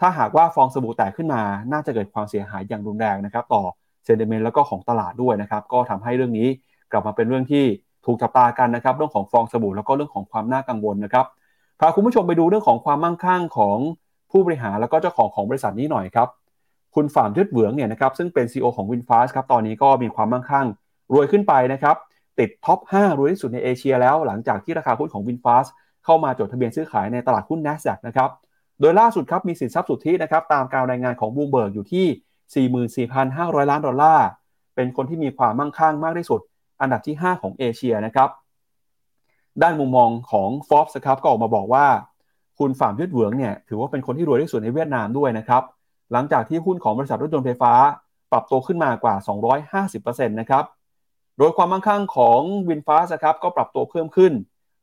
[0.00, 1.42] ถ้าหากว่าฟองสบู่แตกขึ้นมา
[1.72, 3.62] น่าจะเกิดความเสียหายอย่างรุนแรงนะครับต่อ
[4.04, 6.48] เซนเดเมนต์แล้วก็ของตลาดด้วยนะครับก็ทำให้เรื่องนี้
[6.92, 7.64] กลับมาเป็นเรื่องที่
[8.06, 11.26] ถูกจับตากันนะครับเรื่องของฟองสบู่แล้วก็เรื่องของความน่ากังวลนะครับ
[11.80, 13.76] พาคุณผู้ชมไปดูเรื่องของความมั่งคั่งของ
[14.30, 16.28] ผู้บริหารแล้วก็เจ้าของของบริษัทนี้หน่อยครับ
[16.94, 20.66] คุณฝ่ามยืดเหวืองเนี่ยนะครับซึ่งเป็น CEO ของ WinFast ครับตอนนี้ก็มีความมั่งคั่ง
[21.12, 21.96] รวยขึ้นไปนะครับ
[22.38, 25.68] ติดท็อป 5 รวยที่สุดในเอเชียแล้ว หลังจากที่ราคาหุ้นของ WinFast
[26.04, 28.30] เข้ามาจดทะเบียนซื้อขายในตลาดหุ้น NASDAQ นะครับ
[28.80, 32.06] โดยล่าสุดครับมีสินทรัพย์สุทธินะครับตามการรายงานของ Bloomberg อยู่ที่
[33.12, 34.28] 44,500 ล้านดอลลาร์
[34.74, 36.40] เป็นคนที่มีความมั่งคั่งมากที่สุด
[36.80, 38.28] อันดับที่ 5 ของเอเชียนะครับ
[39.62, 41.86] ด้านมุมมองของ Forbes ครับก็ออกมาบอกว่า
[42.58, 45.62] คุณฝ่ามยืดเหวืองเนี่ยถือว่าเป็นคนที่รวยที่สุดในเวียดนามด้วยนะครับ
[46.12, 47.72] หลังจากที่หุ้นของบริษัทรถยนต์ไฟฟ้า
[48.32, 49.14] ปรับตัวขึ้นมากว่า
[49.82, 50.64] 250%นะครับ
[51.38, 54.32] โดยความมั่งคั่งของวินฟาสครับก็ปรับตัวเพิ่มขึ้น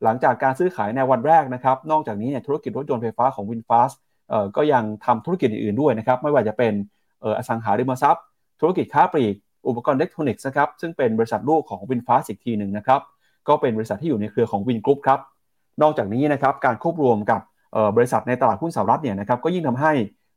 [0.04, 3.90] หลังจากการซื้อขายในวันแรกนะครับ นอกจากนี้เนี่ยธุรกิจรถยนต์ไฟฟ้าของวินฟาส
[4.28, 6.72] เอ่อก็ยังทำธุรกิจอื่นๆด้วยนะครับ ไม่ว่าจะเป็น
[7.20, 8.24] เอ่ออสังหาริมทรัพย์
[8.60, 9.34] ธุรกิจค้าปลีก
[9.68, 13.00] อุปกรณ์อิเล็กทรอนิกส์นะครับ ซึ่งเป็นบริษัทลูกของวินฟาสอีกทีหนึ่งนะครับ
[13.48, 15.20] ก็เป็นบริษัทที่อยู่ในเครือของวินกรุ๊ปครับ
[15.82, 17.40] นอกจากนี้นะครับ การควบรวมกับ
[17.96, 19.92] บริษัทในตลาดหุ้นสหรัฐเนี่ยนะครับ ก็ยิ่งทำให้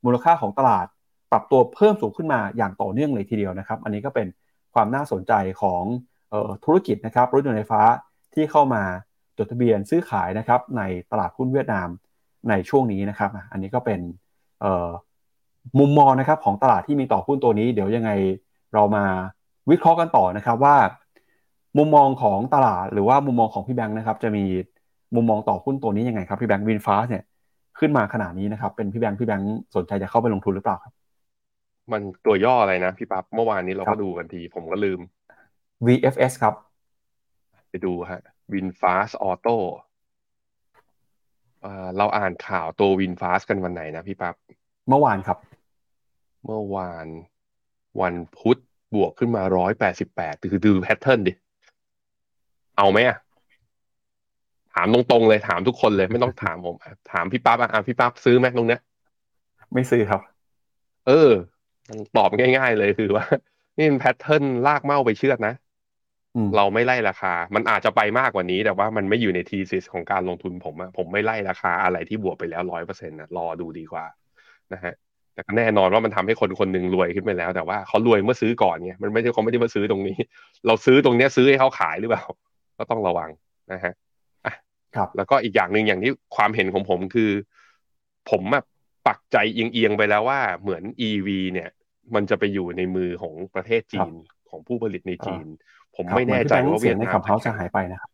[0.06, 0.86] มูลค่าของตลาด
[1.32, 4.28] ปรับตัวเพิ่มสูงขึ้นมาอย่างต่อเนื่องเลยทีเดียวนะครับ อันนี้ก็เป็น
[4.74, 5.84] ความน่าสนใจของ
[6.34, 7.82] ออธุรกิจนะครับรถยนต์ไฟฟ้า
[8.34, 8.84] ที่เข้ามา
[9.38, 11.88] จดทะเบียนซื้อขายนะครับในตลาดหุ้นเวียดนาม
[12.50, 14.00] ในช่วงนี้นะครับ อันนี้ก็เป็น
[15.80, 18.12] มุมมองนะครับของตลาดที่มีต่อหุ้นตัวนี้ เดี๋ยวยังไง
[18.74, 19.06] เรามา
[19.72, 20.76] วิเคราะห์กันต่อนะครับว่า
[21.78, 24.44] มุมมองของตลาดหรือว่ามุมมองของพี่แบงค์นะครับ จะมี
[25.16, 27.24] มุมมองต่อหุ้นตัวนี้ยังไงครับพี่แบงค์วินฟ้าเนี่ย
[27.80, 30.94] ขึ้นมาขนาดนี้นะครับเป็นพี่แบงค์พี่แบงค์สนใจจะเข้าไปลงทุนหรือเปล่าครับ
[31.92, 35.00] มันตัวย่ออะไรนะพี่ปั๊บเมื่อวานนี้เราก็ดูกันที ผมก็ลืม
[35.88, 36.54] VFS ครับ
[37.70, 38.22] ไปดูฮะ
[38.54, 39.58] VinFast Auto
[41.98, 44.36] เราอ่านข่าวตัว VinFast กันวันไหนนะพี่ปั๊บ
[44.88, 45.38] เมื่อวานครับ
[46.46, 47.08] เมื่อวาน
[48.02, 48.60] วันพุธ
[48.96, 51.34] บวกขึ้นมาร้อยแปดสิบแปดคือดู pattern ดิ
[52.78, 53.18] เอาไหมอะ
[54.74, 56.76] ถามตรงๆเลยถามทุกคนเลยไม่ต้องถามผม
[57.12, 58.82] ถามพี่ปั๊บอะพี่ปั๊บซื้อไหมตรงเนี้ย
[59.74, 60.22] ไม่ซื้อครับ
[61.08, 61.32] เออ
[62.18, 63.26] ตอบง่าย ๆ เลยคือว่า
[63.78, 65.56] นี่เป็นแพทเทิร์นลากเมาไปเชือดนะ
[66.56, 74.06] เราไม่ไล่ราคา มันอาจจะไปมากกว่านี้ แต่ว่ามันไม่อยู่ในทีซิสของการลงทุนผมอะผมไม่ไล่ราคาอะไรที่บวกไปแล้วร้อยเปอร์เซ็นต์นะรอดูดีกว่า
[74.74, 74.94] นะฮะ
[75.34, 80.18] แต่แน่นอนว่ามันทำให้คนคนหนึ่งรวยขึ้นไปแล้ว แต่ว่าเขารวยเมื่อซื้อก่อนเนี่ยมันไม่ใช่เขาไม่ได้มาซื้อตรงนี้
[80.68, 82.24] เราซื้อตรงเนี้ยซื้อให้เขาขายหรือเปล่า
[82.78, 83.30] ก็ต้องระวัง
[83.72, 83.94] นะฮะ
[84.46, 84.54] อะ
[84.96, 87.30] ครับ แล้วก็อีกอย่างหนึ่งอย่างที่ความเห็นของผมคือ
[88.30, 88.66] ผมแบบ
[89.08, 91.70] ปักใจเอียงๆไปแล้วว่าเหมือน EV เนี่ย
[92.16, 94.14] มันจะไปอยู่ในมือของประเทศจีน
[94.50, 95.46] ของผู้ผลิตในจีน
[95.96, 98.10] ผมไม่แน่ใจว่าเวียดนามเขาจะหายไปนะครับ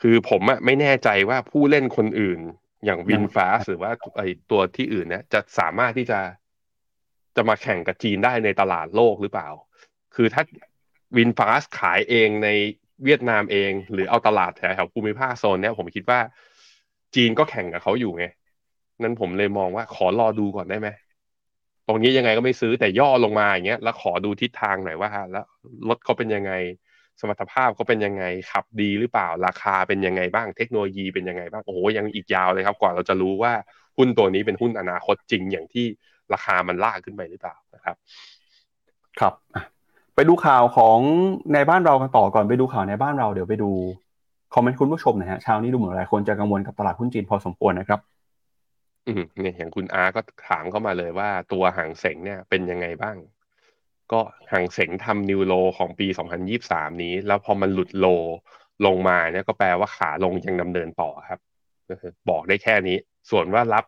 [0.00, 2.40] คือผมอะไม่แน่ใจว่าผู้เล่นคนอื่น
[2.84, 6.20] อย่างวินฟ้าหรือว่าไอตัวที่อื่นเนี่ยจะสามารถที่จะ
[7.36, 9.48] จะมาแข่งกับจีนได้ในตลาดโลกหรือเปล่า
[10.14, 10.42] คือถ้า
[11.16, 11.48] วินฟ้า
[11.78, 12.48] ขายเองใน
[13.04, 16.20] เวียดนามเอง หรือเอาตลาดแถวภูมิภาคโซนเนี้ยผมคิดว่า
[17.14, 18.24] จีนก็แข่งกับเขาอยู่ไง
[19.02, 20.88] นั้นผมเลยมองว่าขอรอดูก่อนได้ไหม
[21.86, 25.44] ตรงนี้ยังไงก็ไม่ซื้อแต่ย่อลงมาอย่างเงี้ยแล้วขอดูทิศทางหน่อยว่าแล้ว
[25.88, 26.52] รถเขาเป็นยังไง
[27.20, 33.52] สมรรถภาพเขาเป็นยังไงขับดีหรือเปล่าราคาเป็นยังไงบ้างเทคโนโลยีเป็นยังไงบ้างโอ้โหยังอีกยาวเลยครับ กว่าเราจะรู้ว่า
[33.98, 35.86] หุ้นตัวนี้เป็นหุ้นอนาคตจริงอย่างที่
[36.32, 37.96] ราคามันลากขึ้นไปหรือเปล่านะครับ
[39.20, 39.34] ครับ
[40.14, 40.98] ไปดูข่าวของ
[41.54, 43.70] ในบ้านเรากันต่อก่อนไปดูข่าวในบ้านเราเดี๋ยวไปดู
[44.54, 48.00] คอมเมนต์คุณผู้ชมนะฮะเช้านี้ดูเหมือนหลายคนจะกังวลกับตลาดหุ้นจีนพอสมควรนะครับ
[49.06, 53.16] อืมเนี่ยอย่างคุณอาร์ก็ถามเข้ามาเลยว่าตัวหางเสงเนี่ยเป็นยังไงบ้าง
[54.12, 54.20] ก็
[54.52, 56.06] หางเสงทำนิวโลของปี
[56.54, 58.06] 2023 นี้ แล้วพอมันหลุดโล
[58.86, 61.40] ลงมาเนี่ยก็แปลว่าขาลงยังดำเนินต่อครับ
[62.30, 62.96] บอกได้แค่นี้
[63.30, 63.84] ส่วนว่ารับ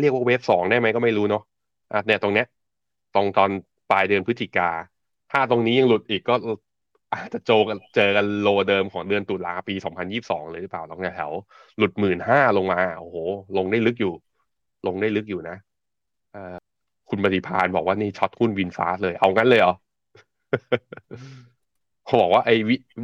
[0.00, 1.42] เรียกว่าเวฟสองได้ไหมก็ไม่รู้เนาะ
[1.92, 2.46] อะเนี่ยตรงเนี้ย
[3.14, 3.50] ตรงตอน
[3.92, 4.70] ปลายเดือนพฤศจิกา
[5.32, 6.34] ถ้าตรงนี้ยังหลุดอีกก็
[7.12, 9.74] อาจจะโจกันเจอกันโลเดิมของเดือนตุลาปี
[10.12, 11.32] 2022 เลยหรือเปล่าตรงแถว
[11.78, 13.16] หลุดหมื่นห้าลงมา โอ้โห
[13.56, 14.12] ลงได้ลึกอยู่
[14.86, 15.56] ลงได้ลึกอยู่นะ
[17.10, 19.74] คุณปฏิพานบอกว่านี่ช็อตหุ้นวินฟ้าเลย เอางั้นเลยเหรอ
[22.04, 22.54] เขาบอกว่าไอ้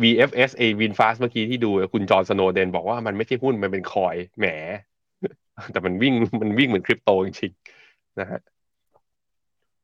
[0.02, 4.46] VFS ไอ้วินฟาสเมื่อกี้ที่ดู คุณจอร์นสโนเดนบอกว่ามันไม่ใช่หุ้นมันเป็นคอยแหม
[5.72, 8.40] แต่มันวิ่งมันวิ่งเหมือนคริปโตจริงๆนะฮะ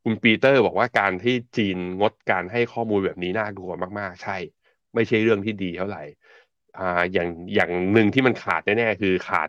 [0.05, 4.37] คุณปีเตอร์บอกว่าการที่จีนงดการให้ข้อมูลแบบนี้น่ากลัวมาก ๆ ใช่
[4.95, 6.03] ไม่ใช่เรื่องที่ดีเท่าไหร่
[6.79, 9.49] อ่าอย่างอย่างหนึ่งที่มันขาดแน่ๆคือขาด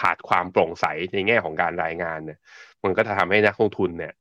[0.00, 0.84] ขาดความโปร่งใส
[1.14, 2.38] ในแง่ของการรายงานเนี่ย
[2.84, 4.12] มันก็จะทำให้นักลงทุนเนี่ย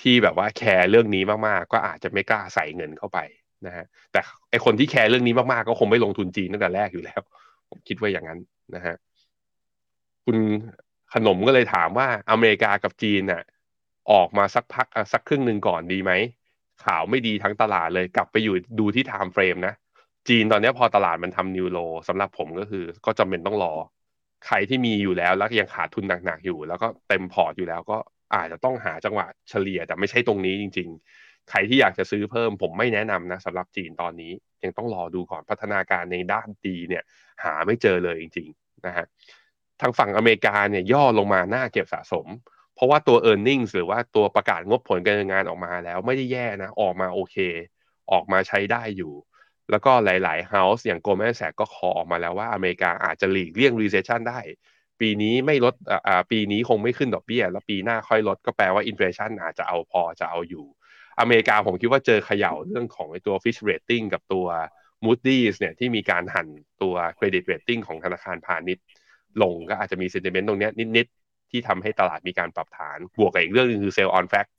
[0.00, 3.18] ที่แบบว่าแคร์เรื่องนี้มากๆ ก็อาจจะไม่กล้าใส่เงินเข้าไป
[3.66, 7.20] นะฮะแต่ไอคนที่แคร์เรื่องนี้มากๆ ก็คงไม่ลงทุนจีนตั้งแต่แรกอยู่แล้ว
[7.70, 8.38] ผมคิดว่าอย่างนั้น
[8.74, 8.96] นะฮะ
[10.24, 10.38] คุณ
[11.14, 13.42] ขนมก็เลยถามว่าอเมริกากับจีนน่ะ
[14.12, 16.12] ออกมาสักพักสักครึ่งหนึ่งก่อนดีไหม
[16.84, 19.74] ข่าวไม่ดีทั้งตลาดเลยกลับไปอยู่ดูที่ timeframe นะ
[20.28, 21.78] จีนตอนนี้พอตลาดมันทำ new low
[22.08, 23.72] สำหรับผมก็คือ ก็จำเป็นต้องรอ
[24.46, 27.96] ใครที่มีอยู่แล้วแล้วยังขาดทุนหนักๆอยู่ แล้วก็เต็มพอร์ตอยู่แล้วก็
[28.34, 30.88] อาจจะต้องหาจังหวะเฉลี่ยแต่ไม่ใช่ตรงนี้จริง
[31.18, 34.32] ๆ ใครที่อยากจะซื้อเพิ่มผมไม่แนะนำนะสำหรับจีนตอนนี้
[34.64, 37.02] ยังต้องรอดูก่อนพัฒนาการในด้านดีเนี่ย
[37.44, 39.06] หาไม่เจอเลยจริง ๆ นะฮะ
[39.80, 42.26] ทางฝั่งอเมริกาเนี่ยย่อลงมาหน้าเก็บสะสม
[42.76, 47.36] เพราะว่าตัว e a r n i n g หรือว่าตัวประกาศงบผลการงานออกมาแล้วไม่ได้แย่นะ ออกมาโอเค
[48.12, 49.12] ออกมาใช้ได้อยู่
[49.70, 54.40] แล้วก็หลายๆ House อย่าง Goldman Sachs ก็ขอออกมาแล้วว่าอเมริกาอาจจะหลีกเลี่ยง recession ได้
[55.00, 55.74] ปีนี้ไม่ลด
[56.06, 60.66] อ่าปีนี้คงไม่ขึ้นดอกเบี้ย แล้วปีหน้าค่อยลดก็แปลว่า inflation อาจจะเอาพอจะเอาอยู่
[61.20, 64.46] อเมริกาผมคิดว่าเจอเขย่าเรื่องของตัว Fitch Rating กับตัว
[65.04, 66.48] Moody's เนี่ยที่มีการหั่น
[66.82, 68.84] ตัว credit rating ของธนาคารพาณิชย์
[69.42, 71.06] ลงก็อาจจะมี sentiment ตรงนี้นิด
[71.50, 74.50] ที่ทำให้ตลาดมีการปรับฐาน บวกกับอีกเรื่องหนึงคือ sell on fact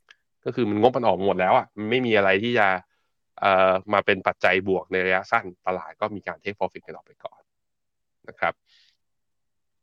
[0.46, 2.68] ก็คือมันงบมันออกหมดแล้วอะไม่มีอะไรที่จะ
[3.40, 7.42] เอ่อมาเป็นปัจจัยบวกในระยะสั้น ตลาดก็มีการ take profit กันออกไปก่อน
[8.30, 8.54] นะครับ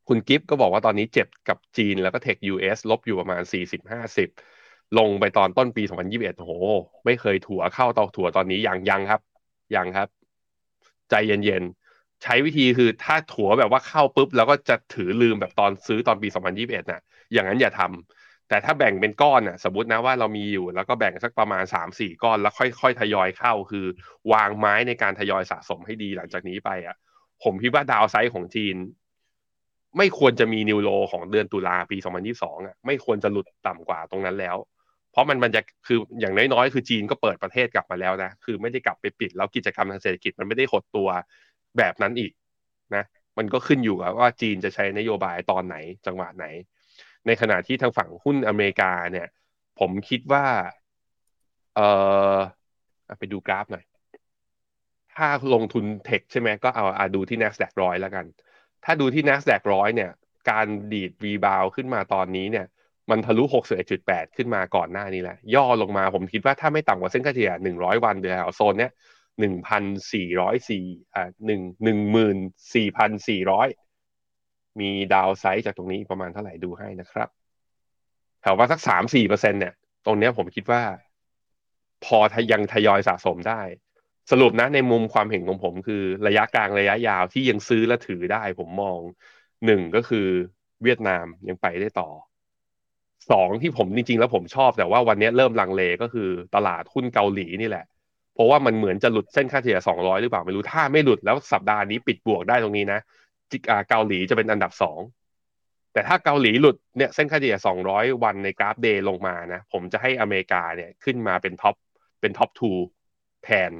[0.07, 3.41] คุณกิฟต์ก็บอกว่าตอนนี้เจ็บกับจีนแล้วก็เทค US ลบอยู่ประมาณ
[4.19, 6.53] 40-50 ลงไปตอนต้นปี 2021โอ้โห
[7.05, 9.21] ไม่เคยถัวเข้าเตาถั่วตอนนี้ยังยังครับ
[9.75, 10.07] ยังครับ
[11.09, 11.84] ใจเย็นๆ
[12.25, 17.01] ใช้วิธีคือถ้าถัวแบบว่าเข้าปุ๊บ แล้วก็จะถือลืมแบบตอนซื้อตอนปี 2021น่ะ
[17.33, 23.85] อย่างนั้นอย่าทำแต่ถ้าแบ่งเป็นก้อนน่ะ สมมตินะว่าเรามีอยู่แล้วก็แบ่งสักประมาณ 3-4 ก้อนแล้วค่อยๆ ทยอยเข้าคือ
[24.33, 26.95] วางไม้ในการทยอยสะสมให้ดีหลังจากนี้ไปอะ
[27.43, 28.75] ผมคิดว่าดาวไซด์ของจีน
[29.97, 31.97] ไม่ควรจะมีนิวโลของเดือนตุลาปี
[32.31, 34.57] 2022อะไม่ควรจะหลุดต่ำกว่าตรงนั้นแล้ว
[35.11, 41.09] เพราะมันมันจะคืออย่างน้อยๆ คือจีนก็เปิดประเทศกลับมาแล้วนะ คือไม่ได้กลับไปปิดแล้วกิจกรรมทางเศรษฐกิจมันไม่ได้หดตัว
[41.77, 42.31] แบบนั้นอีก
[42.95, 43.03] นะ
[43.37, 46.45] มันก็ขึ้นอยู่กับว่าจีนจะใช้นโยบายตอนไหนจังหวะไหน
[47.25, 49.27] ในขณะที่ทางฝั่งหุ้นอเมริกาเนี่ย
[49.79, 50.45] ผมคิดว่า
[51.75, 51.79] เอ
[52.33, 52.37] อ
[53.19, 53.85] ไปดูกราฟหน่อย
[55.15, 58.25] ถ้าลงทุนเทคใช่ไหมก็เอาอาดูที่ NASDAQ ร้อยแล้วกัน
[58.83, 60.11] ถ้าดูที่ NASDAQ ร้อยเนี่ย
[60.49, 62.65] การดีดรีบาวขึ้นมาตอนนี้เนี่ย
[63.09, 63.43] มันทะลุ
[63.89, 68.91] 61.8 ขึ้นมาก่อนหน้านี้แหละย่อลงมาผมคิดว่าถ้าไม่ต่ำกว่าเส้นค่าเฉลี่ย100 วันเดือนโซนเนี้ย
[69.41, 71.49] 1,404อ่า1
[73.25, 77.29] 14,400มีดาวไซด์จากตรงนี้ประมาณเท่าไหร่ดูให้นะครับ
[78.41, 79.73] แถวว่าสัก3-4%เนี่ย
[80.05, 80.83] ตรงเนี้ยผมคิดว่า
[82.05, 82.17] พอ
[82.51, 83.61] ยังทยอยสะสมได้
[84.31, 88.99] สรุปนะในมุมความเห็นของผมคือระยะกลางระยะยาวที่ยังซื้อและถือได้ ผมมอง
[89.65, 90.27] หนึ่งก็คือ
[90.83, 92.09] เวียดนามยังไปได้ต่อ
[93.31, 97.85] สองที่ผมจริงๆแล้วผมชอบแต่ว่าวันนี้เริ่มลังเลก็คือตลาดหุ้นเกาหลีนี่แหละ
[98.35, 102.99] เพราะว่ามันเหมือนจะหลุดเส้นค่าเฉลี่ย 200 หรือเปล่าไม่รู้ถ้าไม่หลุดแล้วสัปดาห์นี้ปิดบวกได้ตรงนี้นะ
[103.89, 104.99] เกาหลีจะเป็นอันดับสอง
[105.93, 107.57] แต่ถ้าเกาหลีหลุดเนี่ยเส้นค่าเฉลี่ย
[107.89, 111.75] 200 วันในกราฟ day ลงมานะ ผมจะให้อเมริกาเนี่ยขึ้นมาเป็น top
[112.21, 112.71] เป็น top two
[113.43, 113.71] แทน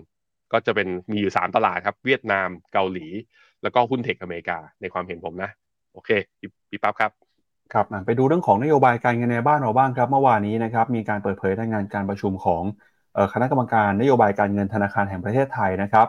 [0.51, 3.07] ก็จะเป็นมีอยู่ 3 ตลาดครับ เวียดนามเกาหลี
[3.63, 5.51] แล้วก็หุ้นเทคอเมริกาในความเห็นผมนะ
[5.93, 6.09] โอเค
[6.69, 7.11] พี่ปั๊บครับ
[7.73, 12.63] ครับไปดูเรื่องของนโยบายการเงินในบ้านเราบ้างครับ เมื่อวานนี้นะครับมีการเปิดเผยรายงานการประชุมของ
[13.33, 16.07] คณะกรรมการนโยบายการเงินธนาคารแห่งประเทศไทยนะครับ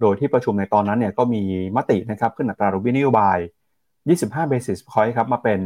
[0.00, 1.42] โดยที่ประชุมในตอนนั้นเนี่ยก็มี
[1.76, 3.38] มตินะครับขึ้นอัตราดอกเบี้ยนโยบาย
[3.94, 5.60] 25 basis point ครับมาเป็น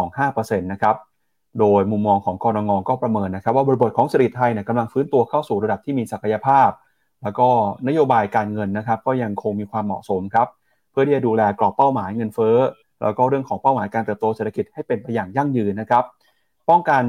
[0.00, 0.96] 2.25%นะครับ
[1.60, 6.68] โดยมุมมองของกรงงก็ประเมินนะครับ ว่าบริบทของเศรษฐกิจไทยเนี่ยกำลังฟื้นตัวเข้าสู่ระดับที่มีศักยภาพ
[7.22, 7.48] แล้วก็
[7.88, 10.48] นโยบายการเงินนะครับ ก็ยังคงมีความเหมาะสมครับ
[10.90, 12.56] เพื่อที่จะดูแลกรอบเป้าหมายเงินเฟ้อ
[13.02, 16.04] แล้วก็เรื่องของเป้าหมายการเติบโตเศรษฐกิจให้เป็นไปอย่างยั่งยืนนะครับ
[16.70, 17.02] ป้องกัน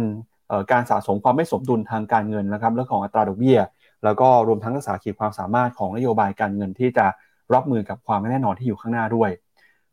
[0.71, 3.59] การสะสมความไม่สมดุลทางการเงินนะครับเรื่องของอัตราดอกเบี้ย
[4.03, 7.05] แล้วก็รวมทั้งรักษาขีดความสามารถของนโยบายการเงินที่จะ
[7.53, 9.29] รับมือกับความไม่แน่นอนที่อยู่ข้างหน้าด้วย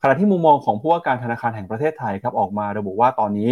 [0.03, 3.51] ขณะที่มุมมองของผู้ว่าการธนาคารแห่งประเทศไทยครับออกมาระบุว่าตอนนี้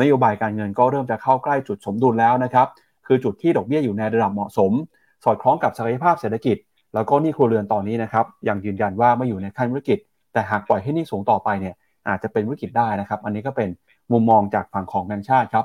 [0.00, 2.66] นโยบายการเงินก็เริ่มจะเข้าใกล้จุดสมดุลแล้วนะครับ
[3.06, 4.72] คือจุดที่ดอกเบี้ยอยู่ในระดับเหมาะสม
[5.24, 6.56] สอดคล้องกับศักยภาพเศรษฐกิจ
[6.94, 9.98] แล้วก็หนี้ครัวเรือนตอนนี้นะครับยังยืนยันว่าไม่อยู่ในขั้นวิกฤต
[10.32, 11.74] แต่หากปล่อยให้หนี้สูงต่อไปเนี่ย
[12.08, 13.68] อาจจะเป็นวิกฤตได้นะครับ อันนี้ก็เป็น
[14.12, 15.64] มุมมองจากฝั่งของแบงก์ชาติครับ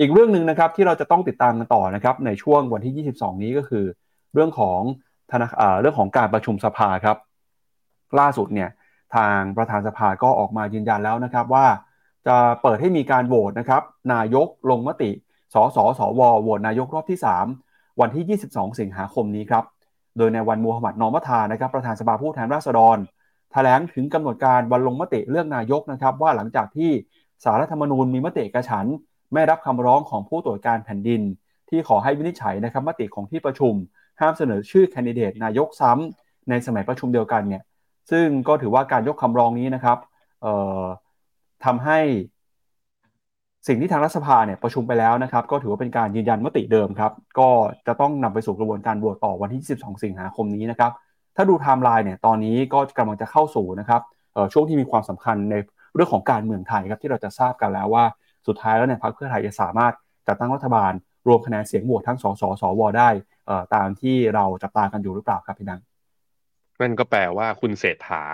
[0.00, 3.84] อีกเรื่องหนึ่งนะครับที่เราจะต้องติดตามกันต่อนะครับในช่วงวันที่ 22 นี้ก็คือ
[4.34, 4.80] เรื่องของ
[5.30, 5.48] ธนา
[5.80, 7.16] เรื่องของการประชุมสภาครับ
[8.18, 8.70] ล่าสุดเนี่ย
[9.14, 11.66] ทางประธานสภาก็ออกมายืนยันแล้วนะครับว่า
[12.26, 13.82] จะเปิดให้มีการโหวตนะครับ
[14.12, 15.10] นายกลงมติ
[15.54, 17.18] สสสวโหวตนายกรอบที่
[17.58, 19.64] 3 วันที่ 22 สิงหาคมนี้ครับ
[20.18, 22.98] โดยในวันมูฮัมหมัดนอมัทานะครับประธานสภาผู้แทนราษฎร
[23.52, 26.90] แถลงถึงกำหนดการวันลงมติเลือกนายกนะครับ ว่าหลังจากที่
[27.44, 28.86] สารรัฐธรรมนูญมีมติกระฉัน
[29.36, 31.22] ไม่รับคำร้องของผู้ตรวจการแผ่นดิน
[31.68, 33.74] ที่ขอให้วินิจฉัยนะครับมติของที่ประชุม
[34.20, 37.62] ห้ามเสนอชื่อแคนดิเดตนายกซ้ำในสมัยประชุมเดียวกันเนี่ย
[38.10, 39.98] ซึ่งก็ถือว่าการยกคำร้องนี้นะครับ
[41.64, 41.98] ทำให้
[43.66, 47.48] สิ่งที่ทางรัฐสภาเนี่ยประชุมไปแล้วนะครับ ก็ถือว่าเป็นการยืนยันมติเดิมครับ ก็
[47.86, 50.92] จะต้องนำไปสู่กระบวนการโหวตต่อวันที่ 12 สิงหาคมนี้นะครับ
[51.36, 54.00] ถ้าดูไทม์ไลน์เนี่ยตอนนี้ก็กำลังจะเข้าสู่นะครับ
[54.52, 55.54] ช่วงที่มีความสำคัญใน
[55.94, 58.04] เรื่องของการเมืองไทยครับที่เราจะทราบกันแล้วว่า
[58.46, 59.92] สุดท้ายแล้วเนี่ยพรรคเพื่อไทยจะสามารถ
[60.28, 60.92] จัดตั้งรัฐบาล
[61.28, 63.08] รวมคะแนนเสียงโหวตทั้งสสสวได้
[63.74, 65.80] ตามที่เราจับตากันอยู่หรือเปล่าครับพี่นัง
[66.80, 68.24] นั่นก็แปลว่าคุณเศรษฐา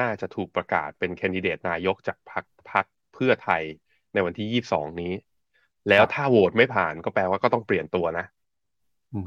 [0.00, 2.84] น่าจะถูกประกาศเป็นแคนดิเดตนายกจากพรรคพรรค
[3.14, 3.62] เพื่อไทย
[4.12, 5.12] ในวันที่ยี่สองนี้
[5.88, 8.26] แล้วถ้าโหวตไม่ผ่านก็แปลว่าก็ต้องเปลี่ยนตัวนะ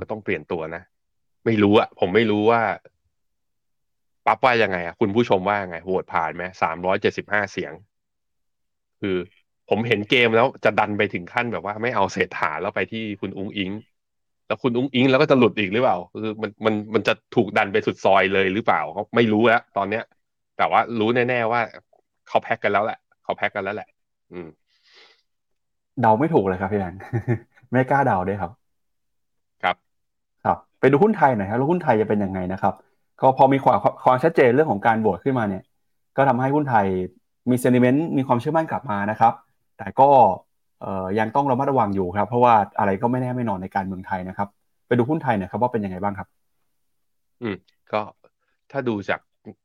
[0.02, 0.82] ก็ต้องเปลี่ยนตัวนะ
[1.46, 2.62] ไม่รู้อะผมไม่รู้ว่า
[4.26, 7.74] ปั๊บว่ายังไงอะคุณผู้ชมว่าไงโหวตผ่านไหมสามร้อยเจ็ดสิบห้าเสียง
[9.02, 9.18] คือ
[9.70, 13.72] ผมเห็นเกมแล้วจะดันไปถึงขั้นแบบว่าไม่เอาเศรษฐาแล้วไปที่คุณอุ้งอิง
[14.47, 20.03] แล้วคุณอุ้งอิงแล้วก็จะหลุดอีกหรือเปล่าคือมันมันมันจะถูกดันไปสุดซอยเลยหรือเปล่าเขาไม่รู้แล้วตอนเนี้ย
[20.57, 21.61] แต่ว่ารู้แน่ ๆ ว่า
[22.28, 23.88] เขาแพ็กกันแล้วแหละเขาแพ็กกันแล้วแหละ
[24.32, 24.47] อืม
[26.01, 26.99] เดาไม่ถูกเลยครับพี่แบงค์
[27.72, 28.51] ไม่กล้าเดาด้วยครับ
[29.64, 29.76] ครับ
[30.45, 32.74] ครับไปดูหุ้นไทยหน่อยครับแล้วหุ้นไทยจะเป็นยังไงนะครับ
[33.22, 35.64] ก็พอมีความความชัดเจนเรื่องของการโหวตขึ้นมาเนี่ย
[36.18, 36.86] ก็ทำให้หุ้นไทย
[37.49, 39.34] มีเซนิเมนต์มีความเชื่อมั่นกลับมานะครับ
[39.84, 40.10] แต่ก็
[41.20, 44.48] ยังต้องระมัดระวังอยู่ครับ เพราะว่าอะไรก็ไม่แน่ไม่นอนในการเมืองไทยนะครับ
[44.88, 46.28] ไปดูหุ้นไทยน่ยครับว่าเป็นยังไงบ้างครับ
[47.42, 47.56] อืม
[47.92, 48.02] ก็
[48.72, 49.20] ถ้าดูจาก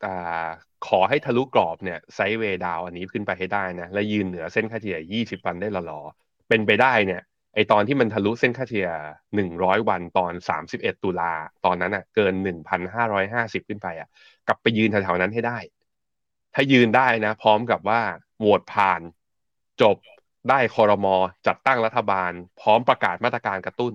[0.05, 0.49] อ่า
[0.87, 7.23] ขอให้ทะลุกรอบเนี่ยไซด์เวดาวอันนี้ขึ้นไปให้ได้นะและยืนเหนือเส้นค่าเฉลี่ย 20 วันได้หล่อๆเป็นไปได้เนี่ย
[7.55, 8.91] ไอตอนที่มันทะลุเส้นค่าเฉลี่ย
[9.35, 10.33] 100 วันตอน
[10.65, 11.33] 31 ตุลา
[11.65, 12.35] ตอนนั้นอะเกิน
[13.03, 14.09] 1,550 ขึ้นไปอะ
[14.49, 15.59] กลับไปยืนแถวๆนั้นให้ได้
[16.55, 18.01] ถ้ายืนได้นะ พร้อมกับว่า
[18.39, 19.01] โหวตผ่าน
[19.83, 19.97] จบ
[20.51, 21.15] ได้คอรมอ
[21.47, 23.95] จัดตั้งรัฐบาล พร้อมประกาศมาตรการกระตุ้น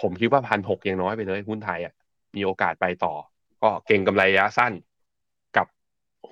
[0.00, 1.94] ผมคิดว่าพันหกยังน้อยไปเลยหุ้นไทยอะ
[2.36, 3.14] มีโอกาสไปต่อ
[3.62, 4.72] ก็เก่งกำไรระยะสั้น
[5.56, 5.66] กับ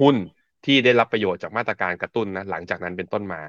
[0.01, 0.17] หุ้น
[0.65, 3.41] ที่ได้รับประโยชน์จากมาตรการกระตุ้นนะหลังจากนั้นเป็นต้นมา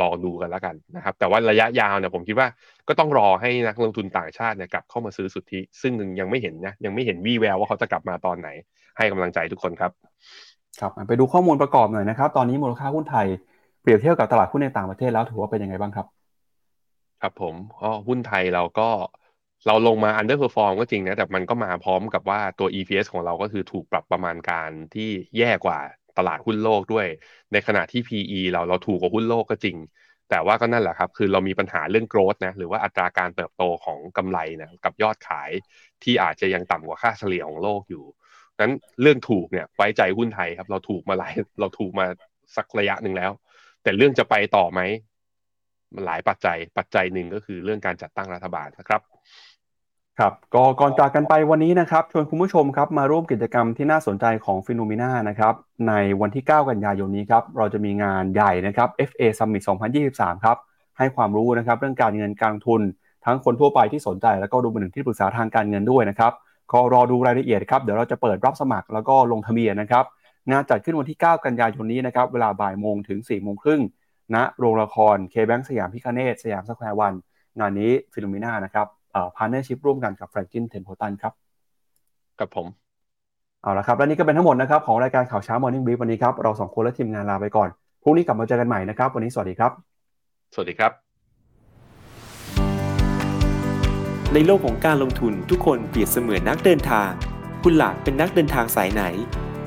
[0.00, 2.48] รอดูกันแล้วกันนะครับ แต่ว่าระยะยาวเนี่ยผมคิดว่า
[2.88, 8.48] ก็ต้องรอให้นักลงทุนต่างชาติเนี่ยกลับเข้ามาซื้อสุทธิ ซึ่งยังไม่เห็นนะยังไม่เห็นวี่แววว่าเขาจะกลับมาตอนไหน
[8.96, 9.92] ให้กำลังใจทุกคนครับ
[10.80, 13.26] ครับไปดูข้อมูลประกอบหน่อยนะครับ ตอนนี้มูลค่าหุ้นไทย
[13.82, 16.06] เปรียบเทียบกับตลาดหุ้นในต่างประเทศแล้วถือว่าเป็นยังไงบ้างครับ
[17.22, 18.88] ครับผมก็หุ้นไทยเราก็
[19.66, 25.78] เราลงมา underperform ก็จริงนะ แต่มันก็มาพร้อมกับว่าตัว EPS ของเราก็คือถูกปรับประมาณการที่แย่กว่า
[26.18, 27.06] ตลาดหุ้นโลกด้วย
[27.52, 29.76] ในขณะที่ PE เราเราถูกกว่าหุ้นโลกก็จริง
[30.30, 35.50] แต่ว่าก็นั่นแหละครับ คือเรามีปัญหาเรื่อง growth นะ หรือว่าอัตราการเติบโตของกำไรนะกับยอดขาย
[36.02, 38.04] ที่อาจจะยังต่ำกว่าค่าเฉลี่ยของโลกอยู่
[38.60, 38.72] นั้น
[39.02, 42.06] เรื่องถูกเนี่ยไว้ใจหุ้นไทยครับ เราถูกมาหลายเราถูกมา
[42.56, 43.32] สักระยะหนึ่งแล้ว
[43.82, 44.80] แต่เรื่องจะไปต่อไหม
[45.94, 49.00] มันหลายปัจจัย ปัจจัยหนึ่งก็คือเรื่องการจัดตั้งรัฐบาลนะครับ
[50.18, 55.54] ครับก็ก่อนจากกันไปวันนี้นะครับ ชวนคุณผู้ชมครับมาร่วมกิจกรรมที่น่าสนใจของฟิโนมินานะครับ
[55.88, 59.64] ในวันที่ 9 กันยายนนี้ครับเราจะมีงานใหญ่นะครับ FA Summit
[60.04, 60.56] 2023 ครับ
[60.98, 62.80] ให้ความรู้นะครับเรื่องการเงินการลงทุน
[63.24, 66.32] ทั้งคนทั่วไปที่สนใจ แล้วก็ดูเป็นหนึ่งที่ปรึกษาทางการเงินด้วยนะครับ
[66.72, 70.04] ก็รอดูรายละเอียดครับเดี๋ยวเราจะเปิดรับสมัครแล้วก็ลงทะเบียนนะครับ
[70.50, 73.80] งานจัดขึ้นวันที่ 9 กันยายนนี้นะครับเวลาบ่ายโมงถึง4โมงครึ่ง
[74.34, 77.14] ณโรงละคร KBank Siam Pic-Ganesha สยามสแควร์วัน
[77.58, 78.86] งานนี้ Finnomena นะครับ
[79.36, 81.32] partnership ร่วมกันกับ Franklin Templeton ครับ
[82.40, 82.66] กับผม
[83.62, 87.68] เอาละครับ และนี่ก็เป็นทั้งหมดนะครับ ของรายการข่าวเช้า Morning Brief วันนี้ครับ เราสองคนและทีมงานลาไปก่อน
[88.02, 89.72] พรุ่งนี้กลับมาเจอกันใหม่นะครับ วันนี้สวัสดีครับ
[90.54, 90.92] สวัสดีครับ
[94.34, 97.10] ในโลกของการลงทุนทุกคนเปรียบเสมือนนักเดินทาง
[97.62, 99.02] คุณล่ะเป็นนักเดินทางสายไหน